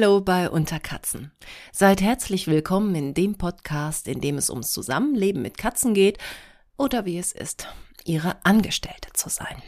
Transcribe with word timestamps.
Hallo 0.00 0.20
bei 0.20 0.48
Unterkatzen. 0.48 1.32
Seid 1.72 2.00
herzlich 2.00 2.46
willkommen 2.46 2.94
in 2.94 3.14
dem 3.14 3.36
Podcast, 3.36 4.06
in 4.06 4.20
dem 4.20 4.38
es 4.38 4.48
ums 4.48 4.70
Zusammenleben 4.70 5.42
mit 5.42 5.58
Katzen 5.58 5.92
geht 5.92 6.18
oder 6.76 7.04
wie 7.04 7.18
es 7.18 7.32
ist, 7.32 7.66
ihre 8.04 8.36
Angestellte 8.44 9.12
zu 9.14 9.28
sein. 9.28 9.60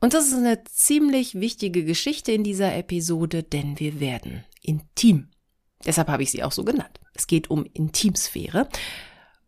Und 0.00 0.14
das 0.14 0.26
ist 0.26 0.34
eine 0.34 0.64
ziemlich 0.64 1.36
wichtige 1.36 1.84
Geschichte 1.84 2.32
in 2.32 2.42
dieser 2.42 2.74
Episode, 2.74 3.44
denn 3.44 3.78
wir 3.78 4.00
werden 4.00 4.44
intim. 4.62 5.30
Deshalb 5.86 6.08
habe 6.08 6.24
ich 6.24 6.32
sie 6.32 6.42
auch 6.42 6.50
so 6.50 6.64
genannt. 6.64 6.98
Es 7.14 7.28
geht 7.28 7.50
um 7.50 7.66
Intimsphäre 7.72 8.68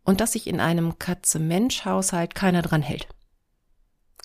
und 0.05 0.21
dass 0.21 0.35
sich 0.35 0.47
in 0.47 0.61
einem 0.61 0.97
Katze-Mensch-Haushalt 1.01 2.37
keiner 2.37 2.63
dran 2.63 2.83
hält. 2.83 3.09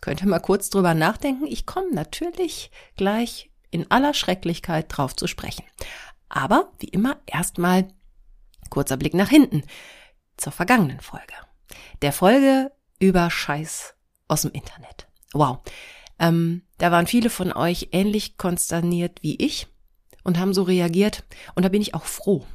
Könnt 0.01 0.21
ihr 0.21 0.27
mal 0.27 0.37
kurz 0.37 0.69
drüber 0.69 0.93
nachdenken? 0.93 1.47
Ich 1.47 1.65
komme 1.65 1.91
natürlich 1.95 2.69
gleich 2.95 3.49
in 3.75 3.91
aller 3.91 4.13
Schrecklichkeit 4.13 4.85
drauf 4.89 5.15
zu 5.15 5.27
sprechen. 5.27 5.63
Aber 6.29 6.71
wie 6.79 6.87
immer 6.87 7.17
erstmal 7.25 7.89
kurzer 8.69 8.97
Blick 8.97 9.13
nach 9.13 9.29
hinten 9.29 9.63
zur 10.37 10.51
vergangenen 10.51 11.01
Folge. 11.01 11.33
Der 12.01 12.13
Folge 12.13 12.71
über 12.99 13.29
Scheiß 13.29 13.95
aus 14.27 14.41
dem 14.41 14.51
Internet. 14.51 15.07
Wow. 15.33 15.59
Ähm, 16.17 16.63
da 16.77 16.91
waren 16.91 17.07
viele 17.07 17.29
von 17.29 17.51
euch 17.51 17.89
ähnlich 17.91 18.37
konsterniert 18.37 19.21
wie 19.21 19.35
ich 19.35 19.67
und 20.23 20.39
haben 20.39 20.53
so 20.53 20.63
reagiert. 20.63 21.23
Und 21.53 21.63
da 21.63 21.69
bin 21.69 21.81
ich 21.81 21.93
auch 21.93 22.05
froh. 22.05 22.45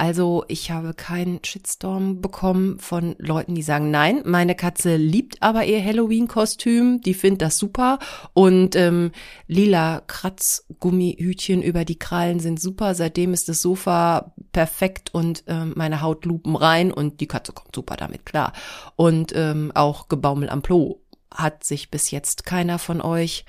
Also 0.00 0.46
ich 0.48 0.70
habe 0.70 0.94
keinen 0.94 1.44
Shitstorm 1.44 2.22
bekommen 2.22 2.78
von 2.78 3.16
Leuten, 3.18 3.54
die 3.54 3.60
sagen, 3.60 3.90
nein, 3.90 4.22
meine 4.24 4.54
Katze 4.54 4.96
liebt 4.96 5.42
aber 5.42 5.66
ihr 5.66 5.84
Halloween-Kostüm, 5.84 7.02
die 7.02 7.12
findet 7.12 7.42
das 7.42 7.58
super 7.58 7.98
und 8.32 8.76
ähm, 8.76 9.12
lila 9.46 10.00
Kratzgummihütchen 10.06 11.60
über 11.60 11.84
die 11.84 11.98
Krallen 11.98 12.40
sind 12.40 12.58
super. 12.62 12.94
Seitdem 12.94 13.34
ist 13.34 13.50
das 13.50 13.60
Sofa 13.60 14.32
perfekt 14.52 15.12
und 15.12 15.44
ähm, 15.48 15.74
meine 15.76 16.00
Haut 16.00 16.24
lupen 16.24 16.56
rein 16.56 16.92
und 16.92 17.20
die 17.20 17.28
Katze 17.28 17.52
kommt 17.52 17.74
super 17.74 17.96
damit 17.96 18.24
klar. 18.24 18.54
Und 18.96 19.34
ähm, 19.36 19.70
auch 19.74 20.08
Gebaumel 20.08 20.48
am 20.48 20.62
Plo 20.62 21.02
hat 21.30 21.62
sich 21.62 21.90
bis 21.90 22.10
jetzt 22.10 22.46
keiner 22.46 22.78
von 22.78 23.02
euch 23.02 23.44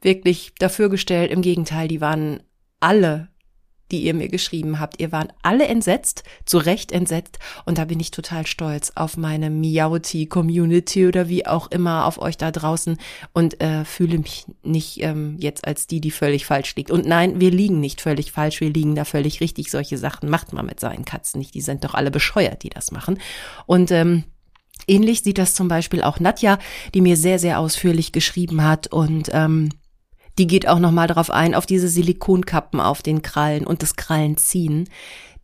wirklich 0.00 0.52
dafür 0.58 0.88
gestellt. 0.88 1.30
Im 1.30 1.42
Gegenteil, 1.42 1.86
die 1.86 2.00
waren 2.00 2.42
alle 2.80 3.28
die 3.92 4.02
ihr 4.02 4.14
mir 4.14 4.28
geschrieben 4.28 4.80
habt. 4.80 5.00
Ihr 5.00 5.12
waren 5.12 5.32
alle 5.42 5.66
entsetzt, 5.66 6.24
zu 6.44 6.58
Recht 6.58 6.90
entsetzt. 6.90 7.38
Und 7.64 7.78
da 7.78 7.84
bin 7.84 8.00
ich 8.00 8.10
total 8.10 8.46
stolz 8.46 8.92
auf 8.94 9.16
meine 9.16 9.50
Miauti-Community 9.50 11.06
oder 11.06 11.28
wie 11.28 11.46
auch 11.46 11.70
immer 11.70 12.06
auf 12.06 12.20
euch 12.20 12.36
da 12.36 12.50
draußen 12.50 12.96
und 13.32 13.60
äh, 13.62 13.84
fühle 13.84 14.18
mich 14.18 14.46
nicht 14.62 15.02
ähm, 15.02 15.36
jetzt 15.38 15.66
als 15.66 15.86
die, 15.86 16.00
die 16.00 16.10
völlig 16.10 16.46
falsch 16.46 16.74
liegt. 16.74 16.90
Und 16.90 17.06
nein, 17.06 17.40
wir 17.40 17.50
liegen 17.50 17.80
nicht 17.80 18.00
völlig 18.00 18.32
falsch, 18.32 18.60
wir 18.60 18.70
liegen 18.70 18.94
da 18.94 19.04
völlig 19.04 19.40
richtig. 19.40 19.70
Solche 19.70 19.98
Sachen 19.98 20.28
macht 20.28 20.52
man 20.52 20.66
mit 20.66 20.80
seinen 20.80 21.04
Katzen 21.04 21.38
nicht. 21.38 21.54
Die 21.54 21.60
sind 21.60 21.84
doch 21.84 21.94
alle 21.94 22.10
bescheuert, 22.10 22.62
die 22.62 22.70
das 22.70 22.90
machen. 22.90 23.18
Und 23.66 23.90
ähm, 23.90 24.24
Ähnlich 24.88 25.22
sieht 25.22 25.38
das 25.38 25.54
zum 25.54 25.68
Beispiel 25.68 26.02
auch 26.02 26.18
Nadja, 26.18 26.58
die 26.92 27.00
mir 27.00 27.16
sehr, 27.16 27.38
sehr 27.38 27.60
ausführlich 27.60 28.10
geschrieben 28.10 28.64
hat 28.64 28.88
und 28.88 29.30
ähm, 29.32 29.68
die 30.38 30.46
geht 30.46 30.66
auch 30.68 30.78
nochmal 30.78 31.06
darauf 31.06 31.30
ein, 31.30 31.54
auf 31.54 31.66
diese 31.66 31.88
Silikonkappen 31.88 32.80
auf 32.80 33.02
den 33.02 33.22
Krallen 33.22 33.66
und 33.66 33.82
das 33.82 33.96
Krallenziehen, 33.96 34.88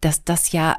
dass 0.01 0.25
das 0.25 0.53
ja 0.53 0.77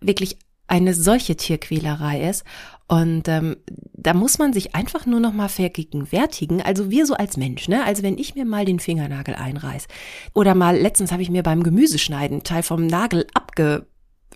wirklich 0.00 0.38
eine 0.66 0.94
solche 0.94 1.36
Tierquälerei 1.36 2.28
ist. 2.28 2.44
Und 2.88 3.28
ähm, 3.28 3.56
da 3.94 4.14
muss 4.14 4.38
man 4.38 4.52
sich 4.52 4.74
einfach 4.74 5.06
nur 5.06 5.20
noch 5.20 5.32
mal 5.32 5.48
vergegenwärtigen. 5.48 6.62
Also 6.62 6.90
wir 6.90 7.06
so 7.06 7.14
als 7.14 7.36
Mensch, 7.36 7.68
ne? 7.68 7.84
Also 7.84 8.02
wenn 8.02 8.18
ich 8.18 8.34
mir 8.34 8.44
mal 8.44 8.64
den 8.64 8.80
Fingernagel 8.80 9.34
einreiß 9.34 9.86
oder 10.34 10.54
mal 10.54 10.76
letztens 10.76 11.12
habe 11.12 11.22
ich 11.22 11.30
mir 11.30 11.42
beim 11.42 11.62
Gemüseschneiden 11.62 12.42
Teil 12.42 12.62
vom 12.62 12.86
Nagel 12.86 13.26
abge 13.34 13.86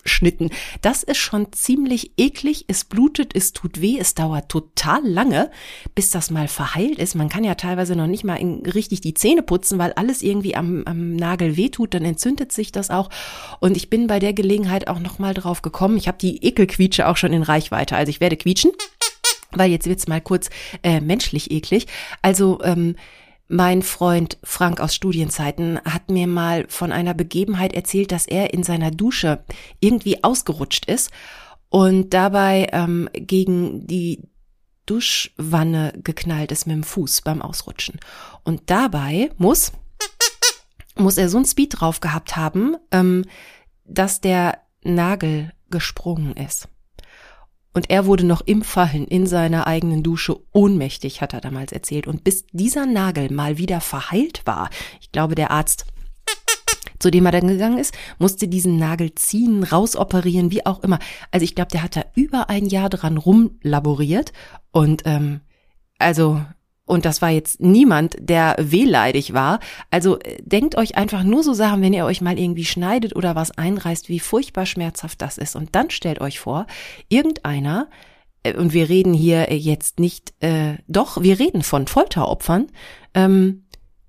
Schnitten. 0.07 0.51
Das 0.83 1.03
ist 1.03 1.19
schon 1.19 1.53
ziemlich 1.53 2.13
eklig. 2.17 2.65
Es 2.69 2.85
blutet, 2.85 3.35
es 3.35 3.53
tut 3.53 3.81
weh, 3.81 3.99
es 3.99 4.15
dauert 4.15 4.49
total 4.49 5.07
lange, 5.07 5.51
bis 5.95 6.11
das 6.11 6.31
mal 6.31 6.49
verheilt 6.49 6.99
ist. 6.99 7.15
Man 7.15 7.29
kann 7.29 7.45
ja 7.45 7.55
teilweise 7.55 7.97
noch 7.97 8.07
nicht 8.07 8.25
mal 8.25 8.37
in, 8.37 8.65
richtig 8.67 9.01
die 9.01 9.15
Zähne 9.15 9.43
putzen, 9.43 9.79
weil 9.79 9.93
alles 9.95 10.23
irgendwie 10.23 10.57
am, 10.57 10.83
am 10.87 11.17
Nagel 11.17 11.57
wehtut, 11.57 11.95
dann 11.95 12.05
entzündet 12.05 12.53
sich 12.53 12.73
das 12.73 12.91
auch. 12.91 13.11
Und 13.61 13.77
ich 13.77 13.91
bin 13.91 14.07
bei 14.07 14.19
der 14.19 14.33
Gelegenheit 14.33 14.89
auch 14.89 14.99
noch 14.99 15.19
mal 15.19 15.35
drauf 15.35 15.63
gekommen. 15.63 15.97
Ich 15.97 16.09
habe 16.09 16.19
die 16.19 16.45
Ekelquietsche 16.45 17.09
auch 17.09 17.17
schon 17.17 17.33
in 17.33 17.43
Reichweite. 17.43 17.97
Also 17.97 18.11
ich 18.11 18.21
werde 18.21 18.37
quietschen, 18.37 18.73
weil 19.53 19.71
jetzt 19.71 19.87
wird's 19.87 20.09
mal 20.09 20.21
kurz 20.21 20.51
äh, 20.83 21.01
menschlich 21.01 21.51
eklig. 21.51 21.87
Also 22.23 22.61
ähm, 22.63 22.97
mein 23.49 23.83
Freund 23.83 24.39
Frank 24.43 24.81
aus 24.81 24.95
Studienzeiten 24.95 25.81
hat 25.85 26.11
mir 26.11 26.27
mal 26.27 26.67
von 26.69 26.93
einer 26.93 27.15
Begebenheit 27.15 27.75
erzählt, 27.75 28.13
dass 28.13 28.27
er 28.27 28.53
in 28.53 28.63
seiner 28.63 28.91
Dusche 28.91 29.45
irgendwie 29.81 30.25
ausgerutscht 30.25 30.87
ist 30.87 31.11
und 31.69 32.13
dabei 32.13 32.69
ähm, 32.73 33.09
gegen 33.13 33.87
die 33.87 34.29
Duschwanne 34.87 35.93
geknallt 36.03 36.53
ist 36.53 36.67
mit 36.67 36.77
dem 36.77 36.85
Fuß 36.85 37.23
beim 37.23 37.43
Ausrutschen. 37.43 38.01
Und 38.45 38.71
dabei 38.71 39.31
muss, 39.37 39.73
muss 40.97 41.19
er 41.19 41.29
so 41.29 41.39
ein 41.39 41.45
Speed 41.45 41.81
drauf 41.81 42.01
gehabt 42.01 42.37
haben, 42.37 42.77
ähm, 42.93 43.25
dass 43.85 44.21
der 44.21 44.61
Nagel 44.83 45.53
gesprungen 45.71 46.35
ist. 46.35 46.69
Und 47.77 47.91
er 47.91 48.07
wurde 48.07 48.25
noch 48.25 48.41
im 48.41 48.63
Fallen 48.63 49.07
in 49.07 49.27
seiner 49.27 49.67
eigenen 49.67 50.03
Dusche 50.03 50.39
ohnmächtig, 50.55 51.21
hat 51.21 51.35
er 51.35 51.43
damals 51.43 51.73
erzählt. 51.73 52.07
Und 52.07 52.25
bis 52.25 52.47
dieser 52.51 52.87
Nagel 52.87 53.31
mal 53.31 53.59
wieder 53.59 53.83
verheilt 53.83 54.41
war, 54.47 54.71
ich 54.99 55.13
glaube, 55.13 55.35
der 55.35 55.51
Arzt 55.51 55.85
zu 56.99 57.11
dem 57.11 57.27
er 57.27 57.33
dann 57.33 57.49
gegangen 57.49 57.77
ist, 57.77 57.95
musste 58.19 58.49
diesen 58.49 58.79
Nagel 58.79 59.15
ziehen, 59.15 59.63
rausoperieren, 59.63 60.51
wie 60.51 60.65
auch 60.65 60.83
immer. 60.83 60.99
Also 61.31 61.45
ich 61.45 61.55
glaube, 61.55 61.71
der 61.71 61.83
hat 61.83 61.97
da 61.97 62.05
über 62.15 62.49
ein 62.49 62.65
Jahr 62.65 62.89
dran 62.89 63.19
rumlaboriert 63.19 64.33
und 64.73 65.03
ähm, 65.05 65.43
also 65.99 66.41
und 66.87 67.05
das 67.05 67.21
war 67.21 67.31
jetzt 67.31 67.61
niemand, 67.61 68.17
der 68.21 68.55
wehleidig 68.59 69.35
war. 69.35 69.59
Also 69.91 70.19
äh, 70.21 70.41
denkt 70.43 70.79
euch 70.79 70.97
einfach 70.97 71.25
nur 71.25 71.43
so 71.43 71.53
Sachen, 71.53 71.83
wenn 71.83 71.93
ihr 71.93 72.07
euch 72.07 72.21
mal 72.21 72.39
irgendwie 72.39 72.65
schneidet 72.65 73.15
oder 73.15 73.35
was 73.35 73.51
einreißt, 73.51 74.09
wie 74.09 74.21
furchtbar 74.21 74.67
schmerzhaft 74.67 75.21
das 75.21 75.37
ist. 75.37 75.57
Und 75.57 75.75
dann 75.75 75.91
stellt 75.91 76.21
euch 76.21 76.39
vor, 76.39 76.67
irgendeiner, 77.09 77.89
äh, 78.45 78.55
und 78.55 78.73
wir 78.73 78.89
reden 78.89 79.13
hier 79.13 79.53
jetzt 79.53 79.99
nicht, 79.99 80.33
äh, 80.41 80.77
doch, 80.87 81.21
wir 81.21 81.41
reden 81.41 81.63
von 81.63 81.89
Folteropfern, 81.89 82.69
ähm, 83.15 83.65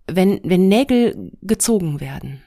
wenn, 0.06 0.40
wenn 0.44 0.68
Nägel 0.68 1.32
gezogen 1.42 2.00
werden. 2.00 2.44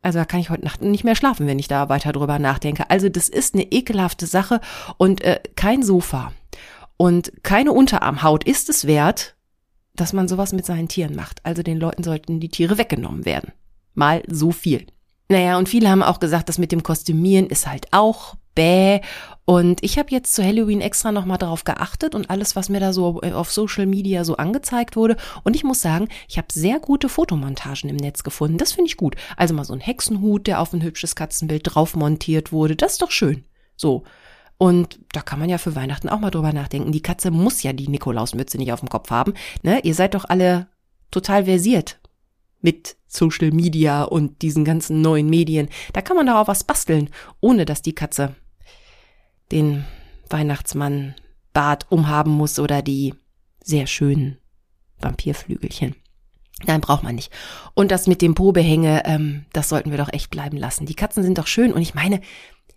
Also 0.00 0.18
da 0.18 0.24
kann 0.24 0.40
ich 0.40 0.50
heute 0.50 0.64
Nacht 0.64 0.82
nicht 0.82 1.04
mehr 1.04 1.16
schlafen, 1.16 1.46
wenn 1.46 1.58
ich 1.58 1.68
da 1.68 1.88
weiter 1.88 2.12
drüber 2.12 2.38
nachdenke. 2.38 2.90
Also 2.90 3.08
das 3.08 3.28
ist 3.28 3.54
eine 3.54 3.64
ekelhafte 3.64 4.26
Sache 4.26 4.60
und 4.96 5.22
äh, 5.22 5.40
kein 5.54 5.82
Sofa 5.82 6.32
und 6.96 7.32
keine 7.42 7.72
Unterarmhaut 7.72 8.44
ist 8.44 8.68
es 8.68 8.86
wert, 8.86 9.36
dass 9.94 10.12
man 10.12 10.28
sowas 10.28 10.52
mit 10.52 10.66
seinen 10.66 10.88
Tieren 10.88 11.14
macht. 11.14 11.40
Also 11.44 11.62
den 11.62 11.78
Leuten 11.78 12.02
sollten 12.02 12.40
die 12.40 12.48
Tiere 12.48 12.78
weggenommen 12.78 13.24
werden. 13.24 13.52
Mal 13.94 14.22
so 14.28 14.50
viel. 14.50 14.86
Naja, 15.28 15.56
und 15.56 15.68
viele 15.68 15.88
haben 15.88 16.02
auch 16.02 16.20
gesagt, 16.20 16.48
das 16.48 16.58
mit 16.58 16.72
dem 16.72 16.82
Kostümieren 16.82 17.46
ist 17.46 17.66
halt 17.66 17.86
auch 17.92 18.34
bäh. 18.54 19.00
Und 19.46 19.82
ich 19.82 19.98
habe 19.98 20.10
jetzt 20.10 20.34
zu 20.34 20.44
Halloween 20.44 20.80
extra 20.80 21.12
nochmal 21.12 21.38
darauf 21.38 21.64
geachtet 21.64 22.14
und 22.14 22.30
alles, 22.30 22.56
was 22.56 22.68
mir 22.68 22.80
da 22.80 22.92
so 22.92 23.20
auf 23.20 23.52
Social 23.52 23.86
Media 23.86 24.24
so 24.24 24.36
angezeigt 24.36 24.96
wurde. 24.96 25.16
Und 25.42 25.54
ich 25.56 25.64
muss 25.64 25.80
sagen, 25.80 26.08
ich 26.28 26.38
habe 26.38 26.48
sehr 26.52 26.78
gute 26.80 27.08
Fotomontagen 27.08 27.90
im 27.90 27.96
Netz 27.96 28.22
gefunden. 28.22 28.58
Das 28.58 28.72
finde 28.72 28.88
ich 28.88 28.96
gut. 28.96 29.16
Also 29.36 29.54
mal 29.54 29.64
so 29.64 29.72
ein 29.72 29.80
Hexenhut, 29.80 30.46
der 30.46 30.60
auf 30.60 30.72
ein 30.72 30.82
hübsches 30.82 31.14
Katzenbild 31.14 31.62
drauf 31.64 31.94
montiert 31.94 32.52
wurde. 32.52 32.76
Das 32.76 32.92
ist 32.92 33.02
doch 33.02 33.10
schön. 33.10 33.44
So. 33.76 34.04
Und 34.58 35.00
da 35.12 35.20
kann 35.20 35.38
man 35.38 35.48
ja 35.48 35.58
für 35.58 35.74
Weihnachten 35.74 36.08
auch 36.08 36.20
mal 36.20 36.30
drüber 36.30 36.52
nachdenken. 36.52 36.92
Die 36.92 37.02
Katze 37.02 37.30
muss 37.30 37.62
ja 37.62 37.72
die 37.72 37.88
Nikolausmütze 37.88 38.56
nicht 38.56 38.72
auf 38.72 38.80
dem 38.80 38.88
Kopf 38.88 39.10
haben. 39.10 39.34
Ne? 39.62 39.80
Ihr 39.80 39.94
seid 39.94 40.14
doch 40.14 40.24
alle 40.24 40.68
total 41.10 41.44
versiert 41.44 41.98
mit 42.60 42.96
Social 43.06 43.50
Media 43.50 44.04
und 44.04 44.42
diesen 44.42 44.64
ganzen 44.64 45.02
neuen 45.02 45.28
Medien. 45.28 45.68
Da 45.92 46.00
kann 46.00 46.16
man 46.16 46.26
doch 46.26 46.36
auch 46.36 46.48
was 46.48 46.64
basteln, 46.64 47.10
ohne 47.40 47.64
dass 47.64 47.82
die 47.82 47.94
Katze 47.94 48.34
den 49.52 49.84
Weihnachtsmann 50.30 51.14
Bart 51.52 51.86
umhaben 51.90 52.32
muss 52.32 52.58
oder 52.58 52.82
die 52.82 53.14
sehr 53.62 53.86
schönen 53.86 54.38
Vampirflügelchen. 54.98 55.94
Nein, 56.66 56.80
braucht 56.80 57.02
man 57.02 57.14
nicht. 57.14 57.32
Und 57.74 57.90
das 57.90 58.06
mit 58.06 58.22
dem 58.22 58.34
Po-Behänge, 58.34 59.02
ähm, 59.04 59.44
das 59.52 59.68
sollten 59.68 59.90
wir 59.90 59.98
doch 59.98 60.12
echt 60.12 60.30
bleiben 60.30 60.56
lassen. 60.56 60.86
Die 60.86 60.94
Katzen 60.94 61.22
sind 61.22 61.38
doch 61.38 61.46
schön 61.46 61.72
und 61.72 61.82
ich 61.82 61.94
meine, 61.94 62.20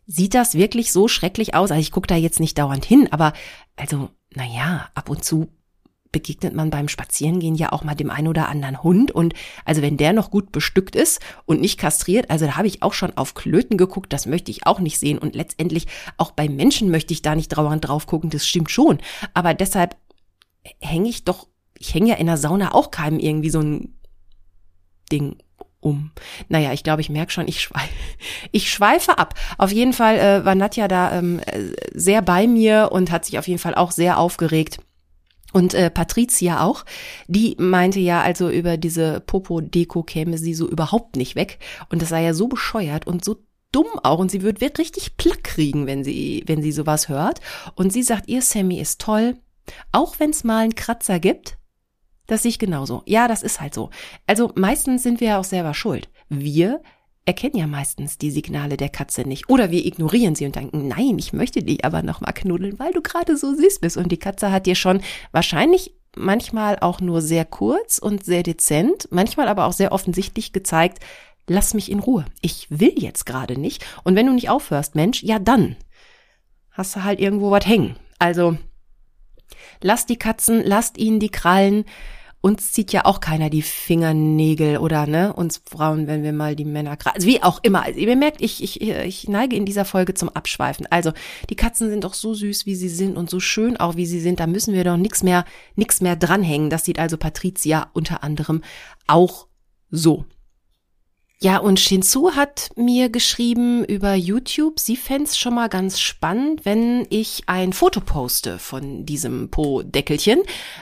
Sieht 0.10 0.34
das 0.34 0.56
wirklich 0.56 0.94
so 0.94 1.10
schrecklich 1.10 1.54
aus? 1.54 1.70
Also 1.70 1.82
ich 1.82 1.92
gucke 1.92 2.08
da 2.08 2.16
jetzt 2.16 2.40
nicht 2.40 2.58
dauernd 2.58 2.86
hin, 2.86 3.10
aber 3.12 3.34
also, 3.76 4.10
naja, 4.34 4.90
ab 4.96 5.10
und 5.10 5.24
zu 5.24 5.50
begegnet 6.14 6.54
man 6.54 6.70
beim 6.70 6.88
Spazierengehen 6.88 7.56
ja 7.56 7.74
auch 7.74 7.84
mal 7.84 7.94
dem 7.94 8.10
einen 8.10 8.30
oder 8.30 8.48
anderen 8.48 8.82
Hund 8.82 9.12
und 9.12 9.34
also 9.66 9.82
wenn 9.82 9.98
der 9.98 10.14
noch 10.14 10.32
gut 10.32 10.54
bestückt 10.54 10.96
ist 10.96 11.20
und 11.46 11.60
nicht 11.60 11.78
kastriert, 11.78 12.30
also 12.30 12.46
da 12.46 12.56
habe 12.56 12.68
ich 12.68 12.82
auch 12.82 12.94
schon 12.94 13.18
auf 13.18 13.34
Klöten 13.34 13.78
geguckt, 13.78 14.14
das 14.14 14.26
möchte 14.26 14.50
ich 14.50 14.66
auch 14.66 14.80
nicht 14.80 14.98
sehen 14.98 15.18
und 15.18 15.36
letztendlich 15.36 15.88
auch 16.18 16.32
bei 16.32 16.48
Menschen 16.48 16.90
möchte 16.90 17.14
ich 17.14 17.22
da 17.22 17.36
nicht 17.36 17.56
dauernd 17.56 17.86
drauf 17.88 18.08
gucken, 18.08 18.30
das 18.30 18.48
stimmt 18.48 18.72
schon, 18.72 19.00
aber 19.34 19.54
deshalb 19.54 19.98
hänge 20.80 21.10
ich 21.10 21.26
doch, 21.26 21.48
ich 21.78 21.94
hänge 21.94 22.10
ja 22.10 22.16
in 22.16 22.28
der 22.28 22.38
Sauna 22.38 22.74
auch 22.74 22.90
keinem 22.90 23.20
irgendwie 23.20 23.50
so 23.50 23.60
ein 23.60 24.00
Ding 25.12 25.38
um. 25.88 26.12
Naja, 26.50 26.74
ich 26.74 26.84
glaube, 26.84 27.02
ich 27.02 27.10
merke 27.10 27.32
schon, 27.32 27.48
ich, 27.48 27.62
schweife, 27.62 27.94
ich 28.52 28.72
schweife 28.72 29.18
ab. 29.18 29.34
Auf 29.58 29.72
jeden 29.72 29.94
Fall 29.94 30.18
äh, 30.18 30.46
war 30.46 30.56
Nadja 30.56 30.88
da 30.88 31.18
ähm, 31.18 31.42
sehr 31.94 32.22
bei 32.22 32.48
mir 32.48 32.90
und 32.92 33.12
hat 33.12 33.26
sich 33.26 33.40
auf 33.40 33.48
jeden 33.48 33.60
Fall 33.60 33.76
auch 33.76 33.92
sehr 33.92 34.20
aufgeregt. 34.20 34.80
Und 35.54 35.74
äh, 35.74 35.90
Patricia 35.90 36.64
auch, 36.64 36.84
die 37.28 37.56
meinte 37.58 38.00
ja, 38.00 38.22
also 38.22 38.50
über 38.50 38.78
diese 38.78 39.22
Popo-Deko 39.22 40.04
käme 40.04 40.38
sie 40.38 40.54
so 40.54 40.68
überhaupt 40.68 41.16
nicht 41.16 41.36
weg. 41.36 41.60
Und 41.90 42.02
das 42.02 42.10
sei 42.10 42.24
ja 42.24 42.34
so 42.34 42.48
bescheuert 42.48 43.08
und 43.08 43.24
so 43.24 43.38
dumm 43.72 43.88
auch. 44.04 44.20
Und 44.20 44.30
sie 44.30 44.42
wird, 44.42 44.62
wird 44.62 44.78
richtig 44.78 45.16
Plack 45.18 45.44
kriegen, 45.44 45.88
wenn 45.88 46.04
sie, 46.04 46.44
wenn 46.48 46.62
sie 46.62 46.72
sowas 46.72 47.08
hört. 47.08 47.40
Und 47.76 47.94
sie 47.94 48.04
sagt, 48.04 48.28
ihr 48.28 48.42
Sammy 48.42 48.80
ist 48.80 49.00
toll. 49.00 49.38
Auch 49.92 50.20
wenn 50.20 50.32
es 50.32 50.44
mal 50.44 50.64
einen 50.64 50.76
Kratzer 50.76 51.20
gibt, 51.20 51.58
das 52.28 52.44
sehe 52.44 52.50
ich 52.50 52.60
genauso. 52.60 53.04
Ja, 53.06 53.28
das 53.28 53.44
ist 53.44 53.60
halt 53.60 53.74
so. 53.74 53.90
Also 54.26 54.52
meistens 54.56 55.04
sind 55.04 55.20
wir 55.20 55.30
ja 55.30 55.40
auch 55.40 55.46
selber 55.46 55.74
schuld. 55.74 56.10
Wir 56.30 56.82
erkennen 57.26 57.58
ja 57.58 57.68
meistens 57.68 58.18
die 58.18 58.32
Signale 58.32 58.78
der 58.78 58.90
Katze 58.90 59.22
nicht. 59.22 59.50
Oder 59.50 59.70
wir 59.70 59.86
ignorieren 59.86 60.36
sie 60.36 60.46
und 60.46 60.56
denken, 60.56 60.88
nein, 60.88 61.18
ich 61.20 61.34
möchte 61.34 61.62
dich 61.62 61.84
aber 61.84 62.02
noch 62.02 62.22
mal 62.22 62.32
knuddeln, 62.32 62.80
weil 62.80 62.94
du 62.94 63.02
gerade 63.02 63.36
so 63.36 63.54
süß 63.54 63.80
bist. 63.80 63.98
Und 63.98 64.12
die 64.12 64.18
Katze 64.18 64.52
hat 64.52 64.66
dir 64.66 64.76
schon 64.76 65.02
wahrscheinlich 65.32 65.94
manchmal 66.16 66.80
auch 66.80 67.02
nur 67.02 67.22
sehr 67.22 67.46
kurz 67.46 67.98
und 67.98 68.24
sehr 68.24 68.44
dezent, 68.44 69.08
manchmal 69.12 69.48
aber 69.48 69.66
auch 69.66 69.74
sehr 69.74 69.92
offensichtlich 69.92 70.54
gezeigt, 70.54 71.00
lass 71.48 71.74
mich 71.74 71.92
in 71.92 72.00
Ruhe. 72.00 72.26
Ich 72.42 72.68
will 72.70 72.94
jetzt 72.98 73.26
gerade 73.26 73.60
nicht. 73.60 73.86
Und 74.04 74.16
wenn 74.16 74.26
du 74.26 74.34
nicht 74.34 74.50
aufhörst, 74.50 74.96
Mensch, 74.96 75.22
ja 75.24 75.38
dann 75.38 75.76
hast 76.72 76.96
du 76.96 77.04
halt 77.04 77.20
irgendwo 77.20 77.52
was 77.52 77.66
hängen. 77.66 77.96
Also 78.20 78.58
lasst 79.82 80.10
die 80.10 80.18
Katzen, 80.18 80.64
lasst 80.64 80.98
ihnen 80.98 81.20
die 81.20 81.30
Krallen, 81.30 81.86
uns 82.42 82.72
zieht 82.72 82.94
ja 82.94 83.06
auch 83.06 83.20
keiner 83.20 83.50
die 83.50 83.62
Fingernägel 83.62 84.78
oder 84.78 85.08
ne, 85.08 85.34
uns 85.34 85.62
Frauen, 85.66 86.08
wenn 86.08 86.24
wir 86.24 86.34
mal 86.34 86.56
die 86.56 86.66
Männer 86.66 86.98
also 87.06 87.28
wie 87.28 87.42
auch 87.42 87.60
immer. 87.64 87.84
Also 87.84 88.00
ihr 88.00 88.16
merkt, 88.16 88.42
ich, 88.42 88.64
ich, 88.64 88.82
ich 88.82 89.28
neige 89.28 89.56
in 89.56 89.66
dieser 89.66 89.86
Folge 89.86 90.14
zum 90.14 90.30
Abschweifen. 90.30 90.88
Also 90.90 91.12
die 91.50 91.56
Katzen 91.56 91.90
sind 91.90 92.04
doch 92.04 92.14
so 92.14 92.34
süß, 92.34 92.66
wie 92.66 92.76
sie 92.76 92.90
sind 92.90 93.18
und 93.18 93.30
so 93.30 93.40
schön 93.40 93.78
auch, 93.78 93.96
wie 93.96 94.06
sie 94.06 94.20
sind. 94.20 94.40
Da 94.40 94.48
müssen 94.48 94.74
wir 94.74 94.84
doch 94.84 94.98
nichts 94.98 95.24
mehr, 95.24 95.46
nichts 95.76 96.00
mehr 96.00 96.16
dranhängen. 96.16 96.70
Das 96.70 96.86
sieht 96.86 97.00
also 97.00 97.18
Patricia 97.18 97.90
unter 97.94 98.24
anderem 98.24 98.62
auch 99.08 99.48
so. 99.90 100.26
Ja, 101.40 101.60
und 101.60 101.80
Shinzu 101.80 102.36
hat 102.36 102.72
mir 102.76 103.10
geschrieben 103.10 103.86
über 103.86 104.16
YouTube, 104.16 104.80
sie 104.80 104.96
fände 104.96 105.30
schon 105.36 105.54
mal 105.54 105.70
ganz 105.70 106.00
spannend, 106.00 106.66
wenn 106.66 107.06
ich 107.12 107.44
ein 107.46 107.74
Foto 107.74 108.02
poste 108.02 108.58
von 108.58 109.06
diesem 109.06 109.52
Po-Deckelchen. 109.52 110.42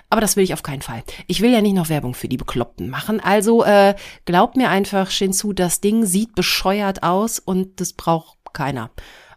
Aber 0.09 0.21
das 0.21 0.37
will 0.37 0.45
ich 0.45 0.53
auf 0.53 0.63
keinen 0.63 0.81
Fall. 0.81 1.03
Ich 1.27 1.41
will 1.41 1.51
ja 1.51 1.59
nicht 1.59 1.75
noch 1.75 1.89
Werbung 1.89 2.13
für 2.13 2.29
die 2.29 2.37
Bekloppten 2.37 2.89
machen. 2.89 3.19
Also 3.19 3.65
äh, 3.65 3.95
glaub 4.23 4.55
mir 4.55 4.69
einfach, 4.69 5.11
Shinzu, 5.11 5.51
das 5.51 5.81
Ding 5.81 6.05
sieht 6.05 6.35
bescheuert 6.35 7.03
aus 7.03 7.39
und 7.39 7.81
das 7.81 7.91
braucht 7.91 8.37
keiner. 8.53 8.91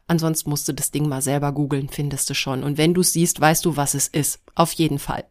Ansonsten 0.06 0.50
musst 0.50 0.68
du 0.68 0.72
das 0.72 0.92
Ding 0.92 1.08
mal 1.08 1.20
selber 1.20 1.50
googeln, 1.50 1.88
findest 1.88 2.30
du 2.30 2.34
schon. 2.34 2.62
Und 2.62 2.78
wenn 2.78 2.94
du 2.94 3.02
siehst, 3.02 3.40
weißt 3.40 3.64
du, 3.64 3.76
was 3.76 3.94
es 3.94 4.06
ist. 4.06 4.40
Auf 4.54 4.72
jeden 4.72 5.00
Fall. 5.00 5.24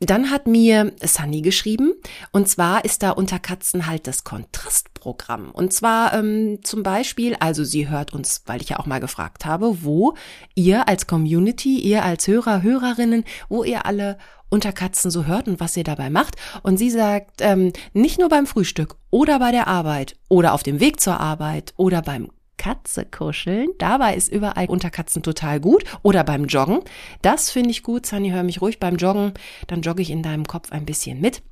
Dann 0.00 0.30
hat 0.30 0.46
mir 0.46 0.92
Sunny 1.02 1.42
geschrieben, 1.42 1.92
und 2.30 2.48
zwar 2.48 2.84
ist 2.84 3.02
da 3.02 3.10
unter 3.10 3.40
Katzen 3.40 3.88
halt 3.88 4.06
das 4.06 4.22
Kontrastprogramm. 4.22 5.50
Und 5.50 5.72
zwar 5.72 6.14
ähm, 6.14 6.60
zum 6.62 6.84
Beispiel, 6.84 7.34
also 7.40 7.64
sie 7.64 7.88
hört 7.88 8.12
uns, 8.12 8.42
weil 8.46 8.62
ich 8.62 8.68
ja 8.68 8.78
auch 8.78 8.86
mal 8.86 9.00
gefragt 9.00 9.44
habe, 9.44 9.82
wo 9.82 10.14
ihr 10.54 10.86
als 10.86 11.08
Community, 11.08 11.80
ihr 11.80 12.04
als 12.04 12.28
Hörer, 12.28 12.62
Hörerinnen, 12.62 13.24
wo 13.48 13.64
ihr 13.64 13.86
alle 13.86 14.18
unter 14.50 14.72
Katzen 14.72 15.10
so 15.10 15.26
hört 15.26 15.48
und 15.48 15.58
was 15.58 15.76
ihr 15.76 15.84
dabei 15.84 16.10
macht. 16.10 16.36
Und 16.62 16.76
sie 16.76 16.90
sagt, 16.90 17.40
ähm, 17.40 17.72
nicht 17.92 18.20
nur 18.20 18.28
beim 18.28 18.46
Frühstück 18.46 18.96
oder 19.10 19.40
bei 19.40 19.50
der 19.50 19.66
Arbeit 19.66 20.14
oder 20.28 20.54
auf 20.54 20.62
dem 20.62 20.78
Weg 20.78 21.00
zur 21.00 21.18
Arbeit 21.18 21.74
oder 21.76 22.02
beim 22.02 22.30
Katze 22.58 23.06
kuscheln. 23.06 23.68
Dabei 23.78 24.14
ist 24.14 24.30
überall 24.30 24.66
unter 24.66 24.90
Katzen 24.90 25.22
total 25.22 25.60
gut. 25.60 25.84
Oder 26.02 26.24
beim 26.24 26.44
Joggen. 26.44 26.80
Das 27.22 27.50
finde 27.50 27.70
ich 27.70 27.82
gut. 27.82 28.04
Sunny, 28.04 28.30
hör 28.30 28.42
mich 28.42 28.60
ruhig 28.60 28.78
beim 28.78 28.96
Joggen. 28.96 29.32
Dann 29.68 29.80
jogge 29.80 30.02
ich 30.02 30.10
in 30.10 30.22
deinem 30.22 30.46
Kopf 30.46 30.72
ein 30.72 30.84
bisschen 30.84 31.20
mit. 31.20 31.42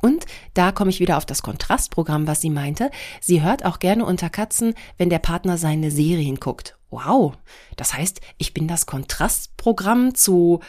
Und 0.00 0.26
da 0.54 0.72
komme 0.72 0.90
ich 0.90 1.00
wieder 1.00 1.16
auf 1.16 1.26
das 1.26 1.42
Kontrastprogramm, 1.42 2.26
was 2.26 2.40
sie 2.40 2.50
meinte. 2.50 2.90
Sie 3.20 3.42
hört 3.42 3.64
auch 3.64 3.78
gerne 3.78 4.04
unter 4.04 4.30
Katzen, 4.30 4.74
wenn 4.98 5.10
der 5.10 5.18
Partner 5.18 5.58
seine 5.58 5.90
Serien 5.90 6.36
guckt. 6.36 6.78
Wow. 6.90 7.34
Das 7.76 7.94
heißt, 7.94 8.20
ich 8.38 8.54
bin 8.54 8.68
das 8.68 8.86
Kontrastprogramm 8.86 10.14
zu 10.14 10.60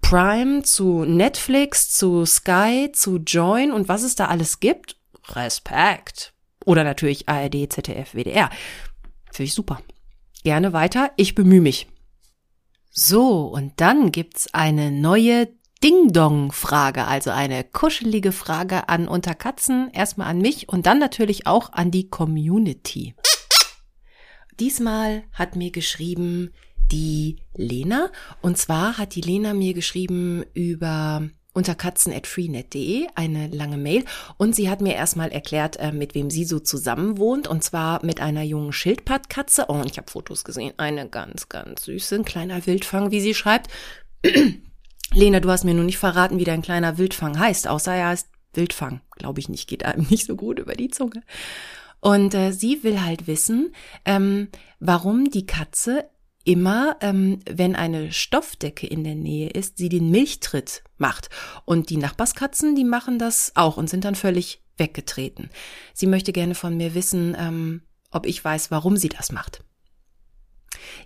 Prime, 0.00 0.62
zu 0.62 1.04
Netflix, 1.04 1.90
zu 1.96 2.24
Sky, 2.26 2.90
zu 2.92 3.18
Join 3.18 3.72
und 3.72 3.88
was 3.88 4.02
es 4.02 4.16
da 4.16 4.26
alles 4.26 4.60
gibt. 4.60 4.96
Respekt. 5.28 6.34
Oder 6.64 6.84
natürlich 6.84 7.28
ARD, 7.28 7.72
ZDF, 7.72 8.14
WDR. 8.14 8.50
Finde 9.32 9.46
ich 9.46 9.54
super. 9.54 9.80
Gerne 10.44 10.72
weiter, 10.72 11.12
ich 11.16 11.34
bemühe 11.34 11.60
mich. 11.60 11.86
So, 12.90 13.46
und 13.46 13.80
dann 13.80 14.10
gibt's 14.10 14.52
eine 14.52 14.90
neue 14.90 15.48
Ding-Dong-Frage, 15.82 17.06
also 17.06 17.30
eine 17.30 17.64
kuschelige 17.64 18.32
Frage 18.32 18.88
an 18.88 19.08
Unterkatzen, 19.08 19.90
erstmal 19.92 20.28
an 20.28 20.38
mich 20.38 20.68
und 20.68 20.86
dann 20.86 20.98
natürlich 20.98 21.46
auch 21.46 21.72
an 21.72 21.90
die 21.90 22.08
Community. 22.08 23.14
Diesmal 24.58 25.24
hat 25.32 25.56
mir 25.56 25.70
geschrieben 25.70 26.52
die 26.92 27.38
Lena 27.54 28.10
und 28.42 28.58
zwar 28.58 28.98
hat 28.98 29.14
die 29.14 29.22
Lena 29.22 29.54
mir 29.54 29.72
geschrieben 29.72 30.44
über 30.52 31.30
unter 31.52 31.74
katzen.freenet.de 31.74 33.08
eine 33.14 33.48
lange 33.48 33.76
Mail 33.76 34.04
und 34.36 34.54
sie 34.54 34.70
hat 34.70 34.80
mir 34.80 34.94
erstmal 34.94 35.30
erklärt, 35.32 35.76
äh, 35.76 35.92
mit 35.92 36.14
wem 36.14 36.30
sie 36.30 36.44
so 36.44 36.60
zusammen 36.60 37.18
wohnt 37.18 37.48
und 37.48 37.64
zwar 37.64 38.04
mit 38.04 38.20
einer 38.20 38.42
jungen 38.42 38.72
Schildpattkatze. 38.72 39.66
Oh, 39.68 39.74
und 39.74 39.90
ich 39.90 39.98
habe 39.98 40.10
Fotos 40.10 40.44
gesehen. 40.44 40.74
Eine 40.76 41.08
ganz, 41.08 41.48
ganz 41.48 41.84
süße, 41.84 42.16
ein 42.16 42.24
kleiner 42.24 42.66
Wildfang, 42.66 43.10
wie 43.10 43.20
sie 43.20 43.34
schreibt. 43.34 43.68
Lena, 45.12 45.40
du 45.40 45.50
hast 45.50 45.64
mir 45.64 45.74
nur 45.74 45.84
nicht 45.84 45.98
verraten, 45.98 46.38
wie 46.38 46.44
dein 46.44 46.62
kleiner 46.62 46.98
Wildfang 46.98 47.38
heißt, 47.38 47.66
außer 47.66 47.94
er 47.94 48.08
heißt 48.08 48.28
Wildfang. 48.54 49.00
Glaube 49.16 49.40
ich 49.40 49.48
nicht, 49.48 49.68
geht 49.68 49.84
einem 49.84 50.06
nicht 50.10 50.26
so 50.26 50.36
gut 50.36 50.58
über 50.58 50.74
die 50.74 50.88
Zunge. 50.88 51.22
Und 52.00 52.34
äh, 52.34 52.52
sie 52.52 52.82
will 52.82 53.02
halt 53.02 53.26
wissen, 53.26 53.74
ähm, 54.04 54.48
warum 54.78 55.30
die 55.30 55.46
Katze 55.46 56.08
immer, 56.44 56.96
ähm, 57.00 57.40
wenn 57.48 57.76
eine 57.76 58.12
Stoffdecke 58.12 58.86
in 58.86 59.04
der 59.04 59.14
Nähe 59.14 59.50
ist, 59.50 59.78
sie 59.78 59.88
den 59.88 60.10
Milchtritt 60.10 60.82
macht. 60.96 61.28
Und 61.64 61.90
die 61.90 61.96
Nachbarskatzen, 61.96 62.74
die 62.74 62.84
machen 62.84 63.18
das 63.18 63.52
auch 63.54 63.76
und 63.76 63.90
sind 63.90 64.04
dann 64.04 64.14
völlig 64.14 64.62
weggetreten. 64.76 65.50
Sie 65.94 66.06
möchte 66.06 66.32
gerne 66.32 66.54
von 66.54 66.76
mir 66.76 66.94
wissen, 66.94 67.36
ähm, 67.38 67.82
ob 68.10 68.26
ich 68.26 68.44
weiß, 68.44 68.70
warum 68.70 68.96
sie 68.96 69.08
das 69.08 69.32
macht. 69.32 69.62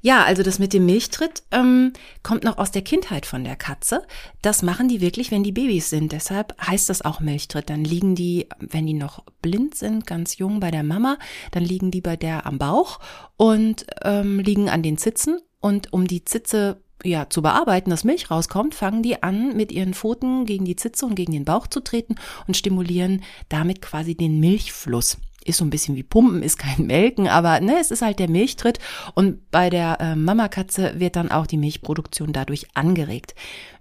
Ja, 0.03 0.25
also 0.25 0.43
das 0.43 0.59
mit 0.59 0.73
dem 0.73 0.87
Milchtritt 0.87 1.43
ähm, 1.51 1.93
kommt 2.23 2.45
noch 2.45 2.59
aus 2.59 2.71
der 2.71 2.83
Kindheit 2.83 3.27
von 3.27 3.45
der 3.45 3.57
Katze. 3.57 4.07
Das 4.43 4.63
machen 4.63 4.89
die 4.89 5.01
wirklich, 5.01 5.31
wenn 5.31 5.43
die 5.43 5.53
Babys 5.53 5.91
sind. 5.91 6.13
Deshalb 6.13 6.55
heißt 6.65 6.89
das 6.89 7.03
auch 7.03 7.21
Milchtritt. 7.21 7.71
Dann 7.71 7.85
liegen 7.85 8.15
die, 8.15 8.49
wenn 8.59 8.87
die 8.87 8.95
noch 8.95 9.25
blind 9.43 9.75
sind, 9.75 10.07
ganz 10.07 10.39
jung 10.39 10.61
bei 10.61 10.71
der 10.71 10.83
Mama, 10.83 11.19
dann 11.51 11.65
liegen 11.65 11.91
die 11.91 12.01
bei 12.01 12.17
der 12.17 12.47
am 12.47 12.59
Bauch 12.59 13.01
und 13.37 13.87
ähm, 14.03 14.41
liegen 14.41 14.69
an 14.69 14.83
den 14.83 14.99
Zitzen. 14.99 15.41
Und 15.61 15.93
um 15.93 16.07
die 16.07 16.25
Zitze 16.25 16.83
ja, 17.05 17.29
zu 17.29 17.43
bearbeiten, 17.43 17.91
dass 17.91 18.05
Milch 18.05 18.31
rauskommt, 18.31 18.75
fangen 18.75 19.03
die 19.03 19.23
an, 19.23 19.57
mit 19.57 19.73
ihren 19.73 19.95
Pfoten 19.95 20.47
gegen 20.47 20.65
die 20.65 20.77
Zitze 20.77 21.07
und 21.07 21.15
gegen 21.15 21.33
den 21.33 21.45
Bauch 21.45 21.67
zu 21.67 21.81
treten 21.81 22.17
und 22.47 22.57
stimulieren 22.57 23.23
damit 23.49 23.83
quasi 23.83 24.15
den 24.15 24.41
Milchfluss 24.41 25.19
ist 25.45 25.59
so 25.59 25.65
ein 25.65 25.71
bisschen 25.71 25.97
wie 25.97 26.03
Pumpen, 26.03 26.43
ist 26.43 26.59
kein 26.59 26.87
Melken, 26.87 27.29
aber 27.29 27.61
ne, 27.61 27.77
es 27.81 27.91
ist 27.91 28.03
halt 28.03 28.19
der 28.19 28.29
Milchtritt 28.29 28.79
und 29.15 29.51
bei 29.51 29.71
der 29.71 30.01
äh, 30.01 30.17
Mamakatze 30.17 30.99
wird 30.99 31.17
dann 31.17 31.31
auch 31.31 31.47
die 31.47 31.57
Milchproduktion 31.59 32.33
dadurch 32.33 32.69
angeregt. 32.75 33.35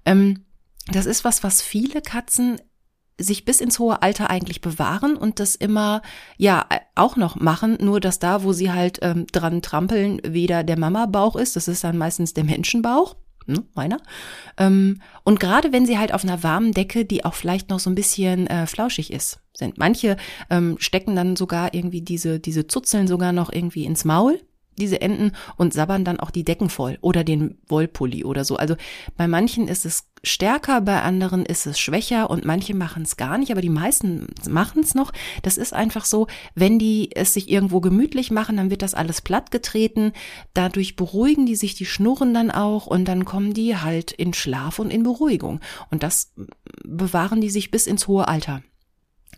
Ähm, 0.05 0.46
das 0.91 1.05
ist 1.05 1.24
was, 1.24 1.43
was 1.43 1.62
viele 1.62 2.01
Katzen 2.01 2.60
sich 3.20 3.46
bis 3.46 3.62
ins 3.62 3.79
hohe 3.79 4.01
Alter 4.01 4.29
eigentlich 4.29 4.62
bewahren 4.62 5.15
und 5.15 5.39
das 5.39 5.55
immer 5.55 6.01
ja 6.38 6.65
auch 6.96 7.15
noch 7.15 7.36
machen, 7.36 7.77
nur 7.79 8.00
dass 8.00 8.20
da, 8.20 8.43
wo 8.43 8.53
sie 8.53 8.72
halt 8.72 9.00
ähm, 9.01 9.27
dran 9.32 9.62
trampeln, 9.62 10.20
weder 10.25 10.63
der 10.63 10.79
Mama-Bauch 10.79 11.36
ist, 11.36 11.55
das 11.55 11.67
ist 11.67 11.84
dann 11.84 11.98
meistens 11.98 12.34
der 12.34 12.43
Menschenbauch, 12.43 13.15
ne, 13.48 13.64
meiner. 13.74 13.98
Ähm, 14.58 15.02
und 15.24 15.40
gerade 15.40 15.72
wenn 15.72 15.86
sie 15.86 15.98
halt 15.98 16.14
auf 16.14 16.24
einer 16.24 16.44
warmen 16.44 16.72
Decke, 16.72 17.06
die 17.06 17.26
auch 17.26 17.34
vielleicht 17.34 17.70
noch 17.70 17.80
so 17.80 17.90
ein 17.90 17.96
bisschen 17.96 18.48
äh, 18.48 18.68
flauschig 18.68 19.12
ist, 19.12 19.40
sind. 19.54 19.78
Manche 19.78 20.18
ähm, 20.50 20.78
stecken 20.80 21.16
dann 21.16 21.36
sogar 21.36 21.74
irgendwie 21.74 22.02
diese, 22.02 22.40
diese 22.40 22.68
Zuzeln 22.68 23.08
sogar 23.08 23.32
noch 23.32 23.52
irgendwie 23.52 23.86
ins 23.86 24.06
Maul, 24.06 24.40
diese 24.77 25.01
Enten, 25.01 25.32
und 25.58 25.74
sabbern 25.74 26.06
dann 26.06 26.20
auch 26.20 26.32
die 26.32 26.44
Decken 26.44 26.70
voll 26.70 26.98
oder 27.01 27.24
den 27.24 27.58
Wollpulli 27.68 28.24
oder 28.24 28.46
so. 28.46 28.58
Also 28.58 28.75
bei 29.18 29.27
manchen 29.27 29.68
ist 29.68 29.86
es 29.86 30.06
stärker, 30.24 30.82
bei 30.82 31.01
anderen 31.01 31.46
ist 31.46 31.65
es 31.65 31.80
schwächer 31.80 32.30
und 32.30 32.46
manche 32.46 32.74
machen 32.74 33.03
es 33.03 33.18
gar 33.18 33.38
nicht, 33.38 33.51
aber 33.51 33.62
die 33.62 33.70
meisten 33.70 34.27
machen 34.50 34.82
es 34.82 34.96
noch. 34.96 35.12
Das 35.42 35.58
ist 35.58 35.74
einfach 35.74 36.06
so, 36.06 36.27
wenn 36.56 36.80
die 36.80 37.10
es 37.13 37.34
sich 37.34 37.50
irgendwo 37.50 37.82
gemütlich 37.82 38.32
machen, 38.32 38.58
dann 38.58 38.70
wird 38.70 38.82
das 38.82 38.94
alles 38.94 39.22
platt 39.22 39.51
getreten. 39.51 40.13
Dadurch 40.53 40.96
beruhigen 40.96 41.46
die 41.46 41.56
sich, 41.56 41.75
die 41.75 41.86
schnurren 41.86 42.34
dann 42.34 42.51
auch 42.51 42.88
und 42.88 43.06
dann 43.06 43.25
kommen 43.25 43.53
die 43.53 43.77
halt 43.77 44.12
in 44.12 44.34
Schlaf 44.34 44.80
und 44.80 44.92
in 44.92 45.03
Beruhigung. 45.03 45.60
Und 45.92 46.03
das 46.03 46.34
bewahren 46.84 47.42
die 47.42 47.50
sich 47.50 47.70
bis 47.70 47.86
ins 47.86 48.08
hohe 48.08 48.27
Alter. 48.27 48.62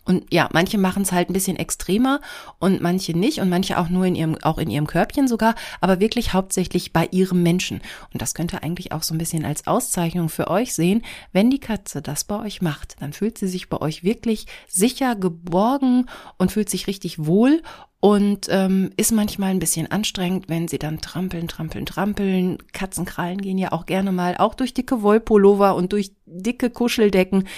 Und 0.06 0.32
ja, 0.32 0.48
manche 0.52 0.78
machen 0.78 1.02
es 1.02 1.12
halt 1.12 1.28
ein 1.28 1.32
bisschen 1.32 1.56
extremer 1.56 2.20
und 2.58 2.80
manche 2.80 3.12
nicht 3.12 3.40
und 3.40 3.48
manche 3.48 3.78
auch 3.78 3.88
nur 3.88 4.06
in 4.06 4.14
ihrem, 4.14 4.36
auch 4.42 4.58
in 4.58 4.70
ihrem 4.70 4.86
Körbchen 4.86 5.28
sogar, 5.28 5.54
aber 5.80 6.00
wirklich 6.00 6.32
hauptsächlich 6.32 6.92
bei 6.92 7.08
ihrem 7.10 7.42
Menschen. 7.42 7.82
Und 8.12 8.22
das 8.22 8.34
könnte 8.34 8.62
eigentlich 8.62 8.92
auch 8.92 9.02
so 9.02 9.14
ein 9.14 9.18
bisschen 9.18 9.44
als 9.44 9.66
Auszeichnung 9.66 10.28
für 10.28 10.48
euch 10.48 10.74
sehen. 10.74 11.02
Wenn 11.32 11.50
die 11.50 11.60
Katze 11.60 12.02
das 12.02 12.24
bei 12.24 12.40
euch 12.40 12.62
macht, 12.62 12.96
dann 13.00 13.12
fühlt 13.12 13.36
sie 13.36 13.48
sich 13.48 13.68
bei 13.68 13.80
euch 13.80 14.04
wirklich 14.04 14.46
sicher, 14.68 15.16
geborgen 15.16 16.06
und 16.38 16.52
fühlt 16.52 16.70
sich 16.70 16.86
richtig 16.86 17.26
wohl 17.26 17.62
und 18.00 18.46
ähm, 18.50 18.90
ist 18.96 19.12
manchmal 19.12 19.50
ein 19.50 19.58
bisschen 19.58 19.90
anstrengend, 19.90 20.48
wenn 20.48 20.68
sie 20.68 20.78
dann 20.78 21.00
trampeln, 21.00 21.48
trampeln, 21.48 21.86
trampeln. 21.86 22.58
Katzenkrallen 22.72 23.40
gehen 23.40 23.58
ja 23.58 23.72
auch 23.72 23.86
gerne 23.86 24.12
mal 24.12 24.36
auch 24.36 24.54
durch 24.54 24.74
dicke 24.74 25.02
Wollpullover 25.02 25.74
und 25.74 25.92
durch 25.92 26.12
dicke 26.26 26.70
Kuscheldecken. 26.70 27.48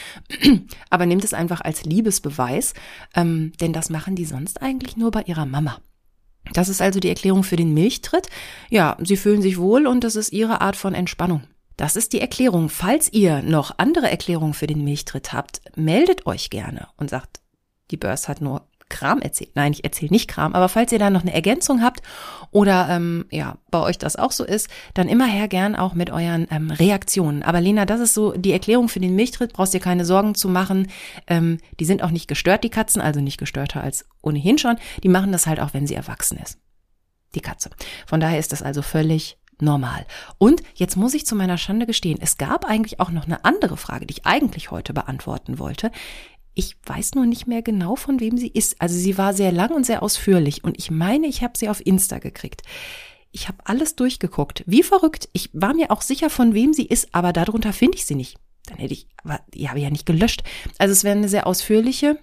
Aber 0.90 1.06
nehmt 1.06 1.24
es 1.24 1.34
einfach 1.34 1.60
als 1.60 1.84
Liebesbeweis, 1.84 2.74
ähm, 3.14 3.52
denn 3.60 3.72
das 3.72 3.90
machen 3.90 4.14
die 4.14 4.24
sonst 4.24 4.62
eigentlich 4.62 4.96
nur 4.96 5.10
bei 5.10 5.22
ihrer 5.22 5.46
Mama. 5.46 5.80
Das 6.52 6.68
ist 6.68 6.80
also 6.80 7.00
die 7.00 7.08
Erklärung 7.08 7.42
für 7.42 7.56
den 7.56 7.74
Milchtritt. 7.74 8.28
Ja, 8.70 8.96
sie 9.02 9.16
fühlen 9.16 9.42
sich 9.42 9.58
wohl 9.58 9.86
und 9.86 10.04
das 10.04 10.16
ist 10.16 10.32
ihre 10.32 10.60
Art 10.60 10.76
von 10.76 10.94
Entspannung. 10.94 11.42
Das 11.76 11.94
ist 11.94 12.12
die 12.12 12.20
Erklärung. 12.20 12.68
Falls 12.70 13.12
ihr 13.12 13.42
noch 13.42 13.74
andere 13.78 14.10
Erklärungen 14.10 14.54
für 14.54 14.66
den 14.66 14.82
Milchtritt 14.82 15.32
habt, 15.32 15.60
meldet 15.76 16.26
euch 16.26 16.48
gerne 16.48 16.88
und 16.96 17.10
sagt, 17.10 17.40
die 17.90 17.96
Börs 17.96 18.28
hat 18.28 18.40
nur 18.40 18.66
Kram 18.88 19.20
erzählt. 19.20 19.50
Nein, 19.54 19.72
ich 19.72 19.84
erzähle 19.84 20.10
nicht 20.10 20.28
Kram, 20.28 20.54
aber 20.54 20.68
falls 20.68 20.92
ihr 20.92 20.98
da 20.98 21.10
noch 21.10 21.22
eine 21.22 21.34
Ergänzung 21.34 21.82
habt 21.82 22.02
oder 22.50 22.88
ähm, 22.90 23.26
ja, 23.30 23.58
bei 23.70 23.80
euch 23.80 23.98
das 23.98 24.16
auch 24.16 24.32
so 24.32 24.44
ist, 24.44 24.68
dann 24.94 25.08
immer 25.08 25.26
her 25.26 25.48
gern 25.48 25.76
auch 25.76 25.94
mit 25.94 26.10
euren 26.10 26.46
ähm, 26.50 26.70
Reaktionen. 26.70 27.42
Aber 27.42 27.60
Lena, 27.60 27.84
das 27.84 28.00
ist 28.00 28.14
so 28.14 28.32
die 28.32 28.52
Erklärung 28.52 28.88
für 28.88 29.00
den 29.00 29.14
Milchtritt, 29.14 29.52
brauchst 29.52 29.74
dir 29.74 29.80
keine 29.80 30.04
Sorgen 30.04 30.34
zu 30.34 30.48
machen. 30.48 30.88
Ähm, 31.26 31.58
die 31.78 31.84
sind 31.84 32.02
auch 32.02 32.10
nicht 32.10 32.28
gestört, 32.28 32.64
die 32.64 32.70
Katzen, 32.70 33.02
also 33.02 33.20
nicht 33.20 33.38
gestörter 33.38 33.82
als 33.82 34.06
ohnehin 34.22 34.58
schon. 34.58 34.76
Die 35.02 35.08
machen 35.08 35.32
das 35.32 35.46
halt 35.46 35.60
auch, 35.60 35.74
wenn 35.74 35.86
sie 35.86 35.94
erwachsen 35.94 36.38
ist. 36.38 36.58
Die 37.34 37.40
Katze. 37.40 37.70
Von 38.06 38.20
daher 38.20 38.38
ist 38.38 38.52
das 38.52 38.62
also 38.62 38.82
völlig 38.82 39.38
normal. 39.60 40.06
Und 40.38 40.62
jetzt 40.74 40.96
muss 40.96 41.14
ich 41.14 41.26
zu 41.26 41.34
meiner 41.34 41.58
Schande 41.58 41.86
gestehen, 41.86 42.18
es 42.20 42.38
gab 42.38 42.64
eigentlich 42.64 43.00
auch 43.00 43.10
noch 43.10 43.26
eine 43.26 43.44
andere 43.44 43.76
Frage, 43.76 44.06
die 44.06 44.14
ich 44.14 44.26
eigentlich 44.26 44.70
heute 44.70 44.92
beantworten 44.92 45.58
wollte. 45.58 45.90
Ich 46.58 46.76
weiß 46.86 47.14
nur 47.14 47.24
nicht 47.24 47.46
mehr 47.46 47.62
genau, 47.62 47.94
von 47.94 48.18
wem 48.18 48.36
sie 48.36 48.48
ist. 48.48 48.82
Also 48.82 48.98
sie 48.98 49.16
war 49.16 49.32
sehr 49.32 49.52
lang 49.52 49.70
und 49.70 49.86
sehr 49.86 50.02
ausführlich 50.02 50.64
und 50.64 50.76
ich 50.76 50.90
meine, 50.90 51.28
ich 51.28 51.44
habe 51.44 51.56
sie 51.56 51.68
auf 51.68 51.86
Insta 51.86 52.18
gekriegt. 52.18 52.62
Ich 53.30 53.46
habe 53.46 53.58
alles 53.62 53.94
durchgeguckt. 53.94 54.64
Wie 54.66 54.82
verrückt. 54.82 55.28
Ich 55.32 55.50
war 55.52 55.72
mir 55.72 55.92
auch 55.92 56.02
sicher, 56.02 56.30
von 56.30 56.54
wem 56.54 56.72
sie 56.72 56.84
ist, 56.84 57.14
aber 57.14 57.32
darunter 57.32 57.72
finde 57.72 57.96
ich 57.96 58.06
sie 58.06 58.16
nicht. 58.16 58.38
Dann 58.66 58.78
hätte 58.78 58.92
ich, 58.92 59.06
aber 59.22 59.38
die 59.54 59.68
habe 59.68 59.78
ich 59.78 59.84
ja 59.84 59.90
nicht 59.90 60.04
gelöscht. 60.04 60.42
Also 60.78 60.90
es 60.90 61.04
wäre 61.04 61.16
eine 61.16 61.28
sehr 61.28 61.46
ausführliche 61.46 62.18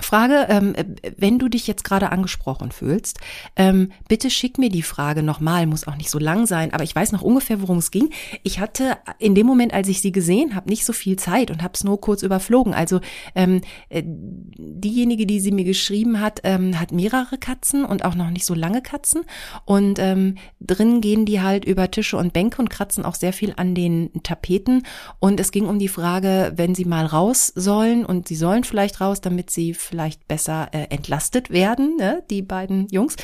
Frage, 0.00 0.46
ähm, 0.48 0.74
wenn 1.16 1.38
du 1.38 1.48
dich 1.48 1.68
jetzt 1.68 1.84
gerade 1.84 2.10
angesprochen 2.10 2.72
fühlst, 2.72 3.20
ähm, 3.54 3.92
bitte 4.08 4.28
schick 4.28 4.58
mir 4.58 4.68
die 4.68 4.82
Frage 4.82 5.22
nochmal, 5.22 5.66
muss 5.66 5.86
auch 5.86 5.94
nicht 5.94 6.10
so 6.10 6.18
lang 6.18 6.46
sein, 6.46 6.72
aber 6.72 6.82
ich 6.82 6.96
weiß 6.96 7.12
noch 7.12 7.22
ungefähr, 7.22 7.62
worum 7.62 7.78
es 7.78 7.92
ging. 7.92 8.10
Ich 8.42 8.58
hatte 8.58 8.96
in 9.20 9.36
dem 9.36 9.46
Moment, 9.46 9.72
als 9.72 9.86
ich 9.86 10.00
sie 10.00 10.10
gesehen 10.10 10.56
habe, 10.56 10.68
nicht 10.68 10.84
so 10.84 10.92
viel 10.92 11.16
Zeit 11.16 11.52
und 11.52 11.62
habe 11.62 11.74
es 11.74 11.84
nur 11.84 12.00
kurz 12.00 12.24
überflogen. 12.24 12.74
Also 12.74 13.00
ähm, 13.36 13.60
äh, 13.88 14.02
diejenige, 14.04 15.26
die 15.26 15.38
sie 15.38 15.52
mir 15.52 15.64
geschrieben 15.64 16.18
hat, 16.18 16.40
ähm, 16.42 16.80
hat 16.80 16.90
mehrere 16.90 17.38
Katzen 17.38 17.84
und 17.84 18.04
auch 18.04 18.16
noch 18.16 18.30
nicht 18.30 18.46
so 18.46 18.54
lange 18.54 18.82
Katzen 18.82 19.22
und 19.64 20.00
ähm, 20.00 20.38
drin 20.60 21.02
gehen 21.02 21.24
die 21.24 21.40
halt 21.40 21.64
über 21.64 21.88
Tische 21.88 22.16
und 22.16 22.32
Bänke 22.32 22.60
und 22.60 22.68
kratzen 22.68 23.04
auch 23.04 23.14
sehr 23.14 23.32
viel 23.32 23.54
an 23.56 23.76
den 23.76 24.10
Tapeten 24.24 24.82
und 25.20 25.38
es 25.38 25.52
ging 25.52 25.66
um 25.66 25.78
die 25.78 25.88
Frage, 25.88 26.52
wenn 26.56 26.74
sie 26.74 26.84
mal 26.84 27.06
raus 27.06 27.52
sollen 27.54 28.04
und 28.04 28.26
sie 28.26 28.36
sollen 28.36 28.64
vielleicht 28.64 29.00
raus, 29.00 29.20
damit 29.20 29.50
sie 29.50 29.72
vielleicht 29.84 30.26
besser 30.28 30.68
äh, 30.72 30.86
entlastet 30.90 31.50
werden, 31.50 31.96
ne, 31.96 32.22
die 32.30 32.42
beiden 32.42 32.88
Jungs, 32.88 33.16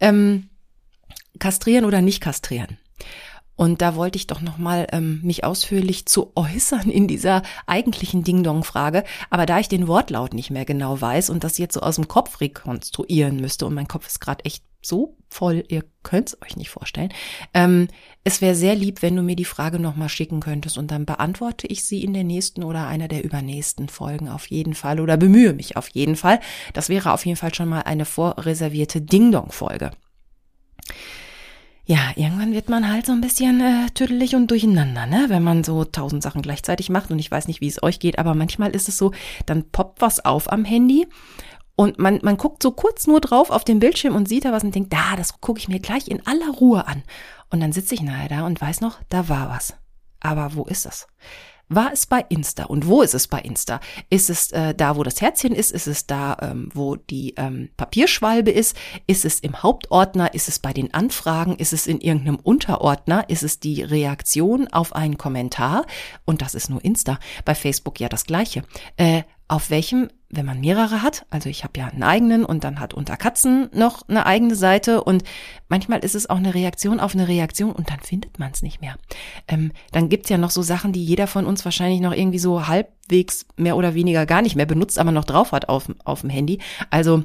ähm, 0.00 0.48
kastrieren 1.38 1.84
oder 1.84 2.00
nicht 2.00 2.20
kastrieren. 2.20 2.78
Und 3.56 3.82
da 3.82 3.96
wollte 3.96 4.16
ich 4.18 4.26
doch 4.26 4.42
nochmal 4.42 4.86
ähm, 4.92 5.20
mich 5.22 5.44
ausführlich 5.44 6.06
zu 6.06 6.32
äußern 6.36 6.90
in 6.90 7.08
dieser 7.08 7.42
eigentlichen 7.66 8.22
Ding-Dong-Frage. 8.22 9.02
Aber 9.30 9.46
da 9.46 9.58
ich 9.58 9.68
den 9.68 9.88
Wortlaut 9.88 10.34
nicht 10.34 10.50
mehr 10.50 10.64
genau 10.64 11.00
weiß 11.00 11.30
und 11.30 11.42
das 11.42 11.58
jetzt 11.58 11.74
so 11.74 11.80
aus 11.80 11.96
dem 11.96 12.06
Kopf 12.06 12.40
rekonstruieren 12.40 13.40
müsste 13.40 13.66
und 13.66 13.74
mein 13.74 13.88
Kopf 13.88 14.06
ist 14.06 14.20
gerade 14.20 14.44
echt 14.44 14.62
so 14.82 15.16
voll, 15.28 15.64
ihr 15.68 15.84
könnt 16.02 16.28
es 16.28 16.42
euch 16.42 16.56
nicht 16.56 16.70
vorstellen. 16.70 17.12
Ähm, 17.52 17.88
es 18.22 18.40
wäre 18.40 18.54
sehr 18.54 18.76
lieb, 18.76 19.02
wenn 19.02 19.16
du 19.16 19.22
mir 19.22 19.34
die 19.34 19.44
Frage 19.44 19.80
nochmal 19.80 20.08
schicken 20.08 20.38
könntest 20.38 20.78
und 20.78 20.90
dann 20.90 21.06
beantworte 21.06 21.66
ich 21.66 21.84
sie 21.84 22.04
in 22.04 22.14
der 22.14 22.24
nächsten 22.24 22.62
oder 22.62 22.86
einer 22.86 23.08
der 23.08 23.24
übernächsten 23.24 23.88
Folgen 23.88 24.28
auf 24.28 24.46
jeden 24.46 24.74
Fall 24.74 25.00
oder 25.00 25.16
bemühe 25.16 25.54
mich 25.54 25.76
auf 25.76 25.88
jeden 25.88 26.14
Fall. 26.14 26.40
Das 26.72 26.88
wäre 26.88 27.12
auf 27.12 27.26
jeden 27.26 27.36
Fall 27.36 27.54
schon 27.54 27.68
mal 27.68 27.80
eine 27.80 28.04
vorreservierte 28.04 29.00
Ding-Dong-Folge. 29.00 29.90
Ja, 31.88 32.10
irgendwann 32.16 32.52
wird 32.52 32.68
man 32.68 32.90
halt 32.90 33.06
so 33.06 33.12
ein 33.12 33.20
bisschen 33.20 33.60
äh, 33.60 33.90
tüdelig 33.94 34.34
und 34.34 34.50
durcheinander, 34.50 35.06
ne? 35.06 35.26
Wenn 35.28 35.44
man 35.44 35.62
so 35.62 35.84
tausend 35.84 36.20
Sachen 36.20 36.42
gleichzeitig 36.42 36.90
macht 36.90 37.12
und 37.12 37.20
ich 37.20 37.30
weiß 37.30 37.46
nicht, 37.46 37.60
wie 37.60 37.68
es 37.68 37.80
euch 37.80 38.00
geht, 38.00 38.18
aber 38.18 38.34
manchmal 38.34 38.74
ist 38.74 38.88
es 38.88 38.98
so, 38.98 39.12
dann 39.46 39.70
poppt 39.70 40.00
was 40.00 40.24
auf 40.24 40.50
am 40.52 40.64
Handy 40.64 41.06
und 41.76 42.00
man, 42.00 42.18
man 42.22 42.38
guckt 42.38 42.60
so 42.60 42.72
kurz 42.72 43.06
nur 43.06 43.20
drauf 43.20 43.50
auf 43.50 43.62
den 43.62 43.78
Bildschirm 43.78 44.16
und 44.16 44.28
sieht 44.28 44.46
da 44.46 44.50
was 44.50 44.64
und 44.64 44.74
denkt, 44.74 44.92
da, 44.92 45.14
das 45.16 45.40
gucke 45.40 45.60
ich 45.60 45.68
mir 45.68 45.78
gleich 45.78 46.08
in 46.08 46.26
aller 46.26 46.50
Ruhe 46.50 46.88
an. 46.88 47.04
Und 47.50 47.60
dann 47.60 47.72
sitze 47.72 47.94
ich 47.94 48.02
nachher 48.02 48.28
da 48.28 48.46
und 48.46 48.60
weiß 48.60 48.80
noch, 48.80 48.98
da 49.08 49.28
war 49.28 49.48
was. 49.50 49.74
Aber 50.18 50.54
wo 50.54 50.64
ist 50.64 50.86
es? 50.86 51.06
War 51.68 51.92
es 51.92 52.06
bei 52.06 52.24
Insta? 52.28 52.64
Und 52.64 52.86
wo 52.86 53.02
ist 53.02 53.14
es 53.14 53.26
bei 53.26 53.40
Insta? 53.40 53.80
Ist 54.08 54.30
es 54.30 54.52
äh, 54.52 54.72
da, 54.74 54.96
wo 54.96 55.02
das 55.02 55.20
Herzchen 55.20 55.52
ist? 55.52 55.72
Ist 55.72 55.88
es 55.88 56.06
da, 56.06 56.36
ähm, 56.40 56.68
wo 56.72 56.94
die 56.94 57.34
ähm, 57.36 57.70
Papierschwalbe 57.76 58.52
ist? 58.52 58.76
Ist 59.08 59.24
es 59.24 59.40
im 59.40 59.62
Hauptordner? 59.62 60.32
Ist 60.32 60.48
es 60.48 60.60
bei 60.60 60.72
den 60.72 60.94
Anfragen? 60.94 61.56
Ist 61.56 61.72
es 61.72 61.88
in 61.88 62.00
irgendeinem 62.00 62.36
Unterordner? 62.36 63.28
Ist 63.28 63.42
es 63.42 63.58
die 63.58 63.82
Reaktion 63.82 64.68
auf 64.68 64.94
einen 64.94 65.18
Kommentar? 65.18 65.86
Und 66.24 66.40
das 66.40 66.54
ist 66.54 66.70
nur 66.70 66.84
Insta. 66.84 67.18
Bei 67.44 67.56
Facebook 67.56 67.98
ja 67.98 68.08
das 68.08 68.26
gleiche. 68.26 68.62
Äh, 68.96 69.24
auf 69.48 69.70
welchem, 69.70 70.08
wenn 70.28 70.44
man 70.44 70.60
mehrere 70.60 71.02
hat, 71.02 71.24
also 71.30 71.48
ich 71.48 71.62
habe 71.62 71.78
ja 71.78 71.86
einen 71.86 72.02
eigenen 72.02 72.44
und 72.44 72.64
dann 72.64 72.80
hat 72.80 72.94
unter 72.94 73.16
Katzen 73.16 73.68
noch 73.72 74.08
eine 74.08 74.26
eigene 74.26 74.56
Seite 74.56 75.04
und 75.04 75.22
manchmal 75.68 76.00
ist 76.00 76.16
es 76.16 76.28
auch 76.28 76.38
eine 76.38 76.54
Reaktion 76.54 76.98
auf 76.98 77.14
eine 77.14 77.28
Reaktion 77.28 77.72
und 77.72 77.90
dann 77.90 78.00
findet 78.00 78.38
man 78.38 78.50
es 78.52 78.62
nicht 78.62 78.80
mehr. 78.80 78.96
Ähm, 79.46 79.72
dann 79.92 80.08
gibt's 80.08 80.28
ja 80.28 80.38
noch 80.38 80.50
so 80.50 80.62
Sachen, 80.62 80.92
die 80.92 81.04
jeder 81.04 81.28
von 81.28 81.46
uns 81.46 81.64
wahrscheinlich 81.64 82.00
noch 82.00 82.12
irgendwie 82.12 82.40
so 82.40 82.66
halbwegs 82.66 83.46
mehr 83.56 83.76
oder 83.76 83.94
weniger 83.94 84.26
gar 84.26 84.42
nicht 84.42 84.56
mehr 84.56 84.66
benutzt, 84.66 84.98
aber 84.98 85.12
noch 85.12 85.24
drauf 85.24 85.52
hat 85.52 85.68
auf, 85.68 85.92
auf 86.04 86.22
dem 86.22 86.30
Handy. 86.30 86.58
Also 86.90 87.22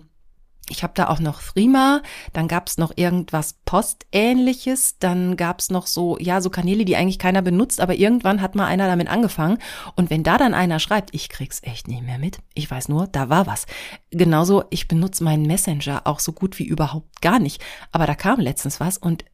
ich 0.72 0.84
habe 0.84 0.94
da 0.96 1.10
auch 1.10 1.20
noch 1.20 1.42
Frima, 1.42 2.02
dann 2.34 2.48
gab's 2.48 2.78
noch 2.78 2.94
irgendwas 2.96 3.56
Postähnliches, 3.66 4.98
dann 5.00 5.38
gab's 5.38 5.70
noch 5.70 5.86
so, 5.86 6.18
ja, 6.20 6.42
so 6.42 6.50
Kanäle, 6.50 6.86
die 6.86 6.96
eigentlich 6.96 7.20
keiner 7.20 7.42
benutzt, 7.42 7.82
aber 7.82 7.96
irgendwann 7.96 8.42
hat 8.42 8.56
mal 8.56 8.66
einer 8.66 8.88
damit 8.88 9.10
angefangen. 9.10 9.60
Und 9.96 10.10
wenn 10.10 10.24
da 10.24 10.38
dann 10.38 10.54
einer 10.54 10.80
schreibt, 10.80 11.14
ich 11.14 11.30
krieg's 11.30 11.62
echt 11.62 11.88
nicht 11.88 12.04
mehr 12.04 12.18
mit, 12.18 12.40
ich 12.54 12.72
weiß 12.72 12.90
nur, 12.90 13.08
da 13.08 13.30
war 13.30 13.46
was. 13.46 13.66
Genauso, 14.10 14.64
ich 14.70 14.88
benutze 14.88 15.24
meinen 15.24 15.46
Messenger 15.46 16.02
auch 16.06 16.20
so 16.20 16.32
gut 16.32 16.58
wie 16.58 16.66
überhaupt 16.66 17.22
gar 17.22 17.40
nicht. 17.40 17.62
Aber 17.92 18.08
da 18.08 18.16
kam 18.16 18.40
letztens 18.40 18.80
was 18.80 18.98
und 18.98 19.26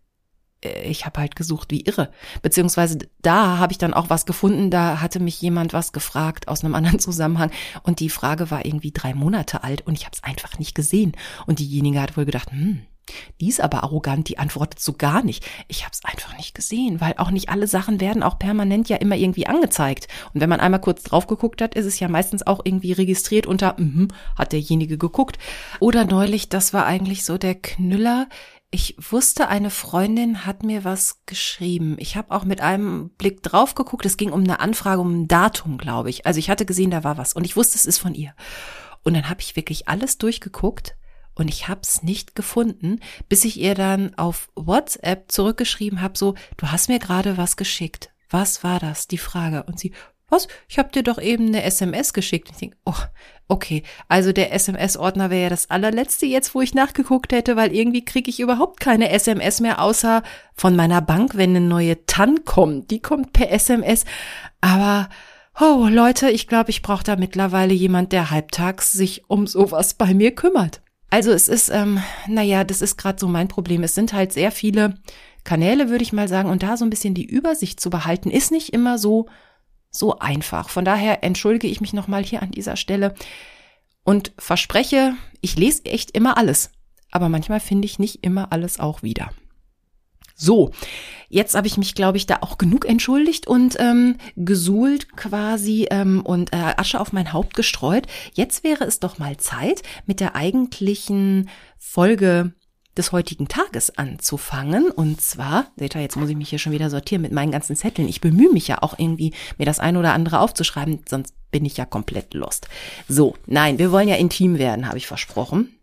ich 0.84 1.06
habe 1.06 1.20
halt 1.20 1.36
gesucht 1.36 1.72
wie 1.72 1.82
irre. 1.82 2.12
Beziehungsweise 2.42 3.00
da 3.22 3.58
habe 3.58 3.72
ich 3.72 3.78
dann 3.78 3.94
auch 3.94 4.10
was 4.10 4.26
gefunden, 4.26 4.72
da 4.72 5.02
hatte 5.02 5.20
mich 5.20 5.42
jemand 5.42 5.74
was 5.74 5.92
gefragt 5.92 6.48
aus 6.48 6.64
einem 6.64 6.76
anderen 6.76 7.00
Zusammenhang 7.08 7.52
und 7.84 8.00
die 8.00 8.10
Frage 8.10 8.52
war 8.52 8.66
irgendwie 8.66 8.92
drei 8.92 9.14
Monate 9.14 9.64
alt 9.64 9.86
und 9.86 9.96
ich 9.96 10.06
habe 10.06 10.16
es 10.16 10.24
einfach 10.24 10.60
nicht 10.60 10.76
gesehen. 10.76 11.14
Und 11.46 11.60
diejenige 11.60 12.02
hat 12.02 12.18
wohl 12.18 12.26
gedacht, 12.26 12.52
hm, 12.52 12.82
die 13.40 13.50
ist 13.50 13.62
aber 13.62 13.84
arrogant, 13.84 14.28
die 14.30 14.38
antwortet 14.38 14.80
so 14.80 14.94
gar 14.94 15.24
nicht. 15.24 15.46
Ich 15.68 15.84
habe 15.84 15.92
es 15.94 16.04
einfach 16.04 16.36
nicht 16.38 16.56
gesehen, 16.56 17.00
weil 17.00 17.14
auch 17.18 17.32
nicht 17.32 17.50
alle 17.50 17.68
Sachen 17.68 18.02
werden 18.02 18.24
auch 18.24 18.40
permanent 18.40 18.90
ja 18.90 18.98
immer 18.98 19.16
irgendwie 19.16 19.48
angezeigt. 19.48 20.08
Und 20.34 20.42
wenn 20.42 20.50
man 20.50 20.60
einmal 20.60 20.82
kurz 20.82 21.04
drauf 21.04 21.28
geguckt 21.28 21.62
hat, 21.62 21.76
ist 21.76 21.86
es 21.86 22.00
ja 22.00 22.08
meistens 22.08 22.46
auch 22.46 22.62
irgendwie 22.64 22.92
registriert 22.92 23.46
unter, 23.46 23.80
mm, 23.80 24.10
hat 24.38 24.52
derjenige 24.52 24.98
geguckt. 24.98 25.38
Oder 25.80 26.06
neulich, 26.06 26.50
das 26.50 26.74
war 26.74 26.86
eigentlich 26.86 27.24
so 27.24 27.38
der 27.38 27.56
Knüller 27.56 28.28
ich 28.70 28.96
wusste, 29.00 29.48
eine 29.48 29.70
Freundin 29.70 30.46
hat 30.46 30.64
mir 30.64 30.84
was 30.84 31.22
geschrieben. 31.26 31.96
Ich 32.00 32.18
habe 32.18 32.36
auch 32.36 32.44
mit 32.44 32.60
einem 32.60 33.10
Blick 33.12 33.42
drauf 33.42 33.76
geguckt. 33.76 34.06
Es 34.06 34.18
ging 34.18 34.32
um 34.32 34.44
eine 34.44 34.60
Anfrage, 34.60 35.02
um 35.02 35.22
ein 35.22 35.28
Datum, 35.28 35.78
glaube 35.78 36.10
ich. 36.10 36.26
Also 36.26 36.40
ich 36.40 36.50
hatte 36.50 36.66
gesehen, 36.66 36.92
da 36.92 37.04
war 37.04 37.18
was 37.18 37.34
und 37.34 37.46
ich 37.46 37.56
wusste, 37.56 37.78
es 37.78 37.86
ist 37.86 37.98
von 37.98 38.14
ihr. 38.14 38.34
Und 39.04 39.14
dann 39.14 39.30
habe 39.30 39.40
ich 39.42 39.56
wirklich 39.56 39.88
alles 39.88 40.18
durchgeguckt 40.18 40.98
und 41.34 41.48
ich 41.48 41.68
habe 41.68 41.82
es 41.82 42.04
nicht 42.04 42.36
gefunden, 42.36 43.00
bis 43.30 43.46
ich 43.46 43.60
ihr 43.60 43.76
dann 43.76 44.16
auf 44.16 44.50
WhatsApp 44.56 45.32
zurückgeschrieben 45.32 46.02
habe, 46.02 46.18
so, 46.18 46.36
du 46.58 46.72
hast 46.72 46.90
mir 46.90 47.00
gerade 47.00 47.38
was 47.38 47.56
geschickt. 47.56 48.12
Was 48.30 48.64
war 48.64 48.80
das? 48.80 49.08
Die 49.08 49.18
Frage. 49.18 49.64
Und 49.64 49.80
sie, 49.80 49.94
was? 50.30 50.48
Ich 50.68 50.78
habe 50.78 50.92
dir 50.92 51.04
doch 51.04 51.22
eben 51.22 51.48
eine 51.48 51.64
SMS 51.64 52.14
geschickt. 52.14 52.50
Ich 52.52 52.58
denke, 52.58 52.78
oh, 52.86 52.94
okay. 53.48 53.84
Also 54.08 54.34
der 54.34 54.54
SMS-Ordner 54.54 55.30
wäre 55.30 55.44
ja 55.44 55.50
das 55.50 55.70
allerletzte 55.70 56.26
jetzt, 56.26 56.54
wo 56.54 56.62
ich 56.62 56.74
nachgeguckt 56.74 57.32
hätte, 57.32 57.56
weil 57.56 57.74
irgendwie 57.74 58.04
kriege 58.04 58.30
ich 58.30 58.40
überhaupt 58.40 58.80
keine 58.80 59.10
SMS 59.10 59.62
mehr, 59.62 59.82
außer 59.82 60.24
von 60.54 60.76
meiner 60.76 61.02
Bank, 61.02 61.36
wenn 61.36 61.56
eine 61.56 61.66
neue 61.66 62.06
TAN 62.06 62.44
kommt. 62.44 62.92
Die 62.92 63.02
kommt 63.02 63.34
per 63.34 63.52
SMS. 63.52 64.06
Aber 64.62 65.10
Oh, 65.60 65.88
Leute, 65.90 66.30
ich 66.30 66.46
glaube, 66.46 66.70
ich 66.70 66.84
brauche 66.84 67.04
da 67.04 67.16
mittlerweile 67.16 67.74
jemand, 67.74 68.12
der 68.12 68.30
halbtags 68.30 68.92
sich 68.92 69.28
um 69.28 69.48
sowas 69.48 69.96
bei 69.96 70.14
mir 70.14 70.36
kümmert. 70.36 70.82
Also 71.10 71.32
es 71.32 71.48
ist, 71.48 71.70
ähm, 71.70 72.00
naja, 72.28 72.64
das 72.64 72.84
ist 72.84 72.96
gerade 72.96 73.20
so 73.20 73.28
mein 73.28 73.48
Problem. 73.48 73.82
Es 73.82 73.96
sind 73.96 74.14
halt 74.14 74.34
sehr 74.34 74.52
viele 74.52 75.00
Kanäle, 75.44 75.90
würde 75.90 76.04
ich 76.04 76.14
mal 76.14 76.28
sagen, 76.28 76.50
und 76.50 76.62
da 76.62 76.78
so 76.78 76.86
ein 76.86 76.92
bisschen 76.92 77.16
die 77.16 77.26
Übersicht 77.26 77.80
zu 77.80 77.90
behalten, 77.90 78.30
ist 78.30 78.52
nicht 78.52 78.72
immer 78.72 79.00
so 79.00 79.28
so 79.98 80.20
einfach. 80.20 80.70
Von 80.70 80.86
daher 80.86 81.24
entschuldige 81.24 81.68
ich 81.68 81.82
mich 81.82 81.94
nochmal 81.94 82.24
hier 82.24 82.42
an 82.42 82.52
dieser 82.52 82.76
Stelle 82.76 83.14
und 84.04 84.32
verspreche, 84.38 85.14
ich 85.42 85.58
lese 85.58 85.86
echt 85.86 86.12
immer 86.12 86.38
alles. 86.38 86.72
Aber 87.12 87.30
manchmal 87.30 87.60
finde 87.60 87.86
ich 87.86 88.00
nicht 88.00 88.24
immer 88.24 88.52
alles 88.52 88.80
auch 88.80 89.04
wieder. 89.04 89.30
So, 90.40 90.70
jetzt 91.30 91.56
habe 91.56 91.66
ich 91.66 91.78
mich, 91.78 91.96
glaube 91.96 92.18
ich, 92.18 92.28
da 92.28 92.38
auch 92.42 92.60
genug 92.60 92.86
entschuldigt 92.86 93.48
und 93.48 93.76
ähm, 93.80 94.18
gesuhlt 94.36 95.16
quasi 95.18 95.88
ähm, 95.90 96.22
und 96.24 96.54
äh, 96.54 96.74
Asche 96.78 97.00
auf 97.00 97.12
mein 97.12 97.34
Haupt 97.34 97.56
gestreut. 97.56 98.06
Jetzt 98.34 98.64
wäre 98.64 98.84
es 98.84 99.00
doch 99.00 99.18
mal 99.18 99.38
Zeit, 99.38 99.82
mit 100.06 100.20
der 100.20 100.36
eigentlichen 100.36 101.50
Folge 101.80 102.54
des 102.98 103.12
heutigen 103.12 103.48
Tages 103.48 103.98
anzufangen. 103.98 104.92
Und 104.92 105.22
zwar, 105.22 105.68
seht 105.76 105.96
ihr, 105.96 106.02
jetzt 106.02 106.16
muss 106.16 106.30
ich 106.30 106.36
mich 106.36 106.50
hier 106.50 106.60
schon 106.60 106.72
wieder 106.72 106.90
sortieren 106.90 107.22
mit 107.22 107.32
meinen 107.32 107.52
ganzen 107.52 107.76
Zetteln. 107.76 108.08
Ich 108.08 108.22
bemühe 108.22 108.52
mich 108.52 108.68
ja 108.68 108.82
auch 108.82 108.98
irgendwie, 108.98 109.34
mir 109.58 109.66
das 109.66 109.80
ein 109.80 109.98
oder 109.98 110.14
andere 110.14 110.40
aufzuschreiben, 110.40 111.00
sonst 111.08 111.34
bin 111.52 111.66
ich 111.66 111.78
ja 111.78 111.86
komplett 111.86 112.34
lost. 112.34 112.68
So, 113.08 113.36
nein, 113.46 113.80
wir 113.80 113.92
wollen 113.92 114.08
ja 114.08 114.16
intim 114.16 114.58
werden, 114.58 114.88
habe 114.88 114.98
ich 114.98 115.08
versprochen. 115.08 115.78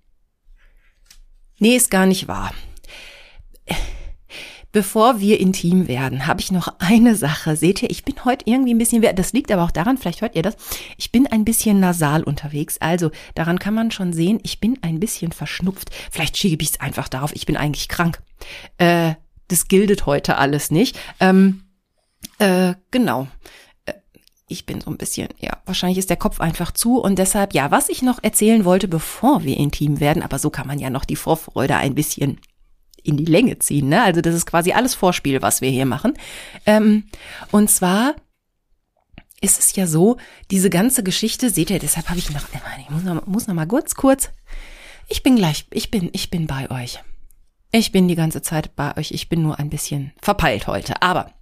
Nee, 1.58 1.76
ist 1.76 1.90
gar 1.90 2.06
nicht 2.06 2.28
wahr. 2.28 2.52
Bevor 4.74 5.20
wir 5.20 5.38
intim 5.38 5.86
werden, 5.86 6.26
habe 6.26 6.40
ich 6.40 6.50
noch 6.50 6.66
eine 6.80 7.14
Sache. 7.14 7.54
Seht 7.54 7.80
ihr, 7.84 7.90
ich 7.90 8.04
bin 8.04 8.16
heute 8.24 8.44
irgendwie 8.50 8.74
ein 8.74 8.78
bisschen, 8.78 9.02
das 9.14 9.32
liegt 9.32 9.52
aber 9.52 9.62
auch 9.62 9.70
daran, 9.70 9.98
vielleicht 9.98 10.20
hört 10.20 10.34
ihr 10.34 10.42
das, 10.42 10.56
ich 10.96 11.12
bin 11.12 11.28
ein 11.28 11.44
bisschen 11.44 11.78
nasal 11.78 12.24
unterwegs. 12.24 12.78
Also 12.80 13.12
daran 13.36 13.60
kann 13.60 13.74
man 13.74 13.92
schon 13.92 14.12
sehen, 14.12 14.40
ich 14.42 14.58
bin 14.58 14.76
ein 14.82 14.98
bisschen 14.98 15.30
verschnupft. 15.30 15.90
Vielleicht 16.10 16.36
schiebe 16.36 16.64
ich 16.64 16.70
es 16.70 16.80
einfach 16.80 17.08
darauf, 17.08 17.30
ich 17.36 17.46
bin 17.46 17.56
eigentlich 17.56 17.88
krank. 17.88 18.20
Äh, 18.78 19.14
das 19.46 19.68
gildet 19.68 20.06
heute 20.06 20.38
alles 20.38 20.72
nicht. 20.72 20.98
Ähm, 21.20 21.62
äh, 22.40 22.74
genau 22.90 23.28
äh, 23.86 23.92
ich 24.48 24.66
bin 24.66 24.80
so 24.80 24.90
ein 24.90 24.98
bisschen, 24.98 25.28
ja, 25.38 25.56
wahrscheinlich 25.66 25.98
ist 25.98 26.10
der 26.10 26.16
Kopf 26.16 26.40
einfach 26.40 26.72
zu 26.72 27.00
und 27.00 27.20
deshalb, 27.20 27.54
ja, 27.54 27.70
was 27.70 27.90
ich 27.90 28.02
noch 28.02 28.18
erzählen 28.24 28.64
wollte, 28.64 28.88
bevor 28.88 29.44
wir 29.44 29.56
intim 29.56 30.00
werden, 30.00 30.24
aber 30.24 30.40
so 30.40 30.50
kann 30.50 30.66
man 30.66 30.80
ja 30.80 30.90
noch 30.90 31.04
die 31.04 31.14
Vorfreude 31.14 31.76
ein 31.76 31.94
bisschen 31.94 32.40
in 33.04 33.16
die 33.16 33.24
Länge 33.24 33.58
ziehen. 33.58 33.88
Ne? 33.88 34.02
Also 34.02 34.20
das 34.20 34.34
ist 34.34 34.46
quasi 34.46 34.72
alles 34.72 34.94
Vorspiel, 34.94 35.42
was 35.42 35.60
wir 35.60 35.70
hier 35.70 35.86
machen. 35.86 36.14
Ähm, 36.66 37.04
und 37.52 37.70
zwar 37.70 38.16
ist 39.40 39.60
es 39.60 39.76
ja 39.76 39.86
so, 39.86 40.16
diese 40.50 40.70
ganze 40.70 41.04
Geschichte, 41.04 41.50
seht 41.50 41.70
ihr, 41.70 41.78
deshalb 41.78 42.08
habe 42.08 42.18
ich 42.18 42.30
noch, 42.30 42.42
ich 42.80 42.90
muss 42.90 43.02
noch, 43.02 43.26
muss 43.26 43.46
noch 43.46 43.54
mal 43.54 43.66
kurz, 43.66 43.94
kurz. 43.94 44.30
Ich 45.08 45.22
bin 45.22 45.36
gleich, 45.36 45.66
ich 45.70 45.90
bin, 45.90 46.08
ich 46.12 46.30
bin 46.30 46.46
bei 46.46 46.70
euch. 46.70 46.98
Ich 47.70 47.92
bin 47.92 48.08
die 48.08 48.14
ganze 48.14 48.40
Zeit 48.40 48.74
bei 48.74 48.96
euch. 48.96 49.10
Ich 49.10 49.28
bin 49.28 49.42
nur 49.42 49.58
ein 49.58 49.68
bisschen 49.68 50.12
verpeilt 50.22 50.66
heute. 50.66 51.02
Aber 51.02 51.32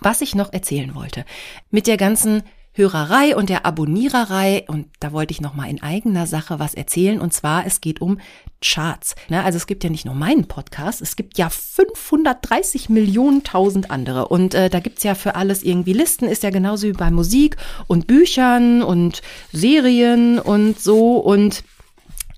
was 0.00 0.20
ich 0.20 0.34
noch 0.34 0.52
erzählen 0.52 0.94
wollte, 0.94 1.24
mit 1.70 1.86
der 1.86 1.96
ganzen 1.96 2.42
Hörerei 2.74 3.36
und 3.36 3.48
der 3.48 3.66
Abonniererei 3.66 4.64
und 4.66 4.86
da 5.00 5.12
wollte 5.12 5.32
ich 5.32 5.40
noch 5.40 5.54
mal 5.54 5.68
in 5.68 5.82
eigener 5.82 6.26
Sache 6.26 6.58
was 6.58 6.74
erzählen 6.74 7.20
und 7.20 7.32
zwar 7.32 7.66
es 7.66 7.80
geht 7.80 8.00
um 8.00 8.18
Charts. 8.62 9.14
Ne? 9.28 9.44
Also 9.44 9.56
es 9.56 9.66
gibt 9.66 9.84
ja 9.84 9.90
nicht 9.90 10.06
nur 10.06 10.14
meinen 10.14 10.46
Podcast, 10.46 11.02
es 11.02 11.16
gibt 11.16 11.36
ja 11.36 11.50
530 11.50 12.88
Millionen 12.88 13.44
tausend 13.44 13.90
andere 13.90 14.28
und 14.28 14.54
äh, 14.54 14.70
da 14.70 14.80
gibt's 14.80 15.02
ja 15.02 15.14
für 15.14 15.34
alles 15.34 15.62
irgendwie 15.62 15.92
Listen, 15.92 16.26
ist 16.26 16.42
ja 16.42 16.50
genauso 16.50 16.86
wie 16.86 16.92
bei 16.92 17.10
Musik 17.10 17.56
und 17.88 18.06
Büchern 18.06 18.82
und 18.82 19.20
Serien 19.52 20.38
und 20.38 20.80
so 20.80 21.18
und 21.18 21.64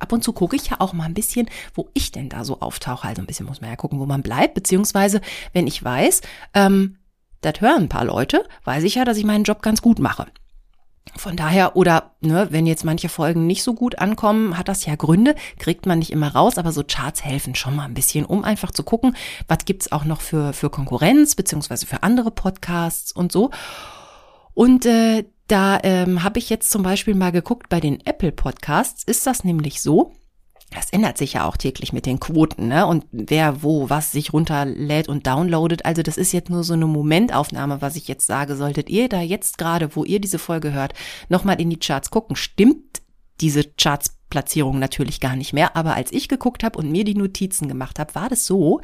Ab 0.01 0.13
und 0.13 0.23
zu 0.23 0.35
gucke 0.35 0.57
ich 0.57 0.69
ja 0.69 0.81
auch 0.81 0.93
mal 0.93 1.05
ein 1.05 1.15
bisschen, 1.15 1.49
wo 1.73 1.89
ich 1.95 2.13
denn 2.13 2.29
da 2.29 2.45
so 2.45 2.61
auftauche. 2.61 3.09
Also 3.09 3.23
ein 3.23 3.27
bisschen 3.27 3.47
muss 3.47 3.63
man 3.63 3.71
ja 3.71 3.77
gucken, 3.77 4.01
wo 4.01 4.05
man 4.05 4.23
bleibt, 4.23 4.53
beziehungsweise 4.53 5.23
wenn 5.55 5.67
ich 5.67 5.83
weiß, 5.83 6.21
ähm, 6.53 6.99
das 7.45 7.61
hören 7.61 7.85
ein 7.85 7.89
paar 7.89 8.05
Leute, 8.05 8.45
weiß 8.65 8.85
ich 8.85 8.97
ja, 8.97 9.05
dass 9.05 9.17
ich 9.17 9.25
meinen 9.25 9.45
Job 9.45 9.63
ganz 9.63 9.83
gut 9.83 9.99
mache. 9.99 10.27
Von 11.17 11.37
daher, 11.37 11.77
oder 11.77 12.13
ne, 12.21 12.49
wenn 12.51 12.67
jetzt 12.67 12.85
manche 12.85 13.09
Folgen 13.09 13.47
nicht 13.47 13.63
so 13.63 13.75
gut 13.75 13.99
ankommen, 13.99 14.57
hat 14.59 14.69
das 14.69 14.87
ja 14.87 14.97
Gründe, 14.97 15.35
kriegt 15.59 15.87
man 15.87 15.99
nicht 15.99 16.11
immer 16.11 16.35
raus, 16.35 16.59
aber 16.59 16.73
so 16.73 16.83
Charts 16.83 17.23
helfen 17.23 17.55
schon 17.55 17.77
mal 17.77 17.85
ein 17.85 17.95
bisschen, 17.95 18.25
um 18.25 18.43
einfach 18.43 18.71
zu 18.71 18.83
gucken, 18.83 19.15
was 19.47 19.65
gibt's 19.65 19.93
auch 19.93 20.05
noch 20.05 20.23
für, 20.23 20.53
für 20.53 20.71
Konkurrenz, 20.71 21.35
beziehungsweise 21.35 21.87
für 21.87 22.03
andere 22.03 22.31
Podcasts 22.31 23.13
und 23.13 23.31
so. 23.31 23.51
Und 24.55 24.87
äh, 24.87 25.25
da 25.47 25.79
ähm, 25.83 26.25
habe 26.25 26.39
ich 26.39 26.49
jetzt 26.49 26.71
zum 26.71 26.83
Beispiel 26.83 27.15
mal 27.15 27.33
geguckt, 27.33 27.69
bei 27.69 27.81
den 27.81 28.05
Apple 28.07 28.33
Podcasts 28.33 29.05
ist 29.05 29.27
das 29.27 29.45
nämlich 29.45 29.83
so, 29.83 30.13
das 30.71 30.91
ändert 30.91 31.19
sich 31.19 31.35
ja 31.35 31.47
auch 31.47 31.57
täglich 31.57 31.93
mit 31.93 32.05
den 32.05 32.19
Quoten, 32.19 32.69
ne? 32.69 32.87
Und 32.87 33.05
wer 33.13 33.63
wo 33.63 33.91
was 33.91 34.13
sich 34.13 34.33
runterlädt 34.33 35.09
und 35.09 35.27
downloadet. 35.27 35.85
Also 35.85 36.03
das 36.03 36.17
ist 36.17 36.33
jetzt 36.33 36.51
nur 36.51 36.65
so 36.65 36.75
eine 36.75 36.87
Momentaufnahme, 36.87 37.81
was 37.81 37.97
ich 37.97 38.09
jetzt 38.09 38.27
sage. 38.27 38.57
Solltet 38.57 38.91
ihr 38.91 39.09
da 39.09 39.21
jetzt 39.21 39.59
gerade, 39.59 39.95
wo 39.95 40.05
ihr 40.05 40.21
diese 40.21 40.39
Folge 40.39 40.73
hört, 40.73 40.95
nochmal 41.29 41.61
in 41.61 41.71
die 41.71 41.79
Charts 41.79 42.11
gucken, 42.11 42.35
stimmt 42.35 43.03
diese 43.41 43.65
Charts-Platzierung 43.65 44.79
natürlich 44.79 45.21
gar 45.21 45.37
nicht 45.37 45.53
mehr. 45.53 45.77
Aber 45.77 45.95
als 45.95 46.13
ich 46.13 46.29
geguckt 46.29 46.65
habe 46.65 46.79
und 46.79 46.91
mir 46.91 47.05
die 47.05 47.15
Notizen 47.15 47.69
gemacht 47.69 47.99
habe, 47.99 48.15
war 48.15 48.29
das 48.29 48.47
so, 48.47 48.81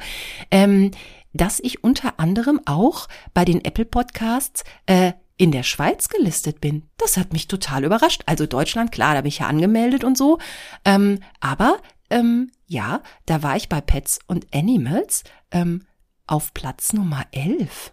ähm, 0.49 0.91
dass 1.33 1.59
ich 1.59 1.83
unter 1.83 2.19
anderem 2.19 2.59
auch 2.65 3.07
bei 3.33 3.45
den 3.45 3.63
Apple 3.63 3.85
Podcasts 3.85 4.63
äh, 4.85 5.13
in 5.41 5.51
der 5.51 5.63
Schweiz 5.63 6.07
gelistet 6.07 6.61
bin. 6.61 6.83
Das 6.97 7.17
hat 7.17 7.33
mich 7.33 7.47
total 7.47 7.83
überrascht. 7.83 8.21
Also 8.27 8.45
Deutschland, 8.45 8.91
klar, 8.91 9.15
da 9.15 9.21
bin 9.21 9.29
ich 9.29 9.39
ja 9.39 9.47
angemeldet 9.47 10.03
und 10.03 10.15
so. 10.15 10.37
Ähm, 10.85 11.17
aber 11.39 11.79
ähm, 12.11 12.51
ja, 12.67 13.01
da 13.25 13.41
war 13.41 13.55
ich 13.55 13.67
bei 13.67 13.81
Pets 13.81 14.19
und 14.27 14.45
Animals 14.53 15.23
ähm, 15.49 15.87
auf 16.27 16.53
Platz 16.53 16.93
Nummer 16.93 17.25
11. 17.31 17.91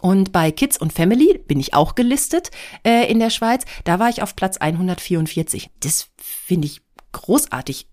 Und 0.00 0.32
bei 0.32 0.50
Kids 0.52 0.78
und 0.78 0.94
Family 0.94 1.36
bin 1.46 1.60
ich 1.60 1.74
auch 1.74 1.96
gelistet 1.96 2.50
äh, 2.82 3.10
in 3.12 3.18
der 3.18 3.28
Schweiz. 3.28 3.66
Da 3.84 3.98
war 3.98 4.08
ich 4.08 4.22
auf 4.22 4.34
Platz 4.34 4.56
144. 4.56 5.68
Das 5.80 6.08
finde 6.16 6.66
ich 6.66 6.80
großartig 7.12 7.88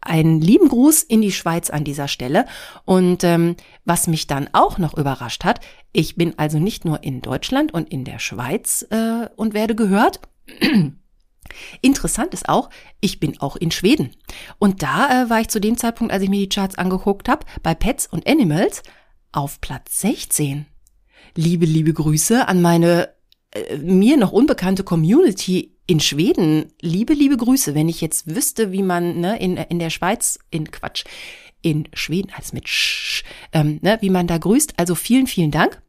einen 0.00 0.40
lieben 0.40 0.68
Gruß 0.68 1.02
in 1.02 1.20
die 1.20 1.32
Schweiz 1.32 1.70
an 1.70 1.84
dieser 1.84 2.08
Stelle. 2.08 2.46
Und 2.84 3.24
ähm, 3.24 3.56
was 3.84 4.06
mich 4.06 4.26
dann 4.26 4.48
auch 4.52 4.78
noch 4.78 4.94
überrascht 4.96 5.44
hat, 5.44 5.60
ich 5.92 6.16
bin 6.16 6.38
also 6.38 6.58
nicht 6.58 6.84
nur 6.84 7.02
in 7.02 7.20
Deutschland 7.20 7.72
und 7.74 7.90
in 7.90 8.04
der 8.04 8.18
Schweiz 8.18 8.86
äh, 8.90 9.28
und 9.36 9.54
werde 9.54 9.74
gehört. 9.74 10.20
Interessant 11.80 12.32
ist 12.32 12.48
auch, 12.48 12.70
ich 13.00 13.20
bin 13.20 13.40
auch 13.40 13.56
in 13.56 13.70
Schweden. 13.70 14.14
Und 14.58 14.82
da 14.82 15.24
äh, 15.24 15.30
war 15.30 15.40
ich 15.40 15.48
zu 15.48 15.60
dem 15.60 15.76
Zeitpunkt, 15.76 16.12
als 16.12 16.22
ich 16.22 16.30
mir 16.30 16.40
die 16.40 16.48
Charts 16.48 16.78
angeguckt 16.78 17.28
habe, 17.28 17.46
bei 17.62 17.74
Pets 17.74 18.06
und 18.06 18.26
Animals 18.28 18.82
auf 19.32 19.60
Platz 19.60 20.00
16. 20.00 20.66
Liebe, 21.36 21.66
liebe 21.66 21.92
Grüße 21.92 22.48
an 22.48 22.62
meine 22.62 23.10
äh, 23.52 23.76
mir 23.78 24.16
noch 24.16 24.32
unbekannte 24.32 24.84
Community 24.84 25.76
in 25.90 25.98
Schweden, 25.98 26.72
liebe, 26.80 27.14
liebe 27.14 27.36
Grüße, 27.36 27.74
wenn 27.74 27.88
ich 27.88 28.00
jetzt 28.00 28.32
wüsste, 28.32 28.70
wie 28.70 28.84
man 28.84 29.18
ne, 29.18 29.40
in, 29.40 29.56
in 29.56 29.80
der 29.80 29.90
Schweiz, 29.90 30.38
in 30.48 30.70
Quatsch, 30.70 31.02
in 31.62 31.88
Schweden, 31.94 32.30
als 32.36 32.52
mit 32.52 32.68
Sch, 32.68 33.24
ähm, 33.52 33.80
ne, 33.82 33.98
wie 34.00 34.08
man 34.08 34.28
da 34.28 34.38
grüßt. 34.38 34.74
Also 34.76 34.94
vielen, 34.94 35.26
vielen 35.26 35.50
Dank. 35.50 35.82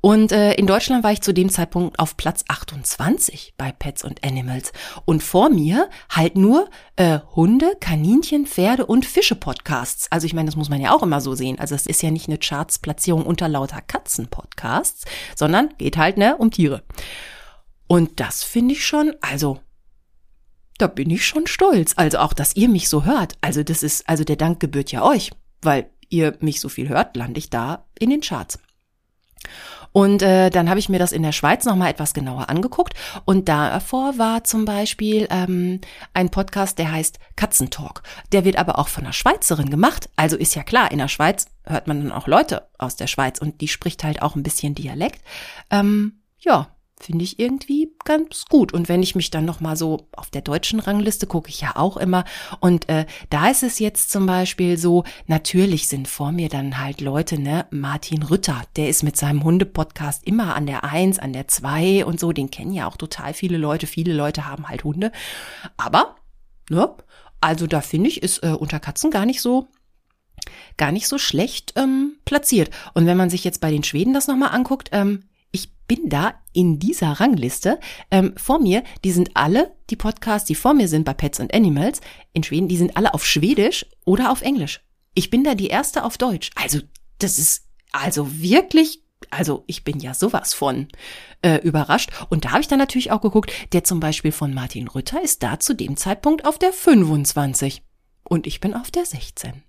Und 0.00 0.30
äh, 0.30 0.52
in 0.52 0.68
Deutschland 0.68 1.02
war 1.02 1.10
ich 1.10 1.20
zu 1.20 1.34
dem 1.34 1.48
Zeitpunkt 1.48 1.98
auf 1.98 2.16
Platz 2.16 2.44
28 2.46 3.54
bei 3.56 3.72
Pets 3.72 4.04
und 4.04 4.22
Animals. 4.24 4.72
Und 5.04 5.20
vor 5.20 5.50
mir 5.50 5.90
halt 6.10 6.36
nur 6.36 6.70
äh, 6.94 7.18
Hunde, 7.34 7.72
Kaninchen, 7.80 8.46
Pferde 8.46 8.86
und 8.86 9.04
Fische-Podcasts. 9.04 10.06
Also 10.12 10.26
ich 10.26 10.34
meine, 10.34 10.46
das 10.46 10.54
muss 10.54 10.68
man 10.68 10.80
ja 10.80 10.94
auch 10.94 11.02
immer 11.02 11.20
so 11.20 11.34
sehen. 11.34 11.58
Also 11.58 11.74
es 11.74 11.86
ist 11.86 12.04
ja 12.04 12.12
nicht 12.12 12.28
eine 12.28 12.38
Charts-Platzierung 12.38 13.26
unter 13.26 13.48
lauter 13.48 13.80
Katzen-Podcasts, 13.80 15.06
sondern 15.34 15.70
geht 15.76 15.96
halt 15.96 16.18
ne 16.18 16.36
um 16.36 16.52
Tiere. 16.52 16.84
Und 17.86 18.20
das 18.20 18.42
finde 18.42 18.74
ich 18.74 18.86
schon, 18.86 19.14
also 19.20 19.60
da 20.78 20.86
bin 20.86 21.10
ich 21.10 21.26
schon 21.26 21.46
stolz. 21.46 21.94
Also 21.96 22.18
auch, 22.18 22.32
dass 22.32 22.56
ihr 22.56 22.68
mich 22.68 22.88
so 22.88 23.04
hört. 23.04 23.34
Also 23.40 23.62
das 23.62 23.82
ist, 23.82 24.08
also 24.08 24.24
der 24.24 24.36
Dank 24.36 24.60
gebührt 24.60 24.92
ja 24.92 25.02
euch, 25.02 25.30
weil 25.62 25.90
ihr 26.08 26.36
mich 26.40 26.60
so 26.60 26.68
viel 26.68 26.88
hört, 26.88 27.16
lande 27.16 27.38
ich 27.38 27.50
da 27.50 27.86
in 27.98 28.10
den 28.10 28.20
Charts. 28.20 28.58
Und 29.92 30.22
äh, 30.22 30.50
dann 30.50 30.68
habe 30.68 30.80
ich 30.80 30.88
mir 30.88 30.98
das 30.98 31.12
in 31.12 31.22
der 31.22 31.30
Schweiz 31.30 31.64
nochmal 31.64 31.90
etwas 31.90 32.14
genauer 32.14 32.50
angeguckt. 32.50 32.94
Und 33.26 33.48
davor 33.48 34.18
war 34.18 34.42
zum 34.42 34.64
Beispiel 34.64 35.28
ähm, 35.30 35.80
ein 36.12 36.30
Podcast, 36.30 36.80
der 36.80 36.90
heißt 36.90 37.20
Katzentalk. 37.36 38.02
Der 38.32 38.44
wird 38.44 38.56
aber 38.56 38.80
auch 38.80 38.88
von 38.88 39.04
einer 39.04 39.12
Schweizerin 39.12 39.70
gemacht. 39.70 40.08
Also 40.16 40.36
ist 40.36 40.56
ja 40.56 40.64
klar, 40.64 40.90
in 40.90 40.98
der 40.98 41.06
Schweiz 41.06 41.46
hört 41.64 41.86
man 41.86 42.02
dann 42.02 42.10
auch 42.10 42.26
Leute 42.26 42.68
aus 42.76 42.96
der 42.96 43.06
Schweiz 43.06 43.38
und 43.38 43.60
die 43.60 43.68
spricht 43.68 44.02
halt 44.02 44.20
auch 44.20 44.34
ein 44.34 44.42
bisschen 44.42 44.74
Dialekt. 44.74 45.22
Ähm, 45.70 46.22
ja, 46.40 46.73
finde 47.00 47.24
ich 47.24 47.38
irgendwie 47.38 47.92
ganz 48.04 48.44
gut. 48.48 48.72
Und 48.72 48.88
wenn 48.88 49.02
ich 49.02 49.14
mich 49.14 49.30
dann 49.30 49.44
noch 49.44 49.60
mal 49.60 49.76
so 49.76 50.06
auf 50.12 50.30
der 50.30 50.42
deutschen 50.42 50.80
Rangliste 50.80 51.26
gucke, 51.26 51.50
ich 51.50 51.60
ja 51.60 51.76
auch 51.76 51.96
immer. 51.96 52.24
Und 52.60 52.88
äh, 52.88 53.06
da 53.30 53.48
ist 53.48 53.62
es 53.62 53.78
jetzt 53.78 54.10
zum 54.10 54.26
Beispiel 54.26 54.78
so, 54.78 55.04
natürlich 55.26 55.88
sind 55.88 56.08
vor 56.08 56.32
mir 56.32 56.48
dann 56.48 56.78
halt 56.78 57.00
Leute, 57.00 57.38
ne, 57.38 57.66
Martin 57.70 58.22
Rütter, 58.22 58.62
der 58.76 58.88
ist 58.88 59.02
mit 59.02 59.16
seinem 59.16 59.42
Hunde-Podcast 59.42 60.24
immer 60.24 60.54
an 60.54 60.66
der 60.66 60.84
Eins, 60.84 61.18
an 61.18 61.32
der 61.32 61.48
Zwei 61.48 62.04
und 62.04 62.20
so. 62.20 62.32
Den 62.32 62.50
kennen 62.50 62.72
ja 62.72 62.86
auch 62.86 62.96
total 62.96 63.34
viele 63.34 63.58
Leute. 63.58 63.86
Viele 63.86 64.12
Leute 64.12 64.46
haben 64.46 64.68
halt 64.68 64.84
Hunde. 64.84 65.12
Aber, 65.76 66.16
ne, 66.70 66.94
also 67.40 67.66
da 67.66 67.80
finde 67.80 68.08
ich, 68.08 68.22
ist 68.22 68.42
äh, 68.42 68.52
unter 68.52 68.80
Katzen 68.80 69.10
gar 69.10 69.26
nicht 69.26 69.40
so 69.40 69.68
gar 70.76 70.92
nicht 70.92 71.08
so 71.08 71.16
schlecht 71.18 71.72
ähm, 71.76 72.16
platziert. 72.24 72.70
Und 72.92 73.06
wenn 73.06 73.16
man 73.16 73.30
sich 73.30 73.44
jetzt 73.44 73.60
bei 73.60 73.70
den 73.70 73.84
Schweden 73.84 74.12
das 74.12 74.26
nochmal 74.26 74.50
anguckt, 74.50 74.90
ähm, 74.92 75.24
bin 75.86 76.08
da 76.08 76.34
in 76.52 76.78
dieser 76.78 77.12
Rangliste. 77.12 77.78
Ähm, 78.10 78.34
vor 78.36 78.58
mir, 78.58 78.82
die 79.04 79.12
sind 79.12 79.30
alle, 79.34 79.76
die 79.90 79.96
Podcasts, 79.96 80.46
die 80.46 80.54
vor 80.54 80.74
mir 80.74 80.88
sind 80.88 81.04
bei 81.04 81.14
Pets 81.14 81.40
and 81.40 81.54
Animals 81.54 82.00
in 82.32 82.42
Schweden, 82.42 82.68
die 82.68 82.76
sind 82.76 82.96
alle 82.96 83.14
auf 83.14 83.26
Schwedisch 83.26 83.86
oder 84.04 84.30
auf 84.30 84.42
Englisch. 84.42 84.80
Ich 85.14 85.30
bin 85.30 85.44
da 85.44 85.54
die 85.54 85.68
erste 85.68 86.04
auf 86.04 86.18
Deutsch. 86.18 86.50
Also, 86.56 86.80
das 87.18 87.38
ist 87.38 87.68
also 87.92 88.40
wirklich, 88.40 89.04
also 89.30 89.64
ich 89.66 89.84
bin 89.84 90.00
ja 90.00 90.14
sowas 90.14 90.54
von 90.54 90.88
äh, 91.42 91.58
überrascht. 91.58 92.10
Und 92.28 92.44
da 92.44 92.50
habe 92.50 92.60
ich 92.60 92.68
dann 92.68 92.78
natürlich 92.78 93.12
auch 93.12 93.20
geguckt, 93.20 93.52
der 93.72 93.84
zum 93.84 94.00
Beispiel 94.00 94.32
von 94.32 94.52
Martin 94.52 94.88
Rütter 94.88 95.22
ist 95.22 95.42
da 95.42 95.60
zu 95.60 95.74
dem 95.74 95.96
Zeitpunkt 95.96 96.46
auf 96.46 96.58
der 96.58 96.72
25. 96.72 97.82
Und 98.24 98.46
ich 98.46 98.60
bin 98.60 98.74
auf 98.74 98.90
der 98.90 99.04
16. 99.04 99.62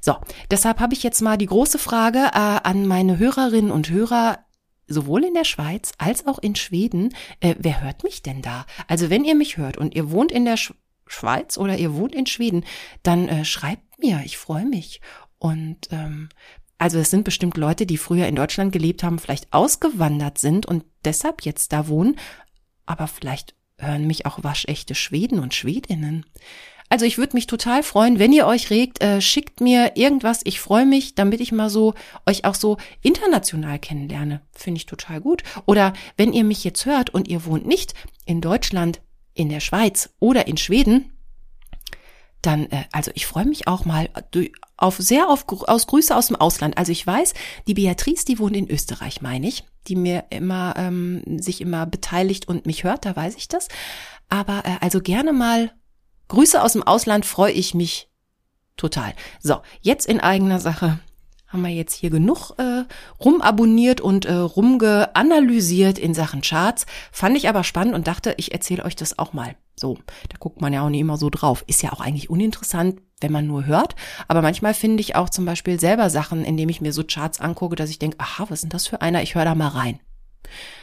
So, 0.00 0.16
deshalb 0.50 0.80
habe 0.80 0.94
ich 0.94 1.02
jetzt 1.02 1.20
mal 1.20 1.36
die 1.36 1.46
große 1.46 1.78
Frage 1.78 2.18
äh, 2.18 2.38
an 2.38 2.86
meine 2.86 3.18
Hörerinnen 3.18 3.70
und 3.70 3.90
Hörer 3.90 4.45
sowohl 4.86 5.24
in 5.24 5.34
der 5.34 5.44
Schweiz 5.44 5.92
als 5.98 6.26
auch 6.26 6.38
in 6.38 6.54
Schweden, 6.54 7.14
äh, 7.40 7.54
wer 7.58 7.82
hört 7.82 8.04
mich 8.04 8.22
denn 8.22 8.42
da? 8.42 8.66
Also 8.88 9.10
wenn 9.10 9.24
ihr 9.24 9.34
mich 9.34 9.56
hört 9.56 9.76
und 9.76 9.94
ihr 9.94 10.10
wohnt 10.10 10.32
in 10.32 10.44
der 10.44 10.56
Sch 10.56 10.72
Schweiz 11.08 11.56
oder 11.56 11.78
ihr 11.78 11.94
wohnt 11.94 12.16
in 12.16 12.26
Schweden, 12.26 12.64
dann 13.04 13.28
äh, 13.28 13.44
schreibt 13.44 14.00
mir, 14.00 14.22
ich 14.24 14.38
freue 14.38 14.66
mich. 14.66 15.00
Und 15.38 15.88
ähm, 15.92 16.28
also 16.78 16.98
es 16.98 17.10
sind 17.10 17.24
bestimmt 17.24 17.56
Leute, 17.56 17.86
die 17.86 17.96
früher 17.96 18.26
in 18.26 18.34
Deutschland 18.34 18.72
gelebt 18.72 19.02
haben, 19.02 19.20
vielleicht 19.20 19.52
ausgewandert 19.52 20.38
sind 20.38 20.66
und 20.66 20.84
deshalb 21.04 21.42
jetzt 21.42 21.72
da 21.72 21.86
wohnen, 21.86 22.18
aber 22.86 23.06
vielleicht 23.06 23.54
hören 23.78 24.06
mich 24.06 24.26
auch 24.26 24.42
waschechte 24.42 24.94
Schweden 24.94 25.38
und 25.38 25.54
Schwedinnen. 25.54 26.26
Also 26.88 27.04
ich 27.04 27.18
würde 27.18 27.34
mich 27.34 27.46
total 27.46 27.82
freuen, 27.82 28.18
wenn 28.18 28.32
ihr 28.32 28.46
euch 28.46 28.70
regt, 28.70 29.02
äh, 29.02 29.20
schickt 29.20 29.60
mir 29.60 29.96
irgendwas. 29.96 30.40
Ich 30.44 30.60
freue 30.60 30.86
mich, 30.86 31.14
damit 31.14 31.40
ich 31.40 31.50
mal 31.52 31.68
so 31.68 31.94
euch 32.26 32.44
auch 32.44 32.54
so 32.54 32.76
international 33.02 33.78
kennenlerne. 33.78 34.40
Finde 34.52 34.78
ich 34.78 34.86
total 34.86 35.20
gut. 35.20 35.42
Oder 35.66 35.92
wenn 36.16 36.32
ihr 36.32 36.44
mich 36.44 36.62
jetzt 36.62 36.86
hört 36.86 37.10
und 37.10 37.28
ihr 37.28 37.44
wohnt 37.44 37.66
nicht 37.66 37.94
in 38.24 38.40
Deutschland, 38.40 39.00
in 39.34 39.48
der 39.48 39.60
Schweiz 39.60 40.10
oder 40.20 40.46
in 40.46 40.56
Schweden, 40.56 41.12
dann, 42.40 42.66
äh, 42.70 42.84
also 42.92 43.10
ich 43.14 43.26
freue 43.26 43.46
mich 43.46 43.66
auch 43.66 43.84
mal 43.84 44.08
auf 44.76 44.96
sehr 44.98 45.28
auf 45.28 45.44
aus 45.48 45.86
Grüße 45.88 46.14
aus 46.14 46.28
dem 46.28 46.36
Ausland. 46.36 46.78
Also 46.78 46.92
ich 46.92 47.04
weiß, 47.04 47.34
die 47.66 47.74
Beatrice, 47.74 48.24
die 48.24 48.38
wohnt 48.38 48.56
in 48.56 48.70
Österreich, 48.70 49.20
meine 49.20 49.48
ich, 49.48 49.64
die 49.88 49.96
mir 49.96 50.24
immer 50.30 50.74
ähm, 50.76 51.22
sich 51.40 51.60
immer 51.60 51.86
beteiligt 51.86 52.46
und 52.46 52.66
mich 52.66 52.84
hört, 52.84 53.04
da 53.04 53.16
weiß 53.16 53.34
ich 53.36 53.48
das. 53.48 53.68
Aber 54.28 54.62
äh, 54.64 54.76
also 54.80 55.00
gerne 55.00 55.32
mal 55.32 55.72
Grüße 56.28 56.62
aus 56.62 56.72
dem 56.72 56.82
Ausland 56.82 57.24
freue 57.24 57.52
ich 57.52 57.74
mich 57.74 58.08
total. 58.76 59.14
So, 59.40 59.58
jetzt 59.80 60.06
in 60.06 60.20
eigener 60.20 60.60
Sache 60.60 60.98
haben 61.48 61.62
wir 61.62 61.70
jetzt 61.70 61.94
hier 61.94 62.10
genug 62.10 62.52
äh, 62.58 62.84
rumabonniert 63.24 64.00
und 64.00 64.24
äh, 64.24 64.32
rumgeanalysiert 64.32 65.98
in 65.98 66.14
Sachen 66.14 66.40
Charts. 66.40 66.86
Fand 67.12 67.36
ich 67.36 67.48
aber 67.48 67.64
spannend 67.64 67.94
und 67.94 68.06
dachte, 68.06 68.34
ich 68.36 68.52
erzähle 68.52 68.84
euch 68.84 68.96
das 68.96 69.18
auch 69.18 69.32
mal. 69.32 69.54
So, 69.76 69.98
da 70.28 70.36
guckt 70.38 70.60
man 70.60 70.72
ja 70.72 70.82
auch 70.82 70.88
nicht 70.88 71.00
immer 71.00 71.18
so 71.18 71.30
drauf. 71.30 71.62
Ist 71.66 71.82
ja 71.82 71.92
auch 71.92 72.00
eigentlich 72.00 72.30
uninteressant, 72.30 73.00
wenn 73.20 73.32
man 73.32 73.46
nur 73.46 73.66
hört. 73.66 73.94
Aber 74.26 74.42
manchmal 74.42 74.74
finde 74.74 75.02
ich 75.02 75.14
auch 75.14 75.30
zum 75.30 75.44
Beispiel 75.44 75.78
selber 75.78 76.10
Sachen, 76.10 76.44
indem 76.44 76.68
ich 76.68 76.80
mir 76.80 76.92
so 76.92 77.04
Charts 77.04 77.40
angucke, 77.40 77.76
dass 77.76 77.90
ich 77.90 77.98
denke, 77.98 78.18
aha, 78.18 78.46
was 78.48 78.58
ist 78.58 78.62
denn 78.64 78.70
das 78.70 78.86
für 78.86 79.00
einer? 79.00 79.22
Ich 79.22 79.34
höre 79.34 79.44
da 79.44 79.54
mal 79.54 79.68
rein. 79.68 80.00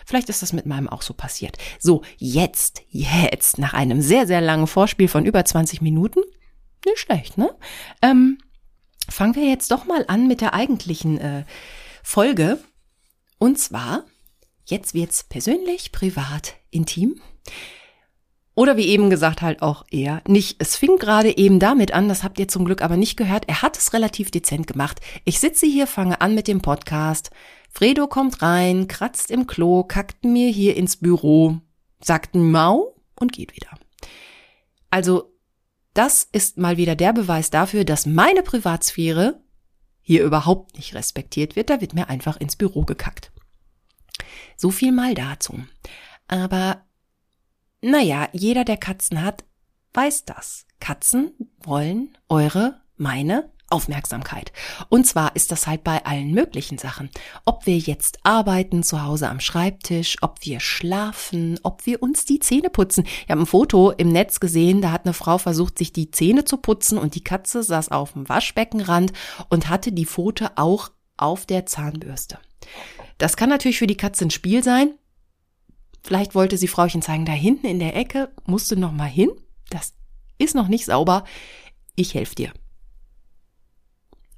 Vielleicht 0.05 0.29
ist 0.29 0.41
das 0.41 0.53
mit 0.53 0.65
meinem 0.65 0.89
auch 0.89 1.01
so 1.01 1.13
passiert. 1.13 1.57
So, 1.79 2.03
jetzt, 2.17 2.81
jetzt, 2.89 3.57
nach 3.57 3.73
einem 3.73 4.01
sehr, 4.01 4.27
sehr 4.27 4.41
langen 4.41 4.67
Vorspiel 4.67 5.07
von 5.07 5.25
über 5.25 5.43
20 5.43 5.81
Minuten, 5.81 6.21
nicht 6.85 6.99
schlecht, 6.99 7.37
ne? 7.37 7.55
Ähm, 8.01 8.37
fangen 9.09 9.35
wir 9.35 9.47
jetzt 9.47 9.71
doch 9.71 9.85
mal 9.85 10.05
an 10.07 10.27
mit 10.27 10.41
der 10.41 10.53
eigentlichen 10.53 11.17
äh, 11.19 11.45
Folge. 12.03 12.59
Und 13.37 13.59
zwar, 13.59 14.03
jetzt 14.65 14.93
wird's 14.93 15.23
persönlich, 15.23 15.91
privat, 15.91 16.55
intim. 16.71 17.21
Oder 18.55 18.77
wie 18.77 18.87
eben 18.87 19.09
gesagt, 19.09 19.41
halt 19.41 19.63
auch 19.63 19.83
eher 19.89 20.21
nicht. 20.27 20.57
Es 20.59 20.75
fing 20.75 20.97
gerade 20.97 21.35
eben 21.37 21.59
damit 21.59 21.91
an, 21.91 22.07
das 22.07 22.23
habt 22.23 22.39
ihr 22.39 22.47
zum 22.47 22.65
Glück 22.65 22.83
aber 22.83 22.97
nicht 22.97 23.17
gehört. 23.17 23.45
Er 23.47 23.63
hat 23.63 23.77
es 23.77 23.93
relativ 23.93 24.29
dezent 24.29 24.67
gemacht. 24.67 25.01
Ich 25.25 25.39
sitze 25.39 25.65
hier, 25.65 25.87
fange 25.87 26.21
an 26.21 26.35
mit 26.35 26.47
dem 26.47 26.61
Podcast. 26.61 27.31
Fredo 27.73 28.07
kommt 28.07 28.43
rein, 28.43 28.87
kratzt 28.87 29.31
im 29.31 29.47
Klo, 29.47 29.83
kackt 29.83 30.23
mir 30.23 30.51
hier 30.51 30.77
ins 30.77 30.97
Büro, 30.97 31.59
sagt 31.99 32.35
Mau 32.35 32.95
und 33.15 33.33
geht 33.33 33.55
wieder. 33.55 33.71
Also, 34.91 35.33
das 35.95 36.27
ist 36.31 36.59
mal 36.59 36.77
wieder 36.77 36.95
der 36.95 37.13
Beweis 37.13 37.49
dafür, 37.49 37.83
dass 37.83 38.05
meine 38.05 38.43
Privatsphäre 38.43 39.41
hier 40.01 40.23
überhaupt 40.23 40.75
nicht 40.75 40.93
respektiert 40.93 41.55
wird. 41.55 41.71
Da 41.71 41.81
wird 41.81 41.95
mir 41.95 42.09
einfach 42.09 42.37
ins 42.37 42.55
Büro 42.55 42.83
gekackt. 42.83 43.31
So 44.55 44.69
viel 44.69 44.91
mal 44.91 45.15
dazu. 45.15 45.59
Aber, 46.27 46.85
naja, 47.81 48.29
jeder, 48.33 48.65
der 48.65 48.77
Katzen 48.77 49.23
hat, 49.23 49.45
weiß 49.93 50.25
das. 50.25 50.67
Katzen 50.79 51.31
wollen 51.57 52.15
eure, 52.29 52.81
meine 52.97 53.51
Aufmerksamkeit. 53.69 54.51
Und 54.89 55.07
zwar 55.07 55.35
ist 55.35 55.51
das 55.51 55.67
halt 55.67 55.83
bei 55.83 56.05
allen 56.05 56.31
möglichen 56.31 56.77
Sachen. 56.77 57.09
Ob 57.45 57.65
wir 57.65 57.77
jetzt 57.77 58.19
arbeiten 58.23 58.83
zu 58.83 59.03
Hause 59.03 59.29
am 59.29 59.39
Schreibtisch, 59.39 60.17
ob 60.21 60.45
wir 60.45 60.59
schlafen, 60.59 61.59
ob 61.63 61.85
wir 61.85 62.03
uns 62.03 62.25
die 62.25 62.39
Zähne 62.39 62.69
putzen. 62.69 63.05
Ich 63.05 63.29
habe 63.29 63.41
ein 63.41 63.47
Foto 63.47 63.91
im 63.91 64.09
Netz 64.09 64.39
gesehen, 64.39 64.81
da 64.81 64.91
hat 64.91 65.05
eine 65.05 65.13
Frau 65.13 65.37
versucht, 65.37 65.77
sich 65.77 65.91
die 65.91 66.11
Zähne 66.11 66.45
zu 66.45 66.57
putzen 66.57 66.97
und 66.97 67.15
die 67.15 67.23
Katze 67.23 67.63
saß 67.63 67.89
auf 67.89 68.13
dem 68.13 68.29
Waschbeckenrand 68.29 69.13
und 69.49 69.69
hatte 69.69 69.91
die 69.91 70.05
Pfote 70.05 70.51
auch 70.57 70.89
auf 71.17 71.45
der 71.45 71.65
Zahnbürste. 71.65 72.37
Das 73.17 73.37
kann 73.37 73.49
natürlich 73.49 73.79
für 73.79 73.87
die 73.87 73.97
Katze 73.97 74.25
ein 74.25 74.31
Spiel 74.31 74.63
sein. 74.63 74.93
Vielleicht 76.03 76.35
wollte 76.35 76.57
sie 76.57 76.67
Frauchen 76.67 77.01
zeigen, 77.01 77.25
da 77.25 77.31
hinten 77.31 77.67
in 77.67 77.79
der 77.79 77.95
Ecke 77.95 78.29
musst 78.45 78.71
du 78.71 78.75
noch 78.75 78.91
mal 78.91 79.05
hin. 79.05 79.31
Das 79.69 79.93
ist 80.37 80.55
noch 80.55 80.67
nicht 80.67 80.85
sauber. 80.85 81.23
Ich 81.95 82.13
helfe 82.13 82.35
dir. 82.35 82.53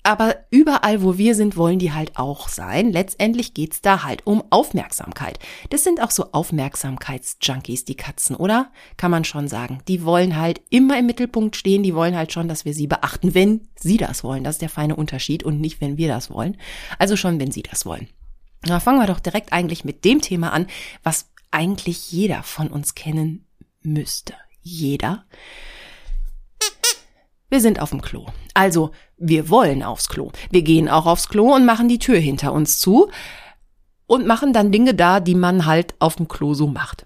Aber 0.06 0.36
überall, 0.52 1.02
wo 1.02 1.18
wir 1.18 1.34
sind, 1.34 1.58
wollen 1.58 1.80
die 1.80 1.92
halt 1.92 2.16
auch 2.16 2.48
sein. 2.48 2.92
Letztendlich 2.92 3.56
geht's 3.56 3.82
da 3.82 4.04
halt 4.04 4.28
um 4.28 4.44
Aufmerksamkeit. 4.52 5.40
Das 5.72 5.84
sind 5.84 6.00
auch 6.00 6.12
so 6.12 6.32
Aufmerksamkeitsjunkies, 6.32 7.86
die 7.86 7.96
Katzen, 7.96 8.36
oder? 8.36 8.72
Kann 8.98 9.10
man 9.10 9.26
schon 9.26 9.48
sagen. 9.48 9.80
Die 9.88 10.04
wollen 10.06 10.38
halt 10.38 10.62
immer 10.70 11.00
im 11.00 11.08
Mittelpunkt 11.08 11.56
stehen. 11.56 11.82
Die 11.82 11.96
wollen 11.96 12.16
halt 12.16 12.32
schon, 12.32 12.48
dass 12.48 12.66
wir 12.66 12.76
sie 12.76 12.86
beachten, 12.86 13.34
wenn 13.34 13.68
sie 13.80 13.98
das 13.98 14.24
wollen. 14.24 14.44
Das 14.44 14.56
ist 14.56 14.62
der 14.62 14.70
feine 14.70 14.96
Unterschied 14.96 15.42
und 15.42 15.60
nicht, 15.60 15.82
wenn 15.82 15.98
wir 15.98 16.08
das 16.08 16.30
wollen. 16.30 16.56
Also 17.00 17.18
schon, 17.18 17.40
wenn 17.40 17.50
sie 17.50 17.64
das 17.64 17.84
wollen. 17.88 18.08
Na, 18.64 18.80
fangen 18.80 19.00
wir 19.00 19.08
doch 19.08 19.20
direkt 19.20 19.54
eigentlich 19.54 19.86
mit 19.86 20.06
dem 20.06 20.22
Thema 20.22 20.54
an, 20.54 20.68
was 21.02 21.32
eigentlich 21.50 22.12
jeder 22.12 22.44
von 22.44 22.68
uns 22.68 22.94
kennen 22.94 23.48
müsste. 23.82 24.36
Jeder. 24.62 25.26
Wir 27.50 27.60
sind 27.60 27.82
auf 27.82 27.90
dem 27.90 28.04
Klo. 28.04 28.28
Also, 28.56 28.92
wir 29.18 29.50
wollen 29.50 29.84
aufs 29.84 30.10
Klo. 30.10 30.32
Wir 30.50 30.64
gehen 30.64 30.90
auch 30.90 31.06
aufs 31.06 31.30
Klo 31.30 31.54
und 31.54 31.66
machen 31.66 31.90
die 31.90 32.00
Tür 32.00 32.18
hinter 32.18 32.54
uns 32.54 32.80
zu 32.80 33.10
und 34.08 34.26
machen 34.26 34.54
dann 34.54 34.72
Dinge 34.72 34.94
da, 34.94 35.20
die 35.20 35.36
man 35.36 35.66
halt 35.66 35.94
auf 36.00 36.16
dem 36.16 36.28
Klo 36.28 36.54
so 36.54 36.66
macht. 36.66 37.06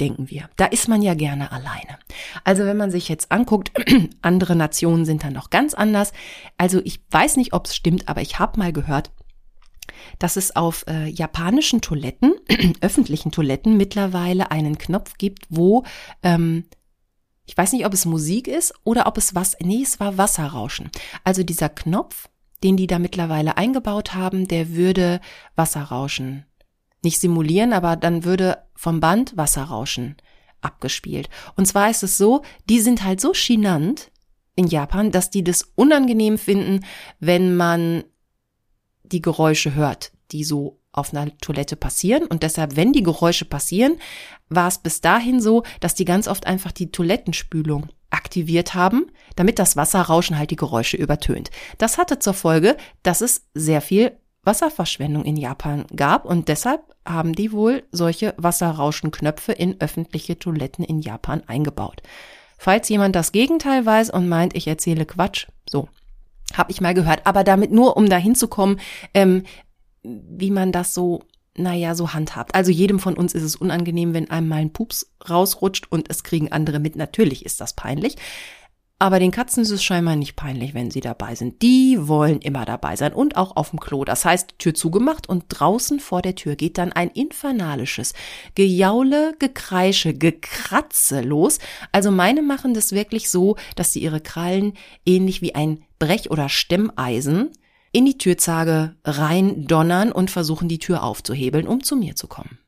Denken 0.00 0.28
wir. 0.28 0.50
Da 0.56 0.66
ist 0.66 0.88
man 0.88 1.00
ja 1.02 1.14
gerne 1.14 1.50
alleine. 1.50 1.98
Also 2.44 2.64
wenn 2.64 2.76
man 2.76 2.90
sich 2.90 3.08
jetzt 3.08 3.32
anguckt, 3.32 3.72
andere 4.22 4.54
Nationen 4.54 5.04
sind 5.04 5.24
dann 5.24 5.32
noch 5.32 5.50
ganz 5.50 5.72
anders. 5.74 6.12
Also 6.56 6.80
ich 6.84 7.00
weiß 7.10 7.36
nicht, 7.36 7.52
ob 7.52 7.66
es 7.66 7.74
stimmt, 7.74 8.08
aber 8.08 8.20
ich 8.20 8.38
habe 8.38 8.58
mal 8.58 8.72
gehört, 8.72 9.10
dass 10.18 10.36
es 10.36 10.54
auf 10.54 10.84
äh, 10.88 11.08
japanischen 11.08 11.80
Toiletten, 11.80 12.34
öffentlichen 12.80 13.32
Toiletten 13.32 13.76
mittlerweile 13.76 14.50
einen 14.50 14.78
Knopf 14.78 15.14
gibt, 15.18 15.46
wo 15.48 15.84
ähm, 16.22 16.64
ich 17.48 17.56
weiß 17.56 17.72
nicht, 17.72 17.86
ob 17.86 17.94
es 17.94 18.04
Musik 18.04 18.46
ist 18.46 18.74
oder 18.84 19.06
ob 19.06 19.16
es 19.16 19.34
was, 19.34 19.56
nee, 19.60 19.82
es 19.82 19.98
war 19.98 20.18
Wasserrauschen. 20.18 20.90
Also 21.24 21.42
dieser 21.42 21.70
Knopf, 21.70 22.28
den 22.62 22.76
die 22.76 22.86
da 22.86 22.98
mittlerweile 22.98 23.56
eingebaut 23.56 24.14
haben, 24.14 24.46
der 24.48 24.74
würde 24.74 25.20
Wasserrauschen 25.56 26.44
nicht 27.02 27.20
simulieren, 27.20 27.72
aber 27.72 27.96
dann 27.96 28.24
würde 28.24 28.58
vom 28.74 29.00
Band 29.00 29.34
Wasserrauschen 29.38 30.16
abgespielt. 30.60 31.30
Und 31.56 31.66
zwar 31.66 31.88
ist 31.88 32.02
es 32.02 32.18
so, 32.18 32.42
die 32.68 32.80
sind 32.80 33.02
halt 33.02 33.18
so 33.18 33.32
chinant 33.32 34.10
in 34.54 34.66
Japan, 34.66 35.10
dass 35.10 35.30
die 35.30 35.42
das 35.42 35.62
unangenehm 35.74 36.36
finden, 36.36 36.84
wenn 37.18 37.56
man 37.56 38.04
die 39.04 39.22
Geräusche 39.22 39.74
hört, 39.74 40.12
die 40.32 40.44
so 40.44 40.77
auf 40.98 41.12
einer 41.12 41.36
Toilette 41.38 41.76
passieren 41.76 42.26
und 42.26 42.42
deshalb, 42.42 42.76
wenn 42.76 42.92
die 42.92 43.02
Geräusche 43.02 43.44
passieren, 43.44 43.98
war 44.48 44.68
es 44.68 44.78
bis 44.78 45.00
dahin 45.00 45.40
so, 45.40 45.62
dass 45.80 45.94
die 45.94 46.04
ganz 46.04 46.28
oft 46.28 46.46
einfach 46.46 46.72
die 46.72 46.90
Toilettenspülung 46.90 47.88
aktiviert 48.10 48.74
haben, 48.74 49.06
damit 49.36 49.58
das 49.58 49.76
Wasserrauschen 49.76 50.38
halt 50.38 50.50
die 50.50 50.56
Geräusche 50.56 50.96
übertönt. 50.96 51.50
Das 51.78 51.98
hatte 51.98 52.18
zur 52.18 52.34
Folge, 52.34 52.76
dass 53.02 53.20
es 53.20 53.46
sehr 53.54 53.80
viel 53.80 54.12
Wasserverschwendung 54.44 55.24
in 55.24 55.36
Japan 55.36 55.84
gab 55.94 56.24
und 56.24 56.48
deshalb 56.48 56.82
haben 57.06 57.34
die 57.34 57.52
wohl 57.52 57.84
solche 57.92 58.34
Wasserrauschenknöpfe 58.36 59.52
in 59.52 59.80
öffentliche 59.80 60.38
Toiletten 60.38 60.84
in 60.84 61.00
Japan 61.00 61.42
eingebaut. 61.46 62.02
Falls 62.56 62.88
jemand 62.88 63.14
das 63.14 63.32
Gegenteil 63.32 63.86
weiß 63.86 64.10
und 64.10 64.28
meint, 64.28 64.56
ich 64.56 64.66
erzähle 64.66 65.06
Quatsch, 65.06 65.46
so, 65.68 65.88
habe 66.54 66.72
ich 66.72 66.80
mal 66.80 66.94
gehört. 66.94 67.26
Aber 67.26 67.44
damit 67.44 67.70
nur, 67.70 67.96
um 67.96 68.08
dahin 68.08 68.34
zu 68.34 68.48
kommen, 68.48 68.80
ähm, 69.14 69.44
wie 70.02 70.50
man 70.50 70.72
das 70.72 70.94
so, 70.94 71.22
naja, 71.56 71.94
so 71.94 72.12
handhabt. 72.12 72.54
Also 72.54 72.70
jedem 72.70 72.98
von 72.98 73.14
uns 73.14 73.34
ist 73.34 73.42
es 73.42 73.56
unangenehm, 73.56 74.14
wenn 74.14 74.30
einem 74.30 74.48
mal 74.48 74.56
ein 74.56 74.72
Pups 74.72 75.10
rausrutscht 75.28 75.86
und 75.90 76.10
es 76.10 76.22
kriegen 76.22 76.52
andere 76.52 76.78
mit. 76.78 76.96
Natürlich 76.96 77.44
ist 77.44 77.60
das 77.60 77.74
peinlich. 77.74 78.16
Aber 79.00 79.20
den 79.20 79.30
Katzen 79.30 79.62
ist 79.62 79.70
es 79.70 79.84
scheinbar 79.84 80.16
nicht 80.16 80.34
peinlich, 80.34 80.74
wenn 80.74 80.90
sie 80.90 81.00
dabei 81.00 81.36
sind. 81.36 81.62
Die 81.62 82.08
wollen 82.08 82.40
immer 82.40 82.64
dabei 82.64 82.96
sein 82.96 83.12
und 83.12 83.36
auch 83.36 83.54
auf 83.54 83.70
dem 83.70 83.78
Klo. 83.78 84.04
Das 84.04 84.24
heißt, 84.24 84.58
Tür 84.58 84.74
zugemacht 84.74 85.28
und 85.28 85.44
draußen 85.48 86.00
vor 86.00 86.20
der 86.20 86.34
Tür 86.34 86.56
geht 86.56 86.78
dann 86.78 86.92
ein 86.92 87.10
infernalisches 87.10 88.12
Gejaule, 88.56 89.36
Gekreische, 89.38 90.14
Gekratze 90.14 91.20
los. 91.20 91.60
Also 91.92 92.10
meine 92.10 92.42
machen 92.42 92.74
das 92.74 92.90
wirklich 92.90 93.30
so, 93.30 93.54
dass 93.76 93.92
sie 93.92 94.00
ihre 94.00 94.20
Krallen 94.20 94.72
ähnlich 95.06 95.42
wie 95.42 95.54
ein 95.54 95.84
Brech- 96.00 96.30
oder 96.30 96.48
Stemmeisen 96.48 97.50
in 97.98 98.06
die 98.06 98.16
Türzage 98.16 98.94
rein 99.02 99.66
donnern 99.66 100.12
und 100.12 100.30
versuchen, 100.30 100.68
die 100.68 100.78
Tür 100.78 101.02
aufzuhebeln, 101.02 101.66
um 101.66 101.82
zu 101.82 101.96
mir 101.96 102.14
zu 102.14 102.28
kommen. 102.28 102.58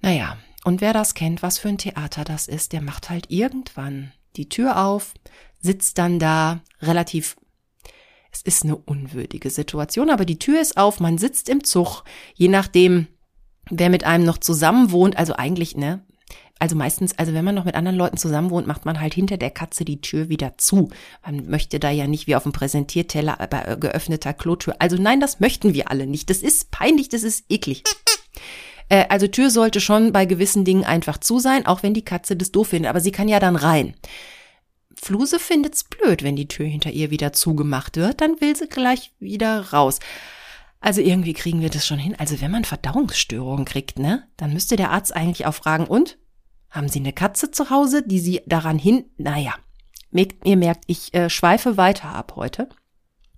Naja, 0.00 0.38
und 0.62 0.80
wer 0.80 0.92
das 0.92 1.14
kennt, 1.14 1.42
was 1.42 1.58
für 1.58 1.68
ein 1.68 1.78
Theater 1.78 2.22
das 2.22 2.46
ist, 2.46 2.72
der 2.72 2.80
macht 2.80 3.10
halt 3.10 3.32
irgendwann 3.32 4.12
die 4.36 4.48
Tür 4.48 4.84
auf, 4.84 5.12
sitzt 5.60 5.98
dann 5.98 6.20
da 6.20 6.60
relativ 6.80 7.36
es 8.30 8.42
ist 8.42 8.62
eine 8.62 8.76
unwürdige 8.76 9.50
Situation, 9.50 10.10
aber 10.10 10.24
die 10.24 10.38
Tür 10.38 10.60
ist 10.60 10.76
auf, 10.76 11.00
man 11.00 11.18
sitzt 11.18 11.48
im 11.48 11.64
Zug, 11.64 12.04
je 12.34 12.48
nachdem, 12.48 13.08
wer 13.70 13.88
mit 13.88 14.04
einem 14.04 14.24
noch 14.24 14.38
zusammen 14.38 14.92
wohnt, 14.92 15.16
also 15.16 15.32
eigentlich, 15.32 15.76
ne, 15.76 16.04
also 16.58 16.76
meistens, 16.76 17.16
also 17.18 17.34
wenn 17.34 17.44
man 17.44 17.54
noch 17.54 17.64
mit 17.64 17.74
anderen 17.74 17.96
Leuten 17.96 18.16
zusammen 18.16 18.50
wohnt, 18.50 18.66
macht 18.66 18.84
man 18.84 19.00
halt 19.00 19.14
hinter 19.14 19.36
der 19.36 19.50
Katze 19.50 19.84
die 19.84 20.00
Tür 20.00 20.28
wieder 20.28 20.58
zu. 20.58 20.90
Man 21.24 21.48
möchte 21.48 21.78
da 21.78 21.90
ja 21.90 22.06
nicht 22.06 22.26
wie 22.26 22.36
auf 22.36 22.42
dem 22.42 22.52
Präsentierteller 22.52 23.36
bei 23.48 23.62
äh, 23.62 23.76
geöffneter 23.76 24.34
Klotür. 24.34 24.76
Also 24.78 24.96
nein, 24.96 25.20
das 25.20 25.40
möchten 25.40 25.74
wir 25.74 25.90
alle 25.90 26.06
nicht. 26.06 26.30
Das 26.30 26.38
ist 26.38 26.70
peinlich, 26.70 27.08
das 27.08 27.22
ist 27.22 27.44
eklig. 27.48 27.84
Äh, 28.88 29.06
also 29.08 29.26
Tür 29.26 29.50
sollte 29.50 29.80
schon 29.80 30.12
bei 30.12 30.24
gewissen 30.24 30.64
Dingen 30.64 30.84
einfach 30.84 31.18
zu 31.18 31.38
sein, 31.38 31.66
auch 31.66 31.82
wenn 31.82 31.94
die 31.94 32.04
Katze 32.04 32.36
das 32.36 32.52
doof 32.52 32.68
findet, 32.68 32.90
aber 32.90 33.00
sie 33.00 33.12
kann 33.12 33.28
ja 33.28 33.38
dann 33.38 33.56
rein. 33.56 33.94
Fluse 35.00 35.38
findet's 35.38 35.84
blöd, 35.84 36.22
wenn 36.22 36.36
die 36.36 36.48
Tür 36.48 36.66
hinter 36.66 36.90
ihr 36.90 37.10
wieder 37.10 37.32
zugemacht 37.32 37.96
wird, 37.96 38.20
dann 38.20 38.40
will 38.40 38.56
sie 38.56 38.66
gleich 38.66 39.12
wieder 39.20 39.72
raus. 39.72 40.00
Also 40.80 41.00
irgendwie 41.00 41.34
kriegen 41.34 41.60
wir 41.60 41.70
das 41.70 41.86
schon 41.86 41.98
hin. 41.98 42.14
Also 42.18 42.40
wenn 42.40 42.50
man 42.50 42.64
Verdauungsstörungen 42.64 43.64
kriegt, 43.64 43.98
ne, 43.98 44.26
dann 44.36 44.52
müsste 44.52 44.76
der 44.76 44.90
Arzt 44.90 45.14
eigentlich 45.14 45.46
auch 45.46 45.54
fragen, 45.54 45.86
und? 45.86 46.18
Haben 46.70 46.88
Sie 46.88 46.98
eine 46.98 47.12
Katze 47.12 47.50
zu 47.50 47.70
Hause, 47.70 48.02
die 48.06 48.18
Sie 48.18 48.42
daran 48.46 48.78
hin, 48.78 49.06
naja, 49.16 49.54
ihr 50.12 50.56
merkt, 50.56 50.84
ich 50.86 51.14
äh, 51.14 51.30
schweife 51.30 51.76
weiter 51.76 52.10
ab 52.10 52.34
heute. 52.36 52.68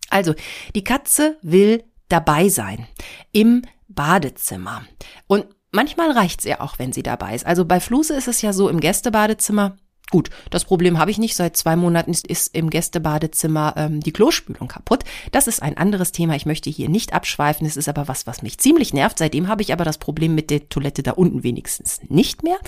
Also, 0.09 0.35
die 0.75 0.85
Katze 0.85 1.39
will 1.43 1.85
dabei 2.09 2.49
sein 2.49 2.87
im 3.33 3.63
Badezimmer. 3.89 4.83
Und 5.27 5.47
manchmal 5.71 6.11
reicht's 6.13 6.45
ihr 6.45 6.61
auch, 6.61 6.79
wenn 6.79 6.93
sie 6.93 7.03
dabei 7.03 7.35
ist. 7.35 7.47
Also 7.47 7.65
bei 7.65 7.81
Fluse 7.81 8.15
ist 8.15 8.29
es 8.29 8.43
ja 8.43 8.53
so, 8.53 8.69
im 8.69 8.81
Gästebadezimmer 8.81 9.77
Gut, 10.11 10.31
das 10.51 10.65
Problem 10.65 10.99
habe 10.99 11.13
ich 11.13 11.19
nicht. 11.19 11.37
Seit 11.37 11.57
zwei 11.57 11.77
Monaten 11.77 12.11
ist, 12.11 12.55
im 12.55 12.69
Gästebadezimmer 12.69 13.75
ähm, 13.77 14.01
die 14.01 14.13
Klospülung 14.13 14.67
kaputt. 14.67 15.05
Das 15.31 15.47
ist 15.47 15.63
ein 15.63 15.77
anderes 15.77 16.11
Thema. 16.11 16.35
Ich 16.35 16.47
möchte 16.47 16.69
hier 16.69 16.89
nicht 16.89 17.13
abschweifen. 17.13 17.65
Es 17.65 17.77
ist 17.77 17.89
aber 17.89 18.09
was, 18.09 18.27
was 18.27 18.43
mich 18.43 18.59
ziemlich 18.59 18.93
nervt. 18.93 19.19
Seitdem 19.19 19.47
habe 19.47 19.63
ich 19.63 19.73
aber 19.73 19.85
das 19.85 19.99
Problem 19.99 20.35
mit 20.35 20.51
der 20.51 20.69
Toilette 20.69 21.05
da 21.05 21.13
unten 21.13 21.45
wenigstens 21.45 22.01
nicht 22.09 22.43
mehr. 22.43 22.59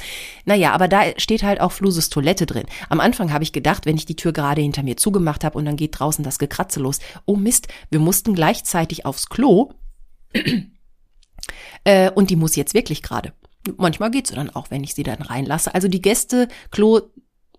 Naja, 0.44 0.72
aber 0.72 0.86
da 0.86 1.02
steht 1.16 1.42
halt 1.42 1.60
auch 1.60 1.72
Fluses 1.72 2.10
Toilette 2.10 2.46
drin. 2.46 2.66
Am 2.88 3.00
Anfang 3.00 3.32
habe 3.32 3.42
ich 3.42 3.52
gedacht, 3.52 3.86
wenn 3.86 3.96
ich 3.96 4.06
die 4.06 4.16
Tür 4.16 4.32
gerade 4.32 4.62
hinter 4.62 4.84
mir 4.84 4.96
zugemacht 4.96 5.42
habe 5.42 5.58
und 5.58 5.64
dann 5.64 5.76
geht 5.76 5.98
draußen 5.98 6.22
das 6.22 6.38
Gekratze 6.38 6.78
los. 6.78 7.00
Oh 7.26 7.34
Mist, 7.34 7.66
wir 7.90 7.98
mussten 7.98 8.34
gleichzeitig 8.34 9.04
aufs 9.04 9.28
Klo. 9.28 9.72
äh, 11.84 12.10
und 12.12 12.30
die 12.30 12.36
muss 12.36 12.54
jetzt 12.54 12.74
wirklich 12.74 13.02
gerade. 13.02 13.32
Manchmal 13.76 14.10
geht 14.10 14.28
sie 14.28 14.34
dann 14.34 14.50
auch, 14.50 14.70
wenn 14.70 14.84
ich 14.84 14.94
sie 14.94 15.02
dann 15.04 15.22
reinlasse. 15.22 15.74
Also 15.74 15.88
die 15.88 16.02
Gäste, 16.02 16.48
Klo, 16.70 17.00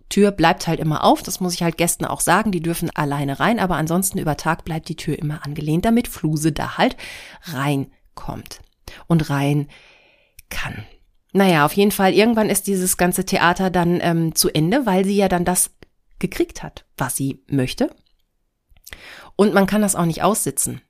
Tür 0.09 0.31
bleibt 0.31 0.67
halt 0.67 0.79
immer 0.79 1.03
auf, 1.03 1.23
das 1.23 1.39
muss 1.39 1.53
ich 1.53 1.63
halt 1.63 1.77
Gästen 1.77 2.05
auch 2.05 2.21
sagen, 2.21 2.51
die 2.51 2.61
dürfen 2.61 2.89
alleine 2.95 3.39
rein, 3.39 3.59
aber 3.59 3.75
ansonsten 3.75 4.19
über 4.19 4.37
Tag 4.37 4.63
bleibt 4.63 4.89
die 4.89 4.95
Tür 4.95 5.17
immer 5.17 5.45
angelehnt, 5.45 5.85
damit 5.85 6.07
Fluse 6.07 6.51
da 6.51 6.77
halt 6.77 6.95
reinkommt 7.43 8.59
und 9.07 9.29
rein 9.29 9.67
kann. 10.49 10.85
Naja, 11.31 11.65
auf 11.65 11.73
jeden 11.73 11.91
Fall, 11.91 12.13
irgendwann 12.13 12.49
ist 12.49 12.67
dieses 12.67 12.95
ganze 12.97 13.25
Theater 13.25 13.71
dann 13.71 13.99
ähm, 14.01 14.35
zu 14.35 14.49
Ende, 14.53 14.85
weil 14.85 15.03
sie 15.03 15.15
ja 15.15 15.27
dann 15.27 15.45
das 15.45 15.71
gekriegt 16.19 16.61
hat, 16.61 16.85
was 16.95 17.15
sie 17.15 17.43
möchte. 17.47 17.89
Und 19.35 19.53
man 19.53 19.65
kann 19.65 19.81
das 19.81 19.95
auch 19.95 20.05
nicht 20.05 20.21
aussitzen. 20.21 20.81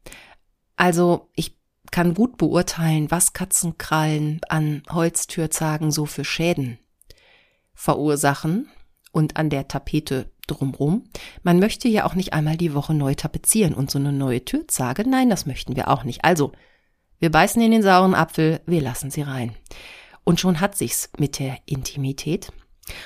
Also 0.75 1.29
ich 1.33 1.57
kann 1.91 2.13
gut 2.13 2.37
beurteilen, 2.37 3.09
was 3.09 3.33
Katzenkrallen 3.33 4.41
an 4.49 4.83
Holztürzagen 4.89 5.91
so 5.91 6.05
für 6.05 6.25
Schäden 6.25 6.79
verursachen 7.73 8.69
und 9.13 9.37
an 9.37 9.49
der 9.49 9.69
Tapete 9.69 10.29
drumrum. 10.47 11.05
Man 11.43 11.59
möchte 11.59 11.87
ja 11.87 12.05
auch 12.05 12.15
nicht 12.15 12.33
einmal 12.33 12.57
die 12.57 12.73
Woche 12.73 12.93
neu 12.93 13.15
tapezieren 13.15 13.73
und 13.73 13.89
so 13.89 13.99
eine 13.99 14.11
neue 14.11 14.43
Türzage. 14.43 15.07
Nein, 15.07 15.29
das 15.29 15.45
möchten 15.45 15.77
wir 15.77 15.87
auch 15.87 16.03
nicht. 16.03 16.25
Also, 16.25 16.51
wir 17.19 17.31
beißen 17.31 17.61
in 17.61 17.71
den 17.71 17.83
sauren 17.83 18.15
Apfel, 18.15 18.59
wir 18.65 18.81
lassen 18.81 19.09
sie 19.09 19.21
rein. 19.21 19.53
Und 20.25 20.41
schon 20.41 20.59
hat 20.59 20.75
sich's 20.75 21.09
mit 21.17 21.39
der 21.39 21.57
Intimität. 21.65 22.51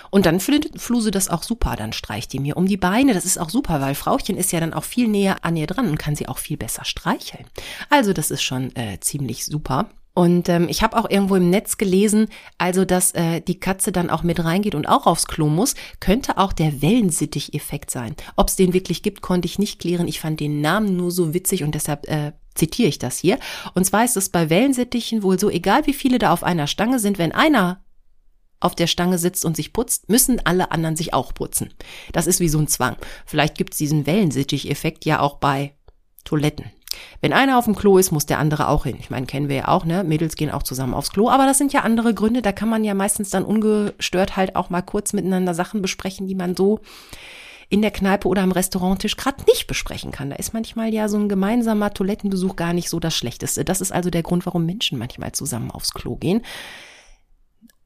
Und 0.09 0.25
dann 0.25 0.39
findet 0.39 0.81
Fluse 0.81 1.11
das 1.11 1.29
auch 1.29 1.43
super, 1.43 1.75
dann 1.75 1.93
streicht 1.93 2.33
die 2.33 2.39
mir 2.39 2.57
um 2.57 2.65
die 2.65 2.77
Beine. 2.77 3.13
Das 3.13 3.25
ist 3.25 3.37
auch 3.37 3.51
super, 3.51 3.79
weil 3.79 3.93
Frauchen 3.93 4.35
ist 4.35 4.51
ja 4.51 4.59
dann 4.59 4.73
auch 4.73 4.83
viel 4.83 5.07
näher 5.07 5.45
an 5.45 5.55
ihr 5.55 5.67
dran 5.67 5.87
und 5.87 5.99
kann 5.99 6.15
sie 6.15 6.27
auch 6.27 6.39
viel 6.39 6.57
besser 6.57 6.83
streicheln. 6.83 7.45
Also 7.89 8.13
das 8.13 8.31
ist 8.31 8.41
schon 8.41 8.75
äh, 8.75 8.99
ziemlich 8.99 9.45
super. 9.45 9.89
Und 10.17 10.49
ähm, 10.49 10.67
ich 10.67 10.81
habe 10.81 10.97
auch 10.97 11.07
irgendwo 11.07 11.35
im 11.35 11.51
Netz 11.51 11.77
gelesen, 11.77 12.29
also 12.57 12.85
dass 12.85 13.11
äh, 13.11 13.39
die 13.39 13.59
Katze 13.59 13.91
dann 13.91 14.09
auch 14.09 14.23
mit 14.23 14.43
reingeht 14.43 14.73
und 14.73 14.87
auch 14.87 15.05
aufs 15.05 15.27
Klo 15.27 15.47
muss, 15.47 15.75
könnte 15.99 16.39
auch 16.39 16.53
der 16.53 16.81
Wellensittich-Effekt 16.81 17.91
sein. 17.91 18.15
Ob 18.35 18.47
es 18.47 18.55
den 18.55 18.73
wirklich 18.73 19.03
gibt, 19.03 19.21
konnte 19.21 19.45
ich 19.45 19.59
nicht 19.59 19.77
klären. 19.77 20.07
Ich 20.07 20.19
fand 20.19 20.39
den 20.39 20.59
Namen 20.59 20.97
nur 20.97 21.11
so 21.11 21.35
witzig 21.35 21.61
und 21.61 21.75
deshalb 21.75 22.07
äh, 22.07 22.31
zitiere 22.55 22.89
ich 22.89 22.97
das 22.97 23.19
hier. 23.19 23.37
Und 23.75 23.85
zwar 23.85 24.05
ist 24.05 24.17
es 24.17 24.29
bei 24.29 24.49
Wellensittichen 24.49 25.21
wohl 25.21 25.37
so, 25.37 25.51
egal 25.51 25.85
wie 25.85 25.93
viele 25.93 26.17
da 26.17 26.33
auf 26.33 26.43
einer 26.43 26.65
Stange 26.65 26.97
sind, 26.97 27.19
wenn 27.19 27.31
einer 27.31 27.85
auf 28.59 28.73
der 28.73 28.87
Stange 28.87 29.19
sitzt 29.19 29.45
und 29.45 29.55
sich 29.55 29.71
putzt, 29.71 30.09
müssen 30.09 30.43
alle 30.43 30.71
anderen 30.71 30.95
sich 30.95 31.13
auch 31.13 31.35
putzen. 31.35 31.75
Das 32.11 32.25
ist 32.25 32.39
wie 32.39 32.49
so 32.49 32.57
ein 32.57 32.67
Zwang. 32.67 32.95
Vielleicht 33.27 33.55
gibt 33.55 33.73
es 33.73 33.77
diesen 33.77 34.07
Wellensittich-Effekt 34.07 35.05
ja 35.05 35.19
auch 35.19 35.35
bei 35.35 35.75
Toiletten. 36.23 36.71
Wenn 37.21 37.33
einer 37.33 37.57
auf 37.57 37.65
dem 37.65 37.75
Klo 37.75 37.97
ist, 37.97 38.11
muss 38.11 38.25
der 38.25 38.39
andere 38.39 38.67
auch 38.67 38.85
hin. 38.85 38.97
Ich 38.99 39.09
meine, 39.09 39.25
kennen 39.25 39.49
wir 39.49 39.55
ja 39.55 39.67
auch, 39.67 39.85
ne? 39.85 40.03
Mädels 40.03 40.35
gehen 40.35 40.51
auch 40.51 40.63
zusammen 40.63 40.93
aufs 40.93 41.11
Klo, 41.11 41.29
aber 41.29 41.45
das 41.45 41.57
sind 41.57 41.73
ja 41.73 41.81
andere 41.81 42.13
Gründe. 42.13 42.41
Da 42.41 42.51
kann 42.51 42.69
man 42.69 42.83
ja 42.83 42.93
meistens 42.93 43.29
dann 43.29 43.43
ungestört 43.43 44.37
halt 44.37 44.55
auch 44.55 44.69
mal 44.69 44.81
kurz 44.81 45.13
miteinander 45.13 45.53
Sachen 45.53 45.81
besprechen, 45.81 46.27
die 46.27 46.35
man 46.35 46.55
so 46.55 46.79
in 47.69 47.81
der 47.81 47.91
Kneipe 47.91 48.27
oder 48.27 48.43
am 48.43 48.51
Restauranttisch 48.51 49.17
gerade 49.17 49.43
nicht 49.47 49.67
besprechen 49.67 50.11
kann. 50.11 50.29
Da 50.29 50.37
ist 50.37 50.53
manchmal 50.53 50.93
ja 50.93 51.09
so 51.09 51.17
ein 51.17 51.27
gemeinsamer 51.27 51.93
Toilettenbesuch 51.93 52.55
gar 52.55 52.73
nicht 52.73 52.89
so 52.89 52.99
das 52.99 53.15
Schlechteste. 53.15 53.65
Das 53.65 53.81
ist 53.81 53.91
also 53.91 54.09
der 54.09 54.23
Grund, 54.23 54.45
warum 54.45 54.65
Menschen 54.65 54.97
manchmal 54.97 55.33
zusammen 55.33 55.71
aufs 55.71 55.93
Klo 55.93 56.15
gehen. 56.15 56.43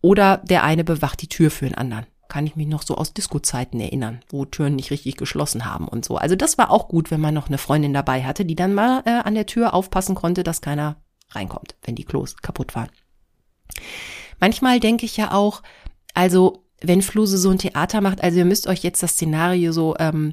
Oder 0.01 0.37
der 0.37 0.63
eine 0.63 0.83
bewacht 0.83 1.21
die 1.21 1.29
Tür 1.29 1.49
für 1.51 1.65
den 1.65 1.75
anderen 1.75 2.05
kann 2.31 2.47
ich 2.47 2.55
mich 2.55 2.67
noch 2.67 2.81
so 2.81 2.95
aus 2.95 3.13
Disco-Zeiten 3.13 3.81
erinnern, 3.81 4.21
wo 4.29 4.45
Türen 4.45 4.77
nicht 4.77 4.89
richtig 4.89 5.17
geschlossen 5.17 5.65
haben 5.65 5.89
und 5.89 6.05
so. 6.05 6.15
Also 6.15 6.37
das 6.37 6.57
war 6.57 6.71
auch 6.71 6.87
gut, 6.87 7.11
wenn 7.11 7.19
man 7.19 7.33
noch 7.33 7.49
eine 7.49 7.57
Freundin 7.57 7.93
dabei 7.93 8.23
hatte, 8.23 8.45
die 8.45 8.55
dann 8.55 8.73
mal 8.73 9.03
äh, 9.05 9.09
an 9.09 9.35
der 9.35 9.45
Tür 9.45 9.73
aufpassen 9.73 10.15
konnte, 10.15 10.43
dass 10.43 10.61
keiner 10.61 10.95
reinkommt, 11.31 11.75
wenn 11.83 11.95
die 11.95 12.05
Klos 12.05 12.37
kaputt 12.37 12.73
waren. 12.73 12.89
Manchmal 14.39 14.79
denke 14.79 15.05
ich 15.05 15.17
ja 15.17 15.33
auch, 15.33 15.61
also 16.13 16.63
wenn 16.81 17.01
Fluse 17.01 17.37
so 17.37 17.49
ein 17.49 17.57
Theater 17.57 17.99
macht, 17.99 18.23
also 18.23 18.37
ihr 18.37 18.45
müsst 18.45 18.65
euch 18.65 18.81
jetzt 18.81 19.03
das 19.03 19.11
Szenario 19.11 19.73
so 19.73 19.95
ähm, 19.99 20.31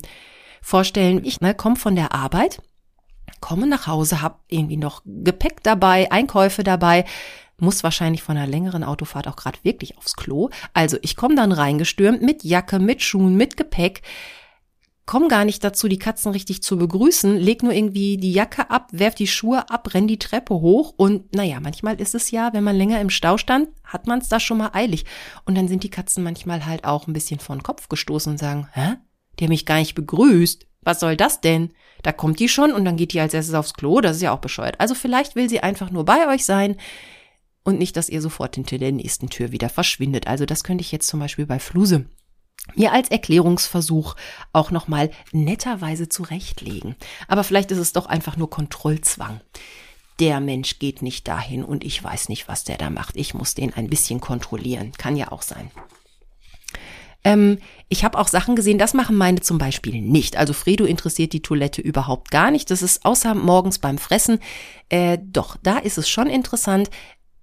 vorstellen, 0.63 1.25
ich 1.25 1.41
ne, 1.41 1.53
komme 1.53 1.77
von 1.77 1.97
der 1.97 2.15
Arbeit, 2.15 2.63
komme 3.41 3.67
nach 3.67 3.87
Hause, 3.87 4.23
hab 4.23 4.45
irgendwie 4.49 4.77
noch 4.77 5.03
Gepäck 5.05 5.63
dabei, 5.63 6.11
Einkäufe 6.11 6.65
dabei, 6.65 7.05
muss 7.59 7.83
wahrscheinlich 7.83 8.23
von 8.23 8.37
einer 8.37 8.47
längeren 8.47 8.85
Autofahrt 8.85 9.27
auch 9.27 9.37
gerade 9.37 9.59
wirklich 9.63 9.99
aufs 9.99 10.15
Klo. 10.15 10.51
Also 10.75 10.97
ich 11.03 11.17
komme 11.17 11.35
dann 11.35 11.53
reingestürmt 11.53 12.23
mit 12.23 12.45
Jacke, 12.45 12.79
mit 12.79 13.03
Schuhen, 13.03 13.37
mit 13.37 13.57
Gepäck, 13.57 14.03
komme 15.09 15.29
gar 15.29 15.47
nicht 15.47 15.65
dazu, 15.65 15.89
die 15.89 15.99
Katzen 15.99 16.33
richtig 16.33 16.63
zu 16.63 16.77
begrüßen, 16.77 17.39
leg 17.39 17.63
nur 17.63 17.73
irgendwie 17.73 18.19
die 18.19 18.31
Jacke 18.31 18.71
ab, 18.71 18.89
werf 18.93 19.15
die 19.15 19.27
Schuhe 19.27 19.71
ab, 19.71 19.95
renn 19.95 20.07
die 20.07 20.19
Treppe 20.19 20.55
hoch 20.55 20.93
und 20.97 21.35
naja, 21.35 21.61
manchmal 21.61 21.99
ist 21.99 22.15
es 22.15 22.31
ja, 22.31 22.53
wenn 22.53 22.63
man 22.63 22.77
länger 22.77 23.01
im 23.01 23.09
Stau 23.09 23.39
stand, 23.39 23.71
hat 23.85 24.07
man 24.07 24.19
es 24.19 24.29
da 24.29 24.39
schon 24.39 24.59
mal 24.59 24.71
eilig. 24.75 25.07
Und 25.47 25.57
dann 25.57 25.67
sind 25.67 25.83
die 25.83 25.89
Katzen 25.89 26.23
manchmal 26.23 26.67
halt 26.67 26.85
auch 26.85 27.07
ein 27.07 27.15
bisschen 27.15 27.41
vor 27.41 27.57
den 27.57 27.63
Kopf 27.63 27.89
gestoßen 27.89 28.33
und 28.33 28.39
sagen, 28.39 28.69
hä? 28.73 28.97
Haben 29.41 29.49
mich 29.49 29.67
gar 29.67 29.79
nicht 29.79 29.95
begrüßt. 29.95 30.67
Was 30.83 31.01
soll 31.01 31.17
das 31.17 31.41
denn? 31.41 31.73
Da 32.03 32.13
kommt 32.13 32.39
die 32.41 32.49
schon 32.49 32.73
und 32.73 32.85
dann 32.85 32.97
geht 32.97 33.13
die 33.13 33.21
als 33.21 33.35
erstes 33.35 33.55
aufs 33.55 33.75
Klo, 33.75 34.01
das 34.01 34.17
ist 34.17 34.23
ja 34.23 34.33
auch 34.33 34.41
bescheuert. 34.41 34.79
Also 34.79 34.95
vielleicht 34.95 35.35
will 35.35 35.49
sie 35.49 35.61
einfach 35.61 35.91
nur 35.91 36.05
bei 36.05 36.29
euch 36.29 36.45
sein 36.45 36.77
und 37.65 37.79
nicht, 37.79 37.97
dass 37.97 38.09
ihr 38.09 38.23
sofort 38.23 38.55
hinter 38.55 38.79
der 38.79 38.93
nächsten 38.93 39.29
Tür 39.29 39.53
wieder 39.53 39.69
verschwindet. 39.69 40.27
Also 40.27 40.47
das 40.47 40.65
könnte 40.65 40.83
ich 40.83 40.93
jetzt 40.93 41.09
zum 41.09 41.21
Beispiel 41.21 41.47
bei 41.47 41.59
Fluse 41.59 42.07
mir 42.75 42.93
als 42.93 43.11
Erklärungsversuch 43.11 44.15
auch 44.53 44.71
nochmal 44.71 45.11
netterweise 45.33 46.09
zurechtlegen. 46.09 46.97
Aber 47.27 47.45
vielleicht 47.45 47.71
ist 47.71 47.79
es 47.79 47.93
doch 47.93 48.07
einfach 48.07 48.37
nur 48.37 48.51
Kontrollzwang. 48.51 49.41
Der 50.21 50.41
Mensch 50.41 50.79
geht 50.79 51.01
nicht 51.01 51.29
dahin 51.29 51.65
und 51.65 51.85
ich 51.85 52.03
weiß 52.03 52.29
nicht, 52.29 52.49
was 52.49 52.65
der 52.65 52.77
da 52.77 52.91
macht. 52.91 53.17
Ich 53.17 53.35
muss 53.35 53.55
den 53.55 53.73
ein 53.75 53.89
bisschen 53.89 54.21
kontrollieren. 54.21 54.93
Kann 54.99 55.17
ja 55.17 55.31
auch 55.31 55.43
sein. 55.43 55.71
Ähm, 57.25 57.59
ich 57.89 58.05
habe 58.05 58.19
auch 58.19 58.29
Sachen 58.29 58.57
gesehen, 58.57 58.79
das 58.79 58.95
machen 58.95 59.17
meine 59.17 59.41
zum 59.41 59.59
Beispiel 59.59 60.01
nicht. 60.01 60.37
Also 60.37 60.53
Fredo 60.53 60.85
interessiert 60.85 61.33
die 61.33 61.43
Toilette 61.43 61.81
überhaupt 61.81 62.31
gar 62.31 62.51
nicht. 62.51 62.71
Das 62.71 62.83
ist 62.83 63.05
außer 63.05 63.35
morgens 63.35 63.79
beim 63.79 63.99
Fressen. 63.99 64.39
Äh, 64.89 65.19
doch, 65.21 65.57
da 65.63 65.79
ist 65.79 65.99
es 65.99 66.09
schon 66.09 66.29
interessant. 66.29 66.91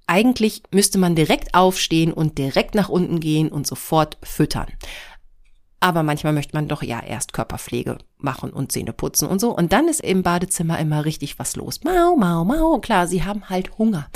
Eigentlich 0.08 0.62
müsste 0.72 0.98
man 1.00 1.16
direkt 1.16 1.56
aufstehen 1.56 2.14
und 2.14 2.38
direkt 2.38 2.76
nach 2.76 2.90
unten 2.90 3.20
gehen 3.20 3.50
und 3.50 3.66
sofort 3.66 4.18
füttern. 4.24 4.68
Aber 5.80 6.04
manchmal 6.04 6.34
möchte 6.34 6.56
man 6.56 6.68
doch 6.68 6.84
ja 6.84 7.02
erst 7.02 7.34
Körperpflege 7.34 7.98
machen 8.18 8.50
und 8.52 8.72
Zähne 8.72 8.94
putzen 8.94 9.28
und 9.28 9.40
so. 9.40 9.56
Und 9.56 9.72
dann 9.72 9.88
ist 9.88 10.02
im 10.02 10.24
Badezimmer 10.24 10.80
immer 10.80 11.06
richtig 11.06 11.38
was 11.38 11.56
los. 11.56 11.84
Mau, 11.84 12.16
mau, 12.16 12.44
mau. 12.44 12.80
Klar, 12.80 13.08
sie 13.08 13.24
haben 13.24 13.50
halt 13.50 13.78
Hunger. 13.78 14.08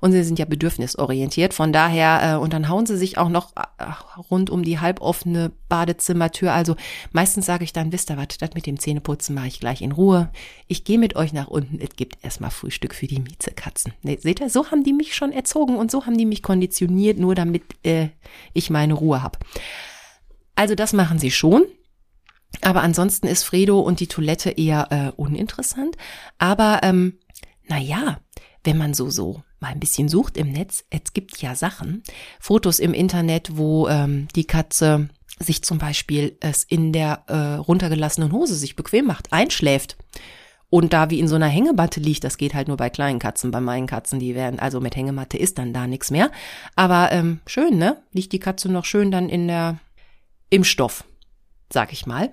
Und 0.00 0.12
sie 0.12 0.22
sind 0.22 0.38
ja 0.38 0.44
bedürfnisorientiert. 0.44 1.52
Von 1.52 1.72
daher, 1.72 2.34
äh, 2.34 2.36
und 2.36 2.52
dann 2.52 2.68
hauen 2.68 2.86
sie 2.86 2.96
sich 2.96 3.18
auch 3.18 3.28
noch 3.28 3.52
äh, 3.56 3.84
rund 4.30 4.50
um 4.50 4.62
die 4.62 4.78
halboffene 4.78 5.52
Badezimmertür. 5.68 6.52
Also 6.52 6.76
meistens 7.12 7.46
sage 7.46 7.64
ich 7.64 7.72
dann, 7.72 7.92
wisst 7.92 8.10
ihr 8.10 8.16
was, 8.16 8.38
das 8.38 8.50
mit 8.54 8.66
dem 8.66 8.78
Zähneputzen 8.78 9.34
mache 9.34 9.48
ich 9.48 9.58
gleich 9.58 9.82
in 9.82 9.92
Ruhe. 9.92 10.30
Ich 10.68 10.84
gehe 10.84 10.98
mit 10.98 11.16
euch 11.16 11.32
nach 11.32 11.48
unten. 11.48 11.80
Es 11.80 11.96
gibt 11.96 12.22
erstmal 12.22 12.50
Frühstück 12.50 12.94
für 12.94 13.06
die 13.06 13.20
Miezekatzen. 13.20 13.92
Ne, 14.02 14.18
seht 14.20 14.40
ihr, 14.40 14.50
so 14.50 14.70
haben 14.70 14.84
die 14.84 14.92
mich 14.92 15.16
schon 15.16 15.32
erzogen 15.32 15.76
und 15.76 15.90
so 15.90 16.06
haben 16.06 16.16
die 16.16 16.26
mich 16.26 16.42
konditioniert, 16.42 17.18
nur 17.18 17.34
damit 17.34 17.64
äh, 17.84 18.08
ich 18.52 18.70
meine 18.70 18.94
Ruhe 18.94 19.22
habe. 19.22 19.38
Also 20.56 20.74
das 20.74 20.92
machen 20.92 21.18
sie 21.18 21.30
schon. 21.30 21.64
Aber 22.62 22.82
ansonsten 22.82 23.26
ist 23.26 23.44
Fredo 23.44 23.80
und 23.80 24.00
die 24.00 24.06
Toilette 24.06 24.50
eher 24.50 24.88
äh, 24.90 25.20
uninteressant. 25.20 25.96
Aber 26.38 26.80
ähm, 26.82 27.18
naja, 27.68 28.18
wenn 28.64 28.78
man 28.78 28.94
so 28.94 29.10
so 29.10 29.42
mal 29.60 29.68
ein 29.68 29.80
bisschen 29.80 30.08
sucht 30.08 30.36
im 30.36 30.50
Netz, 30.52 30.84
es 30.90 31.12
gibt 31.12 31.38
ja 31.38 31.54
Sachen, 31.54 32.02
Fotos 32.40 32.78
im 32.78 32.94
Internet, 32.94 33.56
wo 33.56 33.88
ähm, 33.88 34.28
die 34.34 34.46
Katze 34.46 35.08
sich 35.38 35.62
zum 35.62 35.78
Beispiel 35.78 36.36
es 36.40 36.64
in 36.64 36.92
der 36.92 37.24
äh, 37.26 37.54
runtergelassenen 37.56 38.32
Hose 38.32 38.54
sich 38.54 38.74
bequem 38.74 39.06
macht, 39.06 39.32
einschläft 39.32 39.96
und 40.68 40.92
da 40.92 41.10
wie 41.10 41.20
in 41.20 41.28
so 41.28 41.36
einer 41.36 41.46
Hängematte 41.46 42.00
liegt, 42.00 42.24
das 42.24 42.38
geht 42.38 42.54
halt 42.54 42.68
nur 42.68 42.76
bei 42.76 42.90
kleinen 42.90 43.18
Katzen, 43.18 43.50
bei 43.50 43.60
meinen 43.60 43.86
Katzen, 43.86 44.18
die 44.18 44.34
werden, 44.34 44.58
also 44.58 44.80
mit 44.80 44.96
Hängematte 44.96 45.38
ist 45.38 45.58
dann 45.58 45.72
da 45.72 45.86
nichts 45.86 46.10
mehr. 46.10 46.30
Aber 46.74 47.12
ähm, 47.12 47.40
schön, 47.46 47.78
ne? 47.78 48.02
Liegt 48.12 48.32
die 48.32 48.40
Katze 48.40 48.70
noch 48.70 48.84
schön 48.84 49.10
dann 49.10 49.28
in 49.28 49.46
der 49.46 49.78
im 50.50 50.64
Stoff, 50.64 51.04
sag 51.72 51.92
ich 51.92 52.06
mal. 52.06 52.32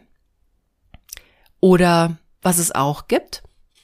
Oder 1.60 2.18
was 2.42 2.58
es 2.58 2.72
auch 2.72 3.08
gibt, 3.08 3.44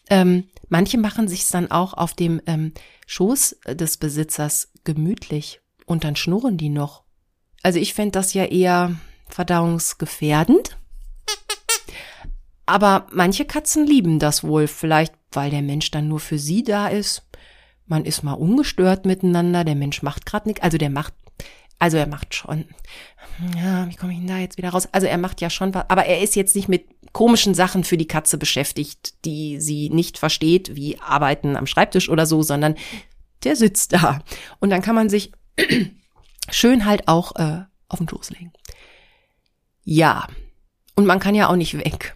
ähm, 0.09 0.49
manche 0.67 0.97
machen 0.97 1.27
sich 1.27 1.47
dann 1.47 1.71
auch 1.71 1.93
auf 1.93 2.13
dem 2.13 2.41
ähm, 2.45 2.73
Schoß 3.07 3.57
des 3.67 3.97
Besitzers 3.97 4.71
gemütlich 4.83 5.61
und 5.85 6.03
dann 6.03 6.15
schnurren 6.15 6.57
die 6.57 6.69
noch. 6.69 7.03
Also 7.63 7.79
ich 7.79 7.93
fände 7.93 8.11
das 8.11 8.33
ja 8.33 8.45
eher 8.45 8.95
verdauungsgefährdend. 9.27 10.77
Aber 12.65 13.07
manche 13.11 13.45
Katzen 13.45 13.85
lieben 13.85 14.19
das 14.19 14.43
wohl, 14.43 14.67
vielleicht 14.67 15.13
weil 15.31 15.51
der 15.51 15.61
Mensch 15.61 15.91
dann 15.91 16.07
nur 16.07 16.19
für 16.19 16.39
sie 16.39 16.63
da 16.63 16.87
ist. 16.87 17.23
Man 17.85 18.05
ist 18.05 18.23
mal 18.23 18.33
ungestört 18.33 19.05
miteinander, 19.05 19.63
der 19.63 19.75
Mensch 19.75 20.03
macht 20.03 20.25
gerade 20.25 20.47
nichts, 20.47 20.61
also 20.61 20.77
der 20.77 20.89
macht 20.89 21.13
also 21.79 21.97
er 21.97 22.07
macht 22.07 22.35
schon, 22.35 22.65
ja, 23.57 23.89
wie 23.89 23.95
komme 23.95 24.11
ich 24.11 24.19
denn 24.19 24.27
da 24.27 24.37
jetzt 24.37 24.57
wieder 24.57 24.69
raus? 24.69 24.89
Also 24.91 25.07
er 25.07 25.17
macht 25.17 25.39
ja 25.41 25.49
schon 25.49 25.73
was, 25.73 25.89
aber 25.89 26.05
er 26.05 26.21
ist 26.21 26.35
jetzt 26.35 26.55
nicht 26.55 26.67
mit 26.67 26.85
komischen 27.13 27.53
Sachen 27.53 27.83
für 27.83 27.97
die 27.97 28.07
Katze 28.07 28.37
beschäftigt, 28.37 29.25
die 29.25 29.59
sie 29.59 29.89
nicht 29.89 30.17
versteht, 30.17 30.75
wie 30.75 30.99
Arbeiten 30.99 31.55
am 31.55 31.65
Schreibtisch 31.65 32.09
oder 32.09 32.25
so, 32.25 32.43
sondern 32.43 32.75
der 33.43 33.55
sitzt 33.55 33.93
da. 33.93 34.19
Und 34.59 34.69
dann 34.69 34.81
kann 34.81 34.95
man 34.95 35.09
sich 35.09 35.31
schön 36.51 36.85
halt 36.85 37.07
auch 37.07 37.35
äh, 37.37 37.63
auf 37.87 37.99
den 37.99 38.09
Schoß 38.09 38.31
legen. 38.31 38.51
Ja, 39.83 40.27
und 40.95 41.05
man 41.05 41.19
kann 41.19 41.33
ja 41.33 41.49
auch 41.49 41.55
nicht 41.55 41.77
weg. 41.77 42.15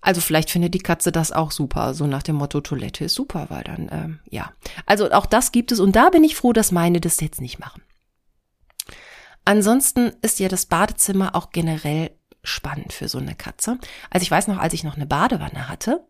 Also 0.00 0.20
vielleicht 0.20 0.50
findet 0.50 0.74
die 0.74 0.78
Katze 0.78 1.10
das 1.10 1.32
auch 1.32 1.50
super, 1.50 1.94
so 1.94 2.06
nach 2.06 2.22
dem 2.22 2.36
Motto 2.36 2.60
Toilette 2.60 3.04
ist 3.04 3.14
super, 3.14 3.46
weil 3.48 3.64
dann, 3.64 3.88
ähm, 3.90 4.18
ja. 4.30 4.52
Also 4.86 5.10
auch 5.10 5.26
das 5.26 5.50
gibt 5.50 5.72
es 5.72 5.80
und 5.80 5.96
da 5.96 6.10
bin 6.10 6.22
ich 6.22 6.36
froh, 6.36 6.52
dass 6.52 6.70
meine 6.70 7.00
das 7.00 7.20
jetzt 7.20 7.40
nicht 7.40 7.58
machen. 7.58 7.82
Ansonsten 9.48 10.12
ist 10.20 10.40
ja 10.40 10.48
das 10.48 10.66
Badezimmer 10.66 11.34
auch 11.34 11.52
generell 11.52 12.10
spannend 12.42 12.92
für 12.92 13.08
so 13.08 13.16
eine 13.16 13.34
Katze. 13.34 13.78
Also 14.10 14.22
ich 14.22 14.30
weiß 14.30 14.46
noch, 14.46 14.58
als 14.58 14.74
ich 14.74 14.84
noch 14.84 14.96
eine 14.96 15.06
Badewanne 15.06 15.70
hatte, 15.70 16.06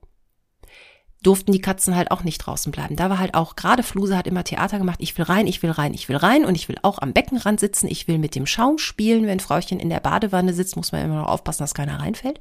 durften 1.23 1.53
die 1.53 1.61
Katzen 1.61 1.95
halt 1.95 2.11
auch 2.11 2.25
nicht 2.25 2.39
draußen 2.39 2.73
bleiben. 2.73 2.97
Da 2.97 3.11
war 3.11 3.21
halt 3.21 3.35
auch, 3.35 3.55
gerade 3.55 3.85
Fluse 3.85 4.17
hat 4.17 4.27
immer 4.27 4.43
Theater 4.43 4.79
gemacht, 4.79 4.99
ich 5.01 5.17
will 5.17 5.25
rein, 5.25 5.47
ich 5.47 5.63
will 5.63 5.71
rein, 5.71 5.95
ich 5.95 6.09
will 6.09 6.17
rein 6.17 6.45
und 6.45 6.57
ich 6.57 6.69
will 6.69 6.79
auch 6.83 6.99
am 6.99 7.13
Beckenrand 7.13 7.61
sitzen, 7.61 7.87
ich 7.87 8.09
will 8.09 8.19
mit 8.19 8.35
dem 8.35 8.45
Schaum 8.45 8.77
spielen. 8.77 9.29
Wenn 9.29 9.39
Frauchen 9.39 9.79
in 9.79 9.89
der 9.89 10.01
Badewanne 10.01 10.53
sitzt, 10.53 10.75
muss 10.75 10.91
man 10.91 11.05
immer 11.05 11.21
noch 11.21 11.29
aufpassen, 11.29 11.63
dass 11.63 11.75
keiner 11.75 12.01
reinfällt. 12.01 12.41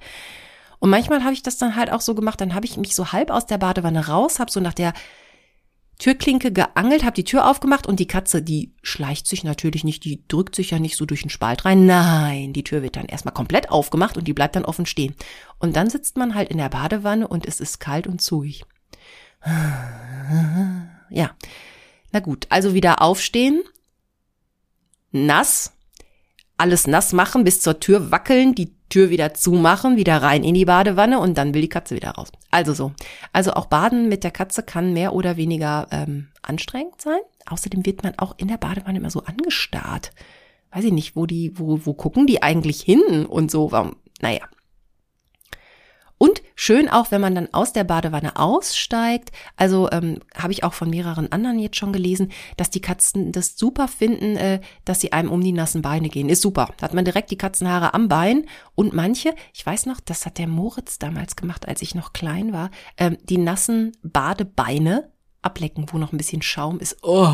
Und 0.80 0.90
manchmal 0.90 1.24
habe 1.24 1.34
ich 1.34 1.44
das 1.44 1.60
dann 1.60 1.76
halt 1.76 1.92
auch 1.92 2.02
so 2.02 2.16
gemacht, 2.16 2.42
dann 2.42 2.56
habe 2.56 2.66
ich 2.66 2.76
mich 2.76 2.96
so 2.96 3.12
halb 3.12 3.30
aus 3.30 3.46
der 3.46 3.60
Badewanne 3.60 4.08
raus, 4.08 4.40
habe 4.40 4.50
so 4.50 4.60
nach 4.60 4.74
der 4.74 4.94
Türklinke 6.00 6.52
geangelt, 6.52 7.04
habe 7.04 7.16
die 7.16 7.24
Tür 7.24 7.50
aufgemacht 7.50 7.88
und 7.88 8.00
die 8.00 8.08
Katze, 8.08 8.44
die 8.44 8.72
schleicht 8.84 9.26
sich 9.26 9.44
natürlich 9.44 9.84
nicht, 9.84 10.04
die 10.04 10.22
drückt 10.28 10.54
sich 10.56 10.70
ja 10.72 10.80
nicht 10.80 10.96
so 10.96 11.06
durch 11.06 11.22
den 11.22 11.32
Spalt 11.32 11.66
rein. 11.66 11.88
Nein, 11.88 12.54
die 12.54 12.64
Tür 12.64 12.84
wird 12.84 12.96
dann 12.96 13.08
erstmal 13.08 13.34
komplett 13.34 13.72
aufgemacht 13.72 14.16
und 14.16 14.28
die 14.28 14.34
bleibt 14.34 14.56
dann 14.56 14.66
offen 14.66 14.86
stehen. 14.86 15.16
Und 15.58 15.76
dann 15.76 15.90
sitzt 15.90 16.16
man 16.16 16.36
halt 16.36 16.50
in 16.50 16.60
der 16.60 16.70
Badewanne 16.70 17.28
und 17.28 17.48
es 17.48 17.60
ist 17.60 17.80
kalt 17.80 18.06
und 18.06 18.22
zuig. 18.22 18.64
Ja. 21.10 21.32
Na 22.12 22.20
gut, 22.20 22.46
also 22.50 22.74
wieder 22.74 23.02
aufstehen. 23.02 23.64
Nass. 25.12 25.74
Alles 26.58 26.88
nass 26.88 27.14
machen, 27.14 27.44
bis 27.44 27.62
zur 27.62 27.80
Tür 27.80 28.12
wackeln, 28.12 28.56
die 28.56 28.77
Tür 28.89 29.10
wieder 29.10 29.34
zumachen, 29.34 29.97
wieder 29.97 30.21
rein 30.21 30.43
in 30.43 30.54
die 30.54 30.65
Badewanne 30.65 31.19
und 31.19 31.38
dann 31.38 31.54
will 31.54 31.62
die 31.62 31.69
Katze 31.69 31.95
wieder 31.95 32.12
raus. 32.12 32.32
Also 32.52 32.73
so. 32.73 32.91
Also 33.34 33.54
auch 33.54 33.65
Baden 33.65 34.10
mit 34.10 34.23
der 34.23 34.32
Katze 34.32 34.63
kann 34.63 34.93
mehr 34.93 35.13
oder 35.13 35.38
weniger 35.38 35.88
ähm, 35.91 36.28
anstrengend 36.41 37.02
sein. 37.02 37.19
Außerdem 37.45 37.86
wird 37.86 38.04
man 38.04 38.17
auch 38.17 38.36
in 38.38 38.47
der 38.47 38.58
Badewanne 38.58 39.00
immer 39.00 39.10
so 39.10 39.23
angestarrt. 39.23 40.12
Weiß 40.71 40.84
ich 40.84 40.93
nicht, 40.93 41.15
wo 41.15 41.26
die, 41.26 41.58
wo, 41.58 41.80
wo 41.84 41.93
gucken 41.93 42.28
die 42.28 42.43
eigentlich 42.43 42.82
hin 42.82 43.26
und 43.26 43.52
so. 43.52 43.71
Warum? 43.71 43.95
Naja, 44.21 44.41
und 46.17 46.41
schön 46.56 46.89
auch, 46.89 47.12
wenn 47.12 47.21
man 47.21 47.36
dann 47.36 47.53
aus 47.53 47.73
der 47.73 47.84
Badewanne 47.84 48.38
aussteigt. 48.38 49.32
Also 49.56 49.89
ähm, 49.91 50.19
habe 50.36 50.51
ich 50.51 50.63
auch 50.63 50.73
von 50.73 50.89
mehreren 50.89 51.32
anderen 51.32 51.60
jetzt 51.60 51.77
schon 51.77 51.93
gelesen, 51.93 52.32
dass 52.58 52.69
die 52.69 52.82
Katzen 52.82 53.32
das 53.32 53.58
super 53.58 53.88
finden, 53.88 54.36
äh, 54.36 54.62
dass 54.86 54.99
sie 54.99 55.13
einem 55.13 55.32
um 55.32 55.41
die 55.41 55.51
nassen 55.51 55.82
Beine 55.82 56.10
gehen. 56.10 56.30
Ist 56.30 56.41
super. 56.41 56.69
Da 56.77 56.86
hat 56.86 56.93
man 56.93 57.06
direkt 57.06 57.30
die 57.30 57.38
Katzenhaare 57.38 57.93
am 57.93 58.08
Bein. 58.08 58.45
Und 58.75 58.93
manche, 58.93 59.36
ich 59.53 59.65
weiß 59.65 59.86
noch, 59.86 59.99
das 59.99 60.25
hat 60.25 60.38
der 60.38 60.47
Moritz 60.47 60.97
damals 60.97 61.36
gemacht, 61.36 61.67
als 61.67 61.82
ich 61.82 61.93
noch 61.93 62.13
klein 62.13 62.51
war, 62.51 62.71
ähm, 62.97 63.17
die 63.23 63.38
nassen 63.38 63.95
Badebeine 64.01 65.12
ablecken, 65.41 65.86
wo 65.91 65.97
noch 65.97 66.12
ein 66.12 66.18
bisschen 66.18 66.41
Schaum 66.41 66.80
ist. 66.80 66.97
Oh. 67.01 67.30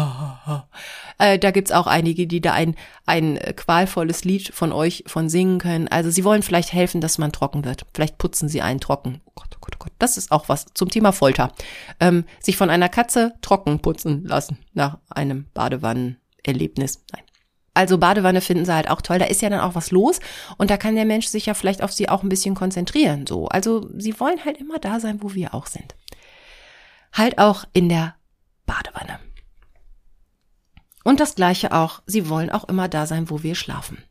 Äh, 1.18 1.40
da 1.40 1.52
gibt's 1.52 1.72
auch 1.72 1.88
einige, 1.88 2.28
die 2.28 2.42
da 2.42 2.54
ein, 2.54 2.76
ein 3.06 3.40
qualvolles 3.56 4.24
Lied 4.24 4.54
von 4.54 4.72
euch 4.72 5.04
von 5.08 5.30
singen 5.30 5.60
können. 5.60 5.88
Also 5.88 6.10
sie 6.10 6.24
wollen 6.24 6.44
vielleicht 6.44 6.74
helfen, 6.74 7.02
dass 7.02 7.18
man 7.18 7.32
trocken 7.32 7.66
wird. 7.66 7.86
Vielleicht 7.94 8.18
putzen 8.18 8.50
sie 8.50 8.62
einen 8.62 8.80
trocken. 8.80 9.22
Oh 9.26 9.32
Gott, 9.36 9.50
oh 9.56 9.60
Gott, 9.62 9.76
oh 9.76 9.84
Gott. 9.84 9.94
Das 10.00 10.18
ist 10.18 10.32
auch 10.32 10.50
was 10.50 10.66
zum 10.74 10.90
Thema 10.90 11.12
Folter. 11.12 11.52
Ähm, 12.00 12.26
sich 12.40 12.58
von 12.58 12.70
einer 12.70 12.90
Katze 12.90 13.34
trocken 13.42 13.80
putzen 13.80 14.26
lassen 14.26 14.58
nach 14.74 14.98
einem 15.10 15.46
Badewannenerlebnis. 15.54 17.04
Nein. 17.14 17.24
Also 17.76 17.98
Badewanne 17.98 18.42
finden 18.42 18.66
sie 18.66 18.74
halt 18.74 18.90
auch 18.90 19.02
toll. 19.02 19.18
Da 19.18 19.26
ist 19.26 19.42
ja 19.42 19.50
dann 19.50 19.62
auch 19.62 19.74
was 19.74 19.90
los 19.90 20.20
und 20.58 20.70
da 20.70 20.78
kann 20.78 20.96
der 20.96 21.06
Mensch 21.06 21.28
sich 21.28 21.48
ja 21.48 21.56
vielleicht 21.56 21.82
auf 21.82 21.92
sie 21.92 22.08
auch 22.08 22.22
ein 22.22 22.30
bisschen 22.30 22.54
konzentrieren. 22.54 23.26
So, 23.26 23.48
also 23.48 23.90
sie 23.98 24.20
wollen 24.20 24.46
halt 24.46 24.58
immer 24.58 24.78
da 24.78 25.00
sein, 25.00 25.20
wo 25.22 25.34
wir 25.34 25.56
auch 25.56 25.66
sind 25.66 25.96
halt 27.14 27.38
auch 27.38 27.66
in 27.74 27.90
der 27.90 28.16
Badewanne. 28.66 29.20
Und 31.04 31.20
das 31.20 31.36
gleiche 31.36 31.72
auch, 31.72 32.02
sie 32.06 32.30
wollen 32.30 32.50
auch 32.50 32.66
immer 32.66 32.88
da 32.90 33.06
sein, 33.06 33.30
wo 33.30 33.44
wir 33.44 33.56
schlafen. 33.56 34.04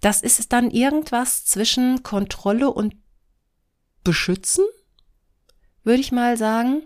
das 0.00 0.20
ist 0.20 0.52
dann 0.52 0.70
irgendwas 0.70 1.44
zwischen 1.44 2.02
Kontrolle 2.02 2.70
und 2.70 2.96
Beschützen, 4.04 4.64
würde 5.84 6.00
ich 6.00 6.10
mal 6.10 6.36
sagen. 6.36 6.82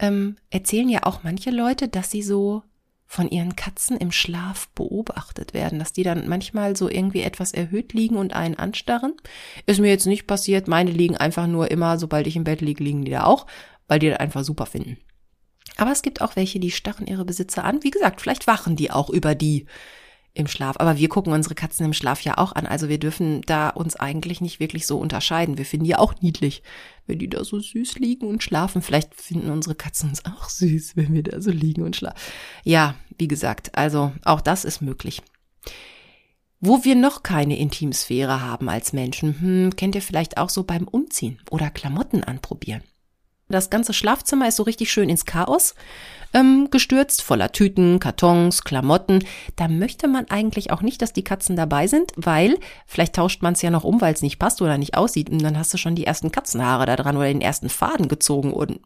Ähm, 0.00 0.36
erzählen 0.50 0.88
ja 0.88 1.04
auch 1.04 1.22
manche 1.22 1.50
Leute, 1.50 1.88
dass 1.88 2.10
sie 2.10 2.22
so 2.22 2.64
von 3.10 3.30
ihren 3.30 3.56
Katzen 3.56 3.96
im 3.96 4.12
Schlaf 4.12 4.68
beobachtet 4.74 5.54
werden, 5.54 5.78
dass 5.78 5.94
die 5.94 6.02
dann 6.02 6.28
manchmal 6.28 6.76
so 6.76 6.90
irgendwie 6.90 7.22
etwas 7.22 7.52
erhöht 7.52 7.94
liegen 7.94 8.16
und 8.16 8.34
einen 8.34 8.56
anstarren. 8.56 9.14
Ist 9.64 9.80
mir 9.80 9.88
jetzt 9.88 10.06
nicht 10.06 10.26
passiert. 10.26 10.68
Meine 10.68 10.90
liegen 10.90 11.16
einfach 11.16 11.46
nur 11.46 11.70
immer, 11.70 11.98
sobald 11.98 12.26
ich 12.26 12.36
im 12.36 12.44
Bett 12.44 12.60
liege, 12.60 12.84
liegen 12.84 13.06
die 13.06 13.10
da 13.10 13.24
auch, 13.24 13.46
weil 13.88 13.98
die 13.98 14.10
das 14.10 14.20
einfach 14.20 14.44
super 14.44 14.66
finden. 14.66 14.98
Aber 15.78 15.90
es 15.90 16.02
gibt 16.02 16.20
auch 16.20 16.36
welche, 16.36 16.60
die 16.60 16.70
starren 16.70 17.06
ihre 17.06 17.24
Besitzer 17.24 17.64
an. 17.64 17.82
Wie 17.82 17.90
gesagt, 17.90 18.20
vielleicht 18.20 18.46
wachen 18.46 18.76
die 18.76 18.90
auch 18.90 19.08
über 19.08 19.34
die 19.34 19.64
im 20.34 20.46
Schlaf. 20.46 20.76
Aber 20.78 20.96
wir 20.96 21.08
gucken 21.08 21.32
unsere 21.32 21.54
Katzen 21.54 21.86
im 21.86 21.92
Schlaf 21.92 22.20
ja 22.22 22.38
auch 22.38 22.52
an. 22.52 22.66
Also 22.66 22.88
wir 22.88 22.98
dürfen 22.98 23.42
da 23.42 23.70
uns 23.70 23.96
eigentlich 23.96 24.40
nicht 24.40 24.60
wirklich 24.60 24.86
so 24.86 24.98
unterscheiden. 24.98 25.58
Wir 25.58 25.64
finden 25.64 25.84
die 25.84 25.96
auch 25.96 26.20
niedlich, 26.20 26.62
wenn 27.06 27.18
die 27.18 27.28
da 27.28 27.44
so 27.44 27.58
süß 27.58 27.98
liegen 27.98 28.26
und 28.26 28.42
schlafen. 28.42 28.82
Vielleicht 28.82 29.14
finden 29.14 29.50
unsere 29.50 29.74
Katzen 29.74 30.10
uns 30.10 30.24
auch 30.24 30.48
süß, 30.48 30.96
wenn 30.96 31.12
wir 31.12 31.22
da 31.22 31.40
so 31.40 31.50
liegen 31.50 31.82
und 31.82 31.96
schlafen. 31.96 32.18
Ja, 32.64 32.94
wie 33.18 33.28
gesagt, 33.28 33.76
also 33.76 34.12
auch 34.24 34.40
das 34.40 34.64
ist 34.64 34.80
möglich. 34.80 35.22
Wo 36.60 36.82
wir 36.84 36.96
noch 36.96 37.22
keine 37.22 37.56
Intimsphäre 37.56 38.40
haben 38.40 38.68
als 38.68 38.92
Menschen, 38.92 39.40
hm, 39.40 39.76
kennt 39.76 39.94
ihr 39.94 40.02
vielleicht 40.02 40.38
auch 40.38 40.50
so 40.50 40.64
beim 40.64 40.88
Umziehen 40.88 41.38
oder 41.50 41.70
Klamotten 41.70 42.24
anprobieren. 42.24 42.82
Das 43.48 43.70
ganze 43.70 43.92
Schlafzimmer 43.92 44.48
ist 44.48 44.56
so 44.56 44.62
richtig 44.62 44.92
schön 44.92 45.08
ins 45.08 45.24
Chaos 45.24 45.74
ähm, 46.34 46.68
gestürzt, 46.70 47.22
voller 47.22 47.52
Tüten, 47.52 48.00
Kartons, 48.00 48.64
Klamotten. 48.64 49.24
Da 49.56 49.68
möchte 49.68 50.08
man 50.08 50.26
eigentlich 50.28 50.70
auch 50.70 50.82
nicht, 50.82 51.00
dass 51.00 51.12
die 51.12 51.24
Katzen 51.24 51.56
dabei 51.56 51.86
sind, 51.86 52.12
weil 52.16 52.58
vielleicht 52.86 53.14
tauscht 53.14 53.42
man 53.42 53.54
es 53.54 53.62
ja 53.62 53.70
noch 53.70 53.84
um, 53.84 54.00
weil 54.00 54.12
es 54.12 54.22
nicht 54.22 54.38
passt 54.38 54.60
oder 54.60 54.78
nicht 54.78 54.96
aussieht. 54.96 55.30
Und 55.30 55.42
dann 55.42 55.58
hast 55.58 55.72
du 55.72 55.78
schon 55.78 55.94
die 55.94 56.04
ersten 56.04 56.30
Katzenhaare 56.30 56.86
da 56.86 56.96
dran 56.96 57.16
oder 57.16 57.28
den 57.28 57.40
ersten 57.40 57.68
Faden 57.68 58.08
gezogen 58.08 58.52
und 58.52 58.80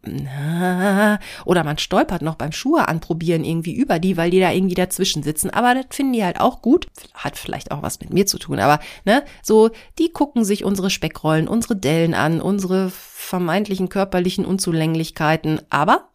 oder 1.44 1.64
man 1.64 1.78
stolpert 1.78 2.22
noch 2.22 2.36
beim 2.36 2.52
Schuhe 2.52 2.88
anprobieren 2.88 3.44
irgendwie 3.44 3.74
über 3.74 3.98
die, 3.98 4.16
weil 4.16 4.30
die 4.30 4.40
da 4.40 4.52
irgendwie 4.52 4.74
dazwischen 4.74 5.22
sitzen. 5.22 5.50
Aber 5.50 5.74
das 5.74 5.86
finden 5.90 6.12
die 6.12 6.24
halt 6.24 6.40
auch 6.40 6.62
gut. 6.62 6.86
Hat 7.14 7.36
vielleicht 7.36 7.70
auch 7.72 7.82
was 7.82 8.00
mit 8.00 8.12
mir 8.12 8.26
zu 8.26 8.38
tun. 8.38 8.60
Aber 8.60 8.80
ne, 9.04 9.24
so 9.42 9.70
die 9.98 10.12
gucken 10.12 10.44
sich 10.44 10.64
unsere 10.64 10.90
Speckrollen, 10.90 11.48
unsere 11.48 11.76
Dellen 11.76 12.14
an, 12.14 12.40
unsere 12.40 12.92
vermeintlichen 13.22 13.88
körperlichen 13.88 14.44
Unzulänglichkeiten, 14.44 15.60
aber 15.70 16.10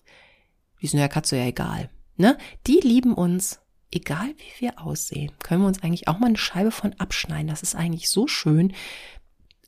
die 0.81 0.87
sind 0.87 0.99
der 0.99 1.09
Katze 1.09 1.37
ja 1.37 1.45
egal. 1.45 1.89
Ne? 2.15 2.37
Die 2.67 2.79
lieben 2.79 3.13
uns, 3.13 3.59
egal 3.91 4.33
wie 4.37 4.61
wir 4.61 4.81
aussehen. 4.81 5.31
Können 5.41 5.61
wir 5.61 5.67
uns 5.67 5.81
eigentlich 5.81 6.07
auch 6.07 6.19
mal 6.19 6.27
eine 6.27 6.37
Scheibe 6.37 6.71
von 6.71 6.93
abschneiden. 6.93 7.47
Das 7.47 7.63
ist 7.63 7.75
eigentlich 7.75 8.09
so 8.09 8.27
schön. 8.27 8.73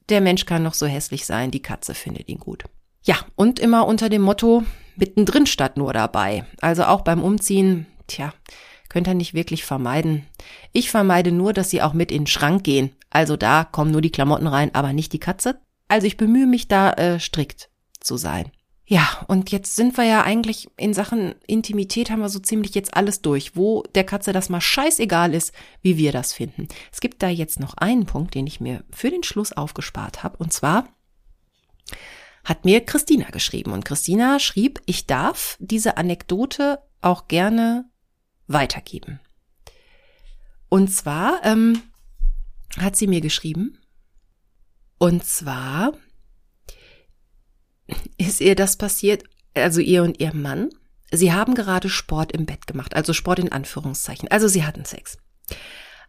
Der 0.09 0.21
Mensch 0.21 0.45
kann 0.45 0.63
noch 0.63 0.73
so 0.73 0.85
hässlich 0.85 1.25
sein, 1.25 1.51
die 1.51 1.61
Katze 1.61 1.93
findet 1.93 2.29
ihn 2.29 2.39
gut. 2.39 2.65
Ja, 3.03 3.17
und 3.35 3.59
immer 3.59 3.87
unter 3.87 4.09
dem 4.09 4.21
Motto, 4.21 4.63
mittendrin 4.95 5.45
statt 5.45 5.77
nur 5.77 5.93
dabei. 5.93 6.45
Also 6.61 6.83
auch 6.83 7.01
beim 7.01 7.23
Umziehen, 7.23 7.85
tja, 8.07 8.33
könnt 8.89 9.07
ihr 9.07 9.13
nicht 9.13 9.33
wirklich 9.33 9.63
vermeiden. 9.63 10.25
Ich 10.73 10.91
vermeide 10.91 11.31
nur, 11.31 11.53
dass 11.53 11.69
sie 11.69 11.81
auch 11.81 11.93
mit 11.93 12.11
in 12.11 12.23
den 12.23 12.27
Schrank 12.27 12.63
gehen. 12.63 12.91
Also 13.09 13.37
da 13.37 13.63
kommen 13.63 13.91
nur 13.91 14.01
die 14.01 14.11
Klamotten 14.11 14.47
rein, 14.47 14.73
aber 14.75 14.93
nicht 14.93 15.13
die 15.13 15.19
Katze. 15.19 15.61
Also 15.89 16.07
ich 16.07 16.15
bemühe 16.15 16.47
mich 16.47 16.69
da 16.69 16.93
äh, 16.93 17.19
strikt 17.19 17.69
zu 17.99 18.15
sein. 18.15 18.51
Ja, 18.85 19.23
und 19.27 19.51
jetzt 19.51 19.75
sind 19.75 19.97
wir 19.97 20.05
ja 20.05 20.23
eigentlich 20.23 20.67
in 20.77 20.95
Sachen 20.95 21.35
Intimität 21.45 22.09
haben 22.09 22.21
wir 22.21 22.29
so 22.29 22.39
ziemlich 22.39 22.73
jetzt 22.73 22.95
alles 22.95 23.21
durch, 23.21 23.55
wo 23.55 23.83
der 23.93 24.03
Katze 24.03 24.33
das 24.33 24.49
mal 24.49 24.61
scheißegal 24.61 25.35
ist, 25.35 25.53
wie 25.81 25.97
wir 25.97 26.11
das 26.11 26.33
finden. 26.33 26.67
Es 26.91 26.99
gibt 26.99 27.21
da 27.21 27.29
jetzt 27.29 27.59
noch 27.59 27.75
einen 27.75 28.07
Punkt, 28.07 28.33
den 28.33 28.47
ich 28.47 28.59
mir 28.59 28.83
für 28.89 29.11
den 29.11 29.21
Schluss 29.21 29.51
aufgespart 29.51 30.23
habe, 30.23 30.37
und 30.37 30.53
zwar 30.53 30.87
hat 32.43 32.65
mir 32.65 32.83
Christina 32.83 33.29
geschrieben. 33.29 33.71
Und 33.71 33.85
Christina 33.85 34.39
schrieb, 34.39 34.81
ich 34.85 35.05
darf 35.05 35.55
diese 35.59 35.97
Anekdote 35.97 36.79
auch 37.01 37.27
gerne 37.27 37.85
weitergeben. 38.47 39.19
Und 40.67 40.91
zwar 40.91 41.41
ähm, 41.43 41.81
hat 42.77 42.95
sie 42.95 43.07
mir 43.07 43.21
geschrieben, 43.21 43.78
und 44.99 45.25
zwar 45.25 45.93
ist 48.17 48.41
ihr 48.41 48.55
das 48.55 48.77
passiert, 48.77 49.23
also 49.55 49.79
ihr 49.81 50.03
und 50.03 50.19
ihr 50.19 50.33
Mann. 50.33 50.69
Sie 51.11 51.33
haben 51.33 51.55
gerade 51.55 51.89
Sport 51.89 52.31
im 52.33 52.45
Bett 52.45 52.67
gemacht, 52.67 52.95
also 52.95 53.13
Sport 53.13 53.39
in 53.39 53.51
Anführungszeichen. 53.51 54.29
Also 54.29 54.47
sie 54.47 54.63
hatten 54.63 54.85
Sex. 54.85 55.17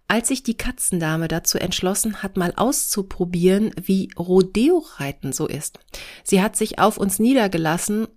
Als 0.08 0.28
sich 0.28 0.42
die 0.42 0.56
Katzendame 0.56 1.28
dazu 1.28 1.56
entschlossen 1.56 2.22
hat, 2.22 2.36
mal 2.36 2.52
auszuprobieren, 2.56 3.72
wie 3.80 4.10
Rodeo-Reiten 4.18 5.32
so 5.32 5.46
ist. 5.46 5.78
Sie 6.24 6.42
hat 6.42 6.56
sich 6.56 6.80
auf 6.80 6.98
uns 6.98 7.18
niedergelassen 7.18 8.08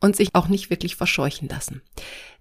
und 0.00 0.16
sich 0.16 0.34
auch 0.34 0.48
nicht 0.48 0.70
wirklich 0.70 0.96
verscheuchen 0.96 1.48
lassen. 1.48 1.82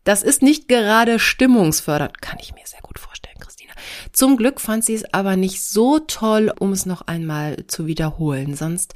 Das 0.04 0.24
ist 0.24 0.42
nicht 0.42 0.68
gerade 0.68 1.20
stimmungsfördernd, 1.20 2.22
kann 2.22 2.40
ich 2.40 2.54
mir 2.54 2.66
sehr 2.66 2.82
gut 2.82 3.00
vorstellen, 3.00 3.38
Christina. 3.40 3.63
Zum 4.12 4.38
Glück 4.38 4.60
fand 4.60 4.84
sie 4.84 4.94
es 4.94 5.14
aber 5.14 5.36
nicht 5.36 5.64
so 5.64 6.00
toll, 6.00 6.52
um 6.60 6.72
es 6.72 6.86
noch 6.86 7.02
einmal 7.02 7.66
zu 7.68 7.88
wiederholen, 7.88 8.56
sonst 8.56 8.94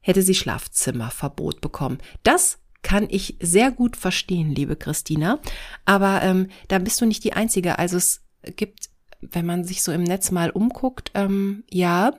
hätte 0.00 0.22
sie 0.22 0.34
Schlafzimmerverbot 0.34 1.60
bekommen. 1.60 1.98
Das 2.22 2.58
kann 2.82 3.06
ich 3.10 3.36
sehr 3.40 3.70
gut 3.70 3.96
verstehen, 3.96 4.54
liebe 4.54 4.76
Christina. 4.76 5.38
Aber 5.84 6.22
ähm, 6.22 6.48
da 6.68 6.78
bist 6.78 7.00
du 7.00 7.06
nicht 7.06 7.24
die 7.24 7.34
Einzige. 7.34 7.78
Also 7.78 7.96
es 7.96 8.22
gibt, 8.56 8.90
wenn 9.20 9.46
man 9.46 9.64
sich 9.64 9.82
so 9.82 9.92
im 9.92 10.02
Netz 10.02 10.30
mal 10.30 10.50
umguckt, 10.50 11.10
ähm, 11.14 11.64
ja, 11.70 12.14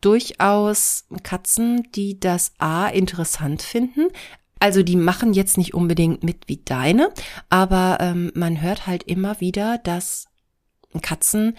durchaus 0.00 1.06
Katzen, 1.22 1.88
die 1.94 2.20
das 2.20 2.52
A 2.58 2.88
interessant 2.88 3.62
finden. 3.62 4.08
Also 4.60 4.82
die 4.82 4.96
machen 4.96 5.34
jetzt 5.34 5.58
nicht 5.58 5.74
unbedingt 5.74 6.22
mit 6.22 6.44
wie 6.46 6.62
deine, 6.64 7.10
aber 7.50 7.98
ähm, 8.00 8.32
man 8.34 8.62
hört 8.62 8.86
halt 8.86 9.02
immer 9.02 9.40
wieder, 9.40 9.78
dass 9.78 10.26
Katzen 11.02 11.56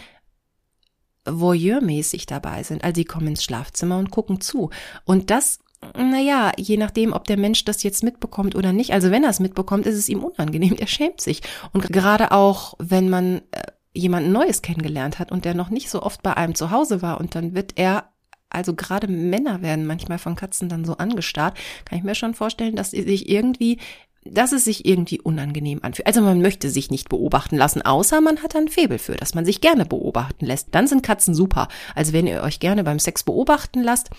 voyeurmäßig 1.25 2.25
dabei 2.27 2.63
sind. 2.63 2.83
Also 2.83 2.95
sie 2.95 3.05
kommen 3.05 3.27
ins 3.27 3.43
Schlafzimmer 3.43 3.97
und 3.97 4.11
gucken 4.11 4.41
zu. 4.41 4.69
Und 5.05 5.29
das 5.31 5.59
naja, 5.95 6.51
je 6.57 6.77
nachdem, 6.77 7.13
ob 7.13 7.25
der 7.25 7.37
Mensch 7.37 7.63
das 7.65 7.83
jetzt 7.83 8.03
mitbekommt 8.03 8.55
oder 8.55 8.73
nicht. 8.73 8.91
Also 8.91 9.11
wenn 9.11 9.23
er 9.23 9.29
es 9.29 9.39
mitbekommt, 9.39 9.85
ist 9.85 9.95
es 9.95 10.09
ihm 10.09 10.23
unangenehm. 10.23 10.75
Er 10.79 10.87
schämt 10.87 11.21
sich. 11.21 11.41
Und 11.73 11.87
gerade 11.89 12.31
auch, 12.31 12.73
wenn 12.79 13.09
man 13.09 13.41
äh, 13.51 13.63
jemanden 13.93 14.31
Neues 14.31 14.61
kennengelernt 14.61 15.19
hat 15.19 15.31
und 15.31 15.45
der 15.45 15.53
noch 15.53 15.69
nicht 15.69 15.89
so 15.89 16.01
oft 16.01 16.23
bei 16.23 16.35
einem 16.35 16.55
zu 16.55 16.71
Hause 16.71 17.01
war 17.01 17.19
und 17.19 17.35
dann 17.35 17.53
wird 17.53 17.73
er 17.75 18.09
also 18.49 18.73
gerade 18.73 19.07
Männer 19.07 19.61
werden 19.61 19.85
manchmal 19.85 20.17
von 20.17 20.35
Katzen 20.35 20.69
dann 20.69 20.85
so 20.85 20.95
angestarrt, 20.95 21.57
kann 21.83 21.97
ich 21.97 22.05
mir 22.05 22.15
schon 22.15 22.35
vorstellen, 22.35 22.77
dass 22.77 22.91
sie 22.91 23.03
sich 23.03 23.27
irgendwie 23.27 23.79
dass 24.25 24.51
es 24.51 24.65
sich 24.65 24.85
irgendwie 24.85 25.21
unangenehm 25.21 25.79
anfühlt. 25.83 26.07
Also 26.07 26.21
man 26.21 26.41
möchte 26.41 26.69
sich 26.69 26.89
nicht 26.89 27.09
beobachten 27.09 27.55
lassen, 27.57 27.83
außer 27.83 28.21
man 28.21 28.41
hat 28.41 28.55
ein 28.55 28.67
Febel 28.67 28.97
für, 28.97 29.15
dass 29.15 29.35
man 29.35 29.45
sich 29.45 29.61
gerne 29.61 29.85
beobachten 29.85 30.45
lässt. 30.45 30.69
Dann 30.71 30.87
sind 30.87 31.03
Katzen 31.03 31.35
super. 31.35 31.67
Also 31.93 32.11
wenn 32.11 32.27
ihr 32.27 32.41
euch 32.41 32.59
gerne 32.59 32.83
beim 32.83 32.99
Sex 32.99 33.23
beobachten 33.23 33.83
lasst, 33.83 34.09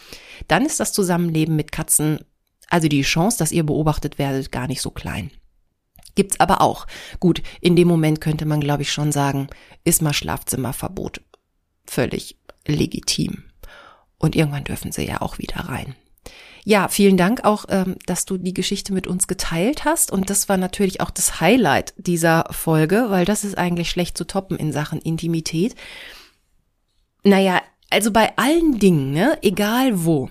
dann 0.46 0.64
ist 0.64 0.78
das 0.78 0.92
Zusammenleben 0.92 1.56
mit 1.56 1.72
Katzen, 1.72 2.20
also 2.68 2.88
die 2.88 3.02
Chance, 3.02 3.38
dass 3.38 3.52
ihr 3.52 3.64
beobachtet 3.64 4.18
werdet, 4.18 4.52
gar 4.52 4.68
nicht 4.68 4.80
so 4.80 4.90
klein. 4.90 5.30
Gibt's 6.14 6.40
aber 6.40 6.62
auch. 6.62 6.86
Gut, 7.20 7.42
in 7.60 7.76
dem 7.76 7.88
Moment 7.88 8.20
könnte 8.20 8.46
man, 8.46 8.60
glaube 8.60 8.82
ich, 8.82 8.92
schon 8.92 9.12
sagen, 9.12 9.48
ist 9.84 10.02
mal 10.02 10.14
Schlafzimmerverbot. 10.14 11.20
Völlig 11.84 12.38
legitim. 12.66 13.44
Und 14.18 14.34
irgendwann 14.34 14.64
dürfen 14.64 14.92
sie 14.92 15.06
ja 15.06 15.20
auch 15.20 15.38
wieder 15.38 15.68
rein. 15.68 15.94
Ja, 16.68 16.88
vielen 16.88 17.16
Dank 17.16 17.44
auch, 17.44 17.66
ähm, 17.68 17.94
dass 18.06 18.24
du 18.24 18.38
die 18.38 18.52
Geschichte 18.52 18.92
mit 18.92 19.06
uns 19.06 19.28
geteilt 19.28 19.84
hast. 19.84 20.10
Und 20.10 20.30
das 20.30 20.48
war 20.48 20.56
natürlich 20.56 21.00
auch 21.00 21.10
das 21.10 21.40
Highlight 21.40 21.94
dieser 21.96 22.48
Folge, 22.50 23.06
weil 23.08 23.24
das 23.24 23.44
ist 23.44 23.56
eigentlich 23.56 23.88
schlecht 23.88 24.18
zu 24.18 24.26
toppen 24.26 24.56
in 24.56 24.72
Sachen 24.72 25.00
Intimität. 25.00 25.76
Naja, 27.22 27.62
also 27.88 28.10
bei 28.10 28.36
allen 28.36 28.80
Dingen, 28.80 29.12
ne, 29.12 29.38
egal 29.42 30.04
wo, 30.04 30.28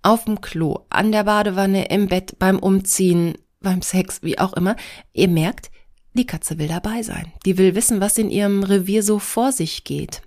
auf 0.00 0.24
dem 0.24 0.40
Klo, 0.40 0.86
an 0.88 1.12
der 1.12 1.24
Badewanne, 1.24 1.90
im 1.90 2.08
Bett, 2.08 2.38
beim 2.38 2.58
Umziehen, 2.58 3.36
beim 3.60 3.82
Sex, 3.82 4.22
wie 4.22 4.38
auch 4.38 4.54
immer, 4.54 4.74
ihr 5.12 5.28
merkt, 5.28 5.70
die 6.14 6.26
Katze 6.26 6.58
will 6.58 6.68
dabei 6.68 7.02
sein. 7.02 7.30
Die 7.44 7.58
will 7.58 7.74
wissen, 7.74 8.00
was 8.00 8.16
in 8.16 8.30
ihrem 8.30 8.62
Revier 8.62 9.02
so 9.02 9.18
vor 9.18 9.52
sich 9.52 9.84
geht. 9.84 10.22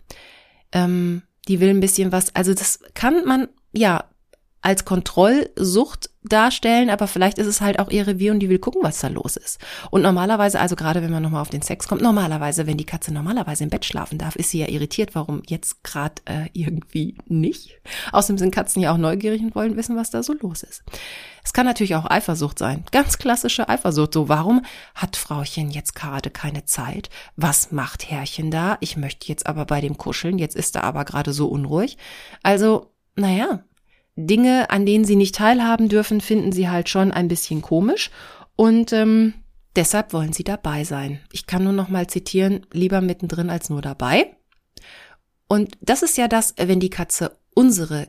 Ähm, 0.71 1.23
die 1.47 1.59
will 1.59 1.69
ein 1.69 1.79
bisschen 1.79 2.11
was, 2.11 2.35
also 2.35 2.53
das 2.53 2.79
kann 2.93 3.25
man, 3.25 3.47
ja, 3.73 4.03
als 4.61 4.85
Kontrollsucht 4.85 6.09
darstellen, 6.23 6.91
aber 6.91 7.07
vielleicht 7.07 7.39
ist 7.39 7.47
es 7.47 7.61
halt 7.61 7.79
auch 7.79 7.89
ihr 7.89 8.05
Revier 8.05 8.31
und 8.31 8.39
die 8.39 8.49
will 8.49 8.59
gucken, 8.59 8.83
was 8.83 8.99
da 8.99 9.07
los 9.07 9.35
ist. 9.35 9.59
Und 9.89 10.03
normalerweise, 10.03 10.59
also 10.59 10.75
gerade 10.75 11.01
wenn 11.01 11.11
man 11.11 11.23
nochmal 11.23 11.41
auf 11.41 11.49
den 11.49 11.63
Sex 11.63 11.87
kommt, 11.87 12.03
normalerweise, 12.03 12.67
wenn 12.67 12.77
die 12.77 12.85
Katze 12.85 13.11
normalerweise 13.11 13.63
im 13.63 13.71
Bett 13.71 13.85
schlafen 13.85 14.19
darf, 14.19 14.35
ist 14.35 14.51
sie 14.51 14.59
ja 14.59 14.67
irritiert, 14.67 15.15
warum 15.15 15.41
jetzt 15.47 15.83
gerade 15.83 16.21
äh, 16.25 16.47
irgendwie 16.53 17.17
nicht. 17.25 17.81
Außerdem 18.11 18.37
sind 18.37 18.53
Katzen 18.53 18.83
ja 18.83 18.93
auch 18.93 18.97
neugierig 18.97 19.41
und 19.41 19.55
wollen 19.55 19.77
wissen, 19.77 19.97
was 19.97 20.11
da 20.11 20.21
so 20.21 20.33
los 20.33 20.61
ist. 20.61 20.83
Es 21.43 21.53
kann 21.53 21.65
natürlich 21.65 21.95
auch 21.95 22.05
Eifersucht 22.05 22.59
sein. 22.59 22.83
Ganz 22.91 23.17
klassische 23.17 23.67
Eifersucht. 23.67 24.13
So, 24.13 24.29
warum 24.29 24.63
hat 24.93 25.15
Frauchen 25.17 25.71
jetzt 25.71 25.95
gerade 25.95 26.29
keine 26.29 26.65
Zeit? 26.65 27.09
Was 27.35 27.71
macht 27.71 28.11
Herrchen 28.11 28.51
da? 28.51 28.77
Ich 28.79 28.95
möchte 28.95 29.27
jetzt 29.27 29.47
aber 29.47 29.65
bei 29.65 29.81
dem 29.81 29.97
kuscheln. 29.97 30.37
Jetzt 30.37 30.55
ist 30.55 30.75
er 30.75 30.83
aber 30.83 31.03
gerade 31.03 31.33
so 31.33 31.47
unruhig. 31.47 31.97
Also, 32.43 32.93
naja, 33.15 33.63
Dinge, 34.15 34.69
an 34.69 34.85
denen 34.85 35.05
sie 35.05 35.15
nicht 35.15 35.35
teilhaben 35.35 35.89
dürfen, 35.89 36.21
finden 36.21 36.51
sie 36.51 36.69
halt 36.69 36.89
schon 36.89 37.11
ein 37.11 37.27
bisschen 37.27 37.61
komisch 37.61 38.11
und 38.55 38.93
ähm, 38.93 39.33
deshalb 39.75 40.13
wollen 40.13 40.33
sie 40.33 40.43
dabei 40.43 40.83
sein. 40.83 41.19
Ich 41.31 41.47
kann 41.47 41.63
nur 41.63 41.73
noch 41.73 41.89
mal 41.89 42.07
zitieren, 42.07 42.65
lieber 42.73 43.01
mittendrin 43.01 43.49
als 43.49 43.69
nur 43.69 43.81
dabei. 43.81 44.35
Und 45.47 45.77
das 45.81 46.03
ist 46.03 46.17
ja 46.17 46.27
das, 46.27 46.53
wenn 46.57 46.79
die 46.79 46.89
Katze 46.89 47.37
unsere 47.53 48.07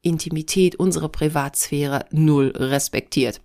Intimität, 0.00 0.76
unsere 0.76 1.08
Privatsphäre 1.08 2.06
null 2.10 2.52
respektiert. 2.56 3.40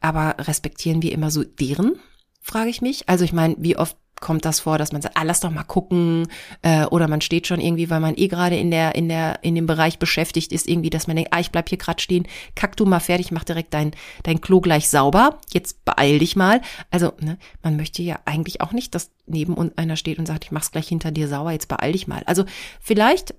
Aber 0.00 0.36
respektieren 0.38 1.02
wir 1.02 1.12
immer 1.12 1.30
so 1.30 1.42
deren? 1.44 1.98
Frage 2.40 2.70
ich 2.70 2.82
mich. 2.82 3.08
Also 3.08 3.24
ich 3.24 3.32
meine, 3.32 3.56
wie 3.58 3.76
oft 3.76 3.96
kommt 4.20 4.44
das 4.44 4.60
vor, 4.60 4.78
dass 4.78 4.92
man 4.92 5.02
sagt, 5.02 5.16
ah, 5.16 5.22
lass 5.22 5.40
doch 5.40 5.50
mal 5.50 5.64
gucken, 5.64 6.28
äh, 6.62 6.86
oder 6.86 7.08
man 7.08 7.20
steht 7.20 7.46
schon 7.46 7.60
irgendwie, 7.60 7.90
weil 7.90 8.00
man 8.00 8.14
eh 8.16 8.28
gerade 8.28 8.56
in 8.56 8.70
der 8.70 8.94
in 8.94 9.08
der 9.08 9.42
in 9.42 9.54
dem 9.54 9.66
Bereich 9.66 9.98
beschäftigt 9.98 10.52
ist, 10.52 10.68
irgendwie, 10.68 10.90
dass 10.90 11.06
man 11.06 11.16
denkt, 11.16 11.32
ah, 11.32 11.40
ich 11.40 11.50
bleib 11.50 11.68
hier 11.68 11.78
gerade 11.78 12.02
stehen, 12.02 12.26
kack 12.54 12.76
du 12.76 12.86
mal 12.86 13.00
fertig, 13.00 13.32
mach 13.32 13.44
direkt 13.44 13.74
dein 13.74 13.92
dein 14.22 14.40
Klo 14.40 14.60
gleich 14.60 14.88
sauber, 14.88 15.38
jetzt 15.52 15.84
beeil 15.84 16.18
dich 16.18 16.36
mal. 16.36 16.60
Also 16.90 17.12
ne, 17.20 17.38
man 17.62 17.76
möchte 17.76 18.02
ja 18.02 18.18
eigentlich 18.24 18.60
auch 18.60 18.72
nicht, 18.72 18.94
dass 18.94 19.10
neben 19.26 19.54
uns 19.54 19.76
einer 19.76 19.96
steht 19.96 20.18
und 20.18 20.26
sagt, 20.26 20.44
ich 20.44 20.52
mach's 20.52 20.70
gleich 20.70 20.88
hinter 20.88 21.10
dir 21.10 21.28
sauber, 21.28 21.52
jetzt 21.52 21.68
beeil 21.68 21.92
dich 21.92 22.06
mal. 22.06 22.22
Also 22.26 22.44
vielleicht, 22.80 23.34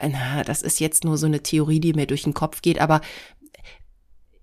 na, 0.00 0.42
das 0.42 0.62
ist 0.62 0.80
jetzt 0.80 1.04
nur 1.04 1.18
so 1.18 1.26
eine 1.26 1.42
Theorie, 1.42 1.80
die 1.80 1.92
mir 1.92 2.06
durch 2.06 2.22
den 2.22 2.34
Kopf 2.34 2.62
geht, 2.62 2.80
aber 2.80 3.00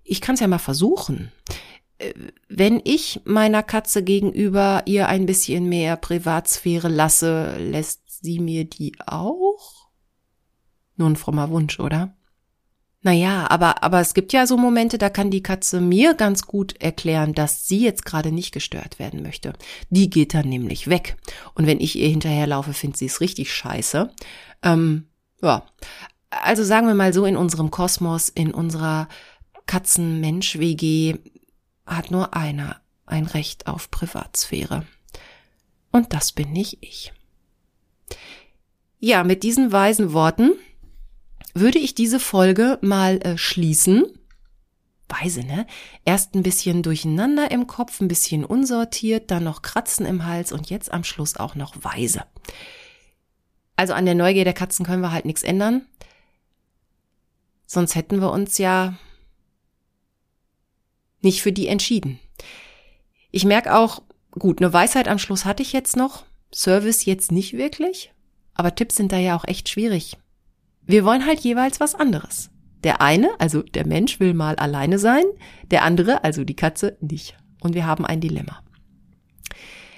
ich 0.03 0.21
kann 0.21 0.35
es 0.35 0.41
ja 0.41 0.47
mal 0.47 0.59
versuchen 0.59 1.31
wenn 2.49 2.81
ich 2.83 3.21
meiner 3.25 3.63
Katze 3.63 4.03
gegenüber 4.03 4.83
ihr 4.85 5.07
ein 5.07 5.25
bisschen 5.25 5.69
mehr 5.69 5.95
Privatsphäre 5.97 6.87
lasse, 6.87 7.57
lässt 7.57 8.23
sie 8.23 8.39
mir 8.39 8.65
die 8.65 8.93
auch? 9.05 9.89
Nur 10.95 11.09
ein 11.09 11.15
frommer 11.15 11.49
Wunsch, 11.49 11.79
oder? 11.79 12.15
Naja, 13.03 13.49
aber, 13.49 13.83
aber 13.83 13.99
es 13.99 14.13
gibt 14.13 14.31
ja 14.31 14.45
so 14.45 14.57
Momente, 14.57 14.99
da 14.99 15.09
kann 15.09 15.31
die 15.31 15.41
Katze 15.41 15.81
mir 15.81 16.13
ganz 16.13 16.43
gut 16.43 16.79
erklären, 16.79 17.33
dass 17.33 17.67
sie 17.67 17.83
jetzt 17.83 18.05
gerade 18.05 18.31
nicht 18.31 18.53
gestört 18.53 18.99
werden 18.99 19.23
möchte. 19.23 19.53
Die 19.89 20.09
geht 20.09 20.35
dann 20.35 20.47
nämlich 20.47 20.87
weg. 20.87 21.17
Und 21.55 21.65
wenn 21.65 21.79
ich 21.79 21.97
ihr 21.97 22.09
hinterherlaufe, 22.09 22.73
findet 22.73 22.97
sie 22.97 23.07
es 23.07 23.19
richtig 23.19 23.51
scheiße. 23.51 24.11
Ähm, 24.61 25.07
ja. 25.41 25.65
Also 26.29 26.63
sagen 26.63 26.87
wir 26.87 26.93
mal 26.93 27.11
so, 27.11 27.25
in 27.25 27.37
unserem 27.37 27.71
Kosmos, 27.71 28.29
in 28.29 28.53
unserer 28.53 29.07
Katzen-Mensch-WG 29.65 31.15
hat 31.97 32.11
nur 32.11 32.33
einer 32.35 32.81
ein 33.05 33.25
Recht 33.25 33.67
auf 33.67 33.91
Privatsphäre. 33.91 34.85
Und 35.91 36.13
das 36.13 36.31
bin 36.31 36.51
nicht 36.51 36.77
ich. 36.81 37.13
Ja, 38.99 39.23
mit 39.23 39.43
diesen 39.43 39.71
weisen 39.71 40.13
Worten 40.13 40.51
würde 41.53 41.79
ich 41.79 41.95
diese 41.95 42.19
Folge 42.19 42.77
mal 42.81 43.17
äh, 43.21 43.37
schließen. 43.37 44.05
Weise, 45.09 45.41
ne? 45.41 45.67
Erst 46.05 46.35
ein 46.35 46.43
bisschen 46.43 46.83
durcheinander 46.83 47.51
im 47.51 47.67
Kopf, 47.67 47.99
ein 47.99 48.07
bisschen 48.07 48.45
unsortiert, 48.45 49.29
dann 49.29 49.43
noch 49.43 49.61
Kratzen 49.61 50.05
im 50.05 50.25
Hals 50.25 50.53
und 50.53 50.69
jetzt 50.69 50.91
am 50.91 51.03
Schluss 51.03 51.35
auch 51.35 51.55
noch 51.55 51.83
weise. 51.83 52.23
Also 53.75 53.93
an 53.93 54.05
der 54.05 54.15
Neugier 54.15 54.45
der 54.45 54.53
Katzen 54.53 54.85
können 54.85 55.01
wir 55.01 55.11
halt 55.11 55.25
nichts 55.25 55.43
ändern. 55.43 55.85
Sonst 57.65 57.95
hätten 57.95 58.21
wir 58.21 58.31
uns 58.31 58.57
ja 58.57 58.93
nicht 61.21 61.41
für 61.41 61.51
die 61.51 61.67
entschieden. 61.67 62.19
Ich 63.31 63.45
merke 63.45 63.75
auch, 63.75 64.01
gut, 64.31 64.61
eine 64.61 64.73
Weisheit 64.73 65.07
am 65.07 65.19
Schluss 65.19 65.45
hatte 65.45 65.63
ich 65.63 65.73
jetzt 65.73 65.95
noch, 65.95 66.23
Service 66.53 67.05
jetzt 67.05 67.31
nicht 67.31 67.53
wirklich, 67.53 68.11
aber 68.53 68.75
Tipps 68.75 68.95
sind 68.95 69.11
da 69.11 69.17
ja 69.17 69.35
auch 69.35 69.45
echt 69.45 69.69
schwierig. 69.69 70.17
Wir 70.85 71.05
wollen 71.05 71.25
halt 71.25 71.39
jeweils 71.39 71.79
was 71.79 71.95
anderes. 71.95 72.49
Der 72.83 73.01
eine, 73.01 73.29
also 73.39 73.61
der 73.61 73.85
Mensch, 73.85 74.19
will 74.19 74.33
mal 74.33 74.55
alleine 74.55 74.99
sein, 74.99 75.23
der 75.69 75.83
andere, 75.83 76.23
also 76.23 76.43
die 76.43 76.55
Katze, 76.55 76.97
nicht. 76.99 77.37
Und 77.61 77.75
wir 77.75 77.85
haben 77.85 78.05
ein 78.05 78.21
Dilemma. 78.21 78.63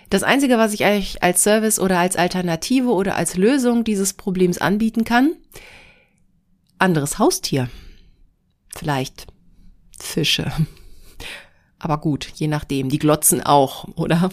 Das 0.10 0.22
Einzige, 0.22 0.58
was 0.58 0.74
ich 0.74 0.86
euch 0.86 1.24
als 1.24 1.42
Service 1.42 1.80
oder 1.80 1.98
als 1.98 2.16
Alternative 2.18 2.90
oder 2.90 3.16
als 3.16 3.36
Lösung 3.36 3.84
dieses 3.84 4.14
Problems 4.14 4.60
anbieten 4.60 5.06
kann, 5.06 5.32
anderes 6.78 7.18
Haustier. 7.18 7.70
Vielleicht 8.76 9.28
Fische. 10.00 10.52
Aber 11.84 11.98
gut, 11.98 12.32
je 12.36 12.48
nachdem. 12.48 12.88
Die 12.88 12.98
glotzen 12.98 13.44
auch, 13.44 13.86
oder? 13.96 14.30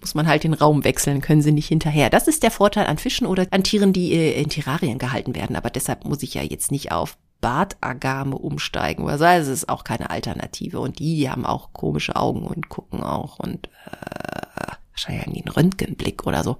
Muss 0.00 0.14
man 0.16 0.26
halt 0.26 0.42
den 0.42 0.54
Raum 0.54 0.82
wechseln, 0.82 1.20
können 1.20 1.42
sie 1.42 1.52
nicht 1.52 1.68
hinterher. 1.68 2.10
Das 2.10 2.26
ist 2.26 2.42
der 2.42 2.50
Vorteil 2.50 2.86
an 2.86 2.98
Fischen 2.98 3.26
oder 3.26 3.46
an 3.52 3.62
Tieren, 3.62 3.92
die 3.92 4.12
äh, 4.12 4.32
in 4.32 4.48
Terrarien 4.48 4.98
gehalten 4.98 5.36
werden. 5.36 5.54
Aber 5.54 5.70
deshalb 5.70 6.04
muss 6.04 6.24
ich 6.24 6.34
ja 6.34 6.42
jetzt 6.42 6.72
nicht 6.72 6.90
auf 6.90 7.16
Bartagame 7.40 8.36
umsteigen. 8.36 9.08
Also 9.08 9.24
es 9.26 9.46
ist 9.46 9.68
auch 9.68 9.84
keine 9.84 10.10
Alternative. 10.10 10.80
Und 10.80 10.98
die 10.98 11.30
haben 11.30 11.46
auch 11.46 11.72
komische 11.72 12.16
Augen 12.16 12.42
und 12.42 12.68
gucken 12.68 13.04
auch 13.04 13.38
und 13.38 13.68
äh, 13.86 14.72
wahrscheinlich 14.90 15.44
einen 15.44 15.54
Röntgenblick 15.54 16.26
oder 16.26 16.42
so. 16.42 16.58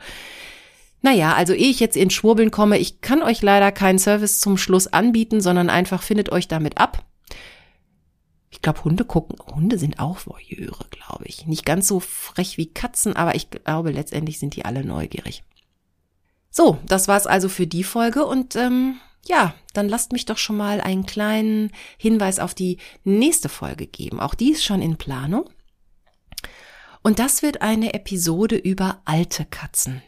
Naja, 1.03 1.35
also 1.35 1.53
ehe 1.53 1.71
ich 1.71 1.81
jetzt 1.81 1.97
in 1.97 2.11
Schwurbeln 2.11 2.53
komme, 2.53 2.79
ich 2.79 3.01
kann 3.01 3.23
euch 3.25 3.43
leider 3.43 3.73
keinen 3.73 3.99
Service 3.99 4.39
zum 4.39 4.57
Schluss 4.57 4.87
anbieten, 4.87 5.41
sondern 5.41 5.69
einfach 5.69 6.03
findet 6.03 6.31
euch 6.31 6.47
damit 6.47 6.79
ab. 6.79 7.05
Ich 8.61 8.63
glaube, 8.63 8.85
Hunde 8.85 9.07
gucken, 9.07 9.39
Hunde 9.55 9.79
sind 9.79 10.01
auch 10.01 10.27
Voyeure, 10.27 10.85
glaube 10.91 11.25
ich. 11.25 11.47
Nicht 11.47 11.65
ganz 11.65 11.89
so 11.89 11.99
frech 11.99 12.59
wie 12.59 12.67
Katzen, 12.67 13.17
aber 13.17 13.35
ich 13.35 13.49
glaube, 13.49 13.91
letztendlich 13.91 14.39
sind 14.39 14.55
die 14.55 14.67
alle 14.67 14.85
neugierig. 14.85 15.43
So, 16.51 16.77
das 16.85 17.09
war's 17.09 17.27
also 17.27 17.49
für 17.49 17.67
die 17.67 17.85
Folge 17.85 18.27
und 18.27 18.57
ähm, 18.57 19.01
ja, 19.27 19.55
dann 19.73 19.89
lasst 19.89 20.13
mich 20.13 20.27
doch 20.27 20.37
schon 20.37 20.59
mal 20.59 20.83
einen 20.83 21.07
kleinen 21.07 21.73
Hinweis 21.97 22.39
auf 22.39 22.53
die 22.53 22.77
nächste 23.03 23.49
Folge 23.49 23.87
geben. 23.87 24.21
Auch 24.21 24.35
die 24.35 24.51
ist 24.51 24.63
schon 24.63 24.83
in 24.83 24.99
Planung. 24.99 25.49
Und 27.03 27.19
das 27.19 27.41
wird 27.41 27.63
eine 27.63 27.95
Episode 27.95 28.57
über 28.57 29.01
alte 29.07 29.47
Katzen. 29.47 30.03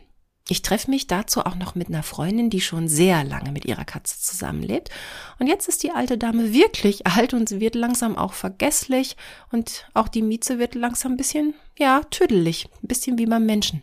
Ich 0.48 0.62
treffe 0.62 0.90
mich 0.90 1.06
dazu 1.06 1.40
auch 1.46 1.54
noch 1.54 1.74
mit 1.74 1.88
einer 1.88 2.02
Freundin, 2.02 2.50
die 2.50 2.60
schon 2.60 2.88
sehr 2.88 3.22
lange 3.24 3.52
mit 3.52 3.64
ihrer 3.64 3.84
Katze 3.84 4.20
zusammenlebt. 4.20 4.90
Und 5.38 5.46
jetzt 5.46 5.68
ist 5.68 5.82
die 5.82 5.92
alte 5.92 6.18
Dame 6.18 6.52
wirklich 6.52 7.06
alt 7.06 7.32
und 7.34 7.48
sie 7.48 7.60
wird 7.60 7.74
langsam 7.74 8.16
auch 8.16 8.32
vergesslich 8.32 9.16
und 9.50 9.86
auch 9.94 10.08
die 10.08 10.22
Mieze 10.22 10.58
wird 10.58 10.74
langsam 10.74 11.12
ein 11.12 11.16
bisschen, 11.16 11.54
ja, 11.78 12.02
tüdelig, 12.10 12.68
ein 12.82 12.88
bisschen 12.88 13.18
wie 13.18 13.26
beim 13.26 13.46
Menschen. 13.46 13.82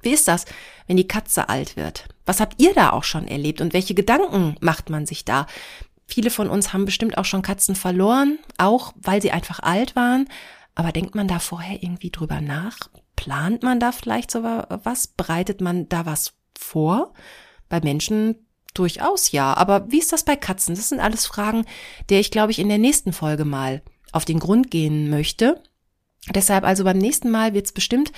Wie 0.00 0.10
ist 0.10 0.26
das, 0.26 0.46
wenn 0.86 0.96
die 0.96 1.06
Katze 1.06 1.48
alt 1.48 1.76
wird? 1.76 2.08
Was 2.26 2.40
habt 2.40 2.60
ihr 2.60 2.74
da 2.74 2.90
auch 2.90 3.04
schon 3.04 3.28
erlebt 3.28 3.60
und 3.60 3.72
welche 3.72 3.94
Gedanken 3.94 4.56
macht 4.60 4.90
man 4.90 5.06
sich 5.06 5.24
da? 5.24 5.46
Viele 6.06 6.30
von 6.30 6.50
uns 6.50 6.72
haben 6.72 6.84
bestimmt 6.84 7.16
auch 7.18 7.24
schon 7.24 7.42
Katzen 7.42 7.76
verloren, 7.76 8.38
auch 8.58 8.92
weil 8.96 9.22
sie 9.22 9.30
einfach 9.30 9.60
alt 9.60 9.94
waren. 9.94 10.28
Aber 10.74 10.90
denkt 10.92 11.14
man 11.14 11.28
da 11.28 11.38
vorher 11.38 11.82
irgendwie 11.82 12.10
drüber 12.10 12.40
nach? 12.40 12.76
Plant 13.16 13.62
man 13.62 13.80
da 13.80 13.92
vielleicht 13.92 14.30
so 14.30 14.42
was? 14.42 15.06
Bereitet 15.06 15.60
man 15.60 15.88
da 15.88 16.06
was 16.06 16.34
vor? 16.58 17.12
Bei 17.68 17.80
Menschen 17.80 18.36
durchaus 18.74 19.32
ja. 19.32 19.54
Aber 19.54 19.90
wie 19.90 19.98
ist 19.98 20.12
das 20.12 20.24
bei 20.24 20.36
Katzen? 20.36 20.74
Das 20.74 20.88
sind 20.88 21.00
alles 21.00 21.26
Fragen, 21.26 21.64
der 22.08 22.20
ich, 22.20 22.30
glaube 22.30 22.52
ich, 22.52 22.58
in 22.58 22.68
der 22.68 22.78
nächsten 22.78 23.12
Folge 23.12 23.44
mal 23.44 23.82
auf 24.12 24.24
den 24.24 24.38
Grund 24.38 24.70
gehen 24.70 25.10
möchte. 25.10 25.62
Deshalb 26.34 26.64
also 26.64 26.84
beim 26.84 26.98
nächsten 26.98 27.30
Mal 27.30 27.54
wird 27.54 27.66
es 27.66 27.72
bestimmt 27.72 28.12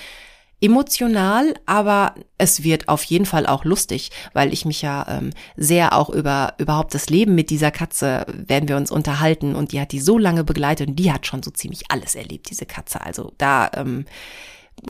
emotional, 0.60 1.54
aber 1.66 2.14
es 2.38 2.62
wird 2.62 2.88
auf 2.88 3.04
jeden 3.04 3.26
Fall 3.26 3.46
auch 3.46 3.64
lustig, 3.64 4.10
weil 4.32 4.52
ich 4.52 4.64
mich 4.64 4.82
ja 4.82 5.06
ähm, 5.08 5.30
sehr 5.56 5.92
auch 5.92 6.08
über 6.10 6.54
überhaupt 6.58 6.94
das 6.94 7.10
Leben 7.10 7.34
mit 7.34 7.50
dieser 7.50 7.70
Katze 7.70 8.24
werden 8.28 8.68
wir 8.68 8.76
uns 8.76 8.90
unterhalten 8.90 9.56
und 9.56 9.72
die 9.72 9.80
hat 9.80 9.92
die 9.92 10.00
so 10.00 10.16
lange 10.16 10.44
begleitet 10.44 10.88
und 10.88 10.96
die 10.96 11.12
hat 11.12 11.26
schon 11.26 11.42
so 11.42 11.50
ziemlich 11.50 11.90
alles 11.90 12.14
erlebt, 12.14 12.50
diese 12.50 12.66
Katze. 12.66 13.02
Also 13.02 13.32
da 13.36 13.70
ähm, 13.74 14.06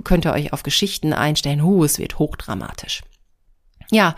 könnt 0.03 0.24
ihr 0.24 0.32
euch 0.32 0.53
auf 0.53 0.62
Geschichten 0.62 1.12
einstellen. 1.12 1.62
Huh, 1.62 1.84
es 1.84 1.99
wird 1.99 2.18
hochdramatisch. 2.18 3.03
Ja, 3.90 4.16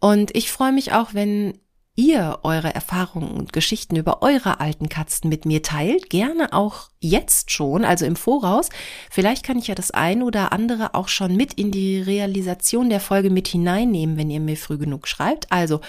und 0.00 0.34
ich 0.34 0.50
freue 0.50 0.72
mich 0.72 0.92
auch, 0.92 1.14
wenn 1.14 1.58
ihr 1.94 2.38
eure 2.42 2.74
Erfahrungen 2.74 3.32
und 3.32 3.52
Geschichten 3.52 3.96
über 3.96 4.22
eure 4.22 4.60
alten 4.60 4.88
Katzen 4.88 5.28
mit 5.28 5.44
mir 5.44 5.62
teilt, 5.62 6.08
gerne 6.08 6.52
auch 6.52 6.88
jetzt 7.00 7.50
schon, 7.50 7.84
also 7.84 8.06
im 8.06 8.16
Voraus. 8.16 8.70
Vielleicht 9.10 9.44
kann 9.44 9.58
ich 9.58 9.66
ja 9.66 9.74
das 9.74 9.90
ein 9.90 10.22
oder 10.22 10.52
andere 10.52 10.94
auch 10.94 11.08
schon 11.08 11.36
mit 11.36 11.54
in 11.54 11.70
die 11.70 12.00
Realisation 12.00 12.88
der 12.88 13.00
Folge 13.00 13.28
mit 13.28 13.46
hineinnehmen, 13.46 14.16
wenn 14.16 14.30
ihr 14.30 14.40
mir 14.40 14.56
früh 14.56 14.78
genug 14.78 15.06
schreibt. 15.06 15.52
Also 15.52 15.80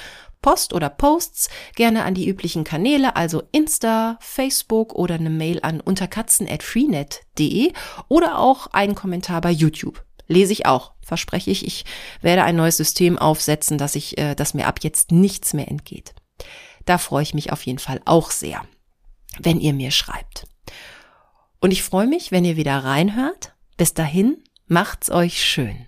Post 0.43 0.73
oder 0.73 0.89
Posts 0.89 1.49
gerne 1.75 2.03
an 2.03 2.13
die 2.13 2.29
üblichen 2.29 2.63
Kanäle, 2.63 3.15
also 3.15 3.41
Insta, 3.51 4.19
Facebook 4.21 4.93
oder 4.93 5.15
eine 5.15 5.31
Mail 5.31 5.61
an 5.63 5.81
unterkatzen.freenet.de 5.81 7.73
oder 8.09 8.37
auch 8.37 8.67
einen 8.67 8.93
Kommentar 8.93 9.41
bei 9.41 9.49
YouTube. 9.49 10.05
Lese 10.27 10.53
ich 10.53 10.67
auch, 10.67 10.93
verspreche 11.01 11.49
ich. 11.49 11.65
Ich 11.65 11.85
werde 12.21 12.43
ein 12.43 12.55
neues 12.55 12.77
System 12.77 13.17
aufsetzen, 13.17 13.79
dass 13.79 13.95
ich, 13.95 14.19
äh, 14.19 14.35
dass 14.35 14.53
mir 14.53 14.67
ab 14.67 14.79
jetzt 14.83 15.11
nichts 15.11 15.53
mehr 15.53 15.67
entgeht. 15.67 16.13
Da 16.85 16.99
freue 16.99 17.23
ich 17.23 17.33
mich 17.33 17.51
auf 17.51 17.65
jeden 17.65 17.79
Fall 17.79 18.01
auch 18.05 18.29
sehr, 18.29 18.61
wenn 19.39 19.59
ihr 19.59 19.73
mir 19.73 19.89
schreibt. 19.91 20.45
Und 21.59 21.71
ich 21.71 21.81
freue 21.81 22.07
mich, 22.07 22.31
wenn 22.31 22.45
ihr 22.45 22.57
wieder 22.57 22.83
reinhört. 22.83 23.53
Bis 23.77 23.93
dahin, 23.93 24.43
macht's 24.67 25.09
euch 25.09 25.41
schön. 25.43 25.87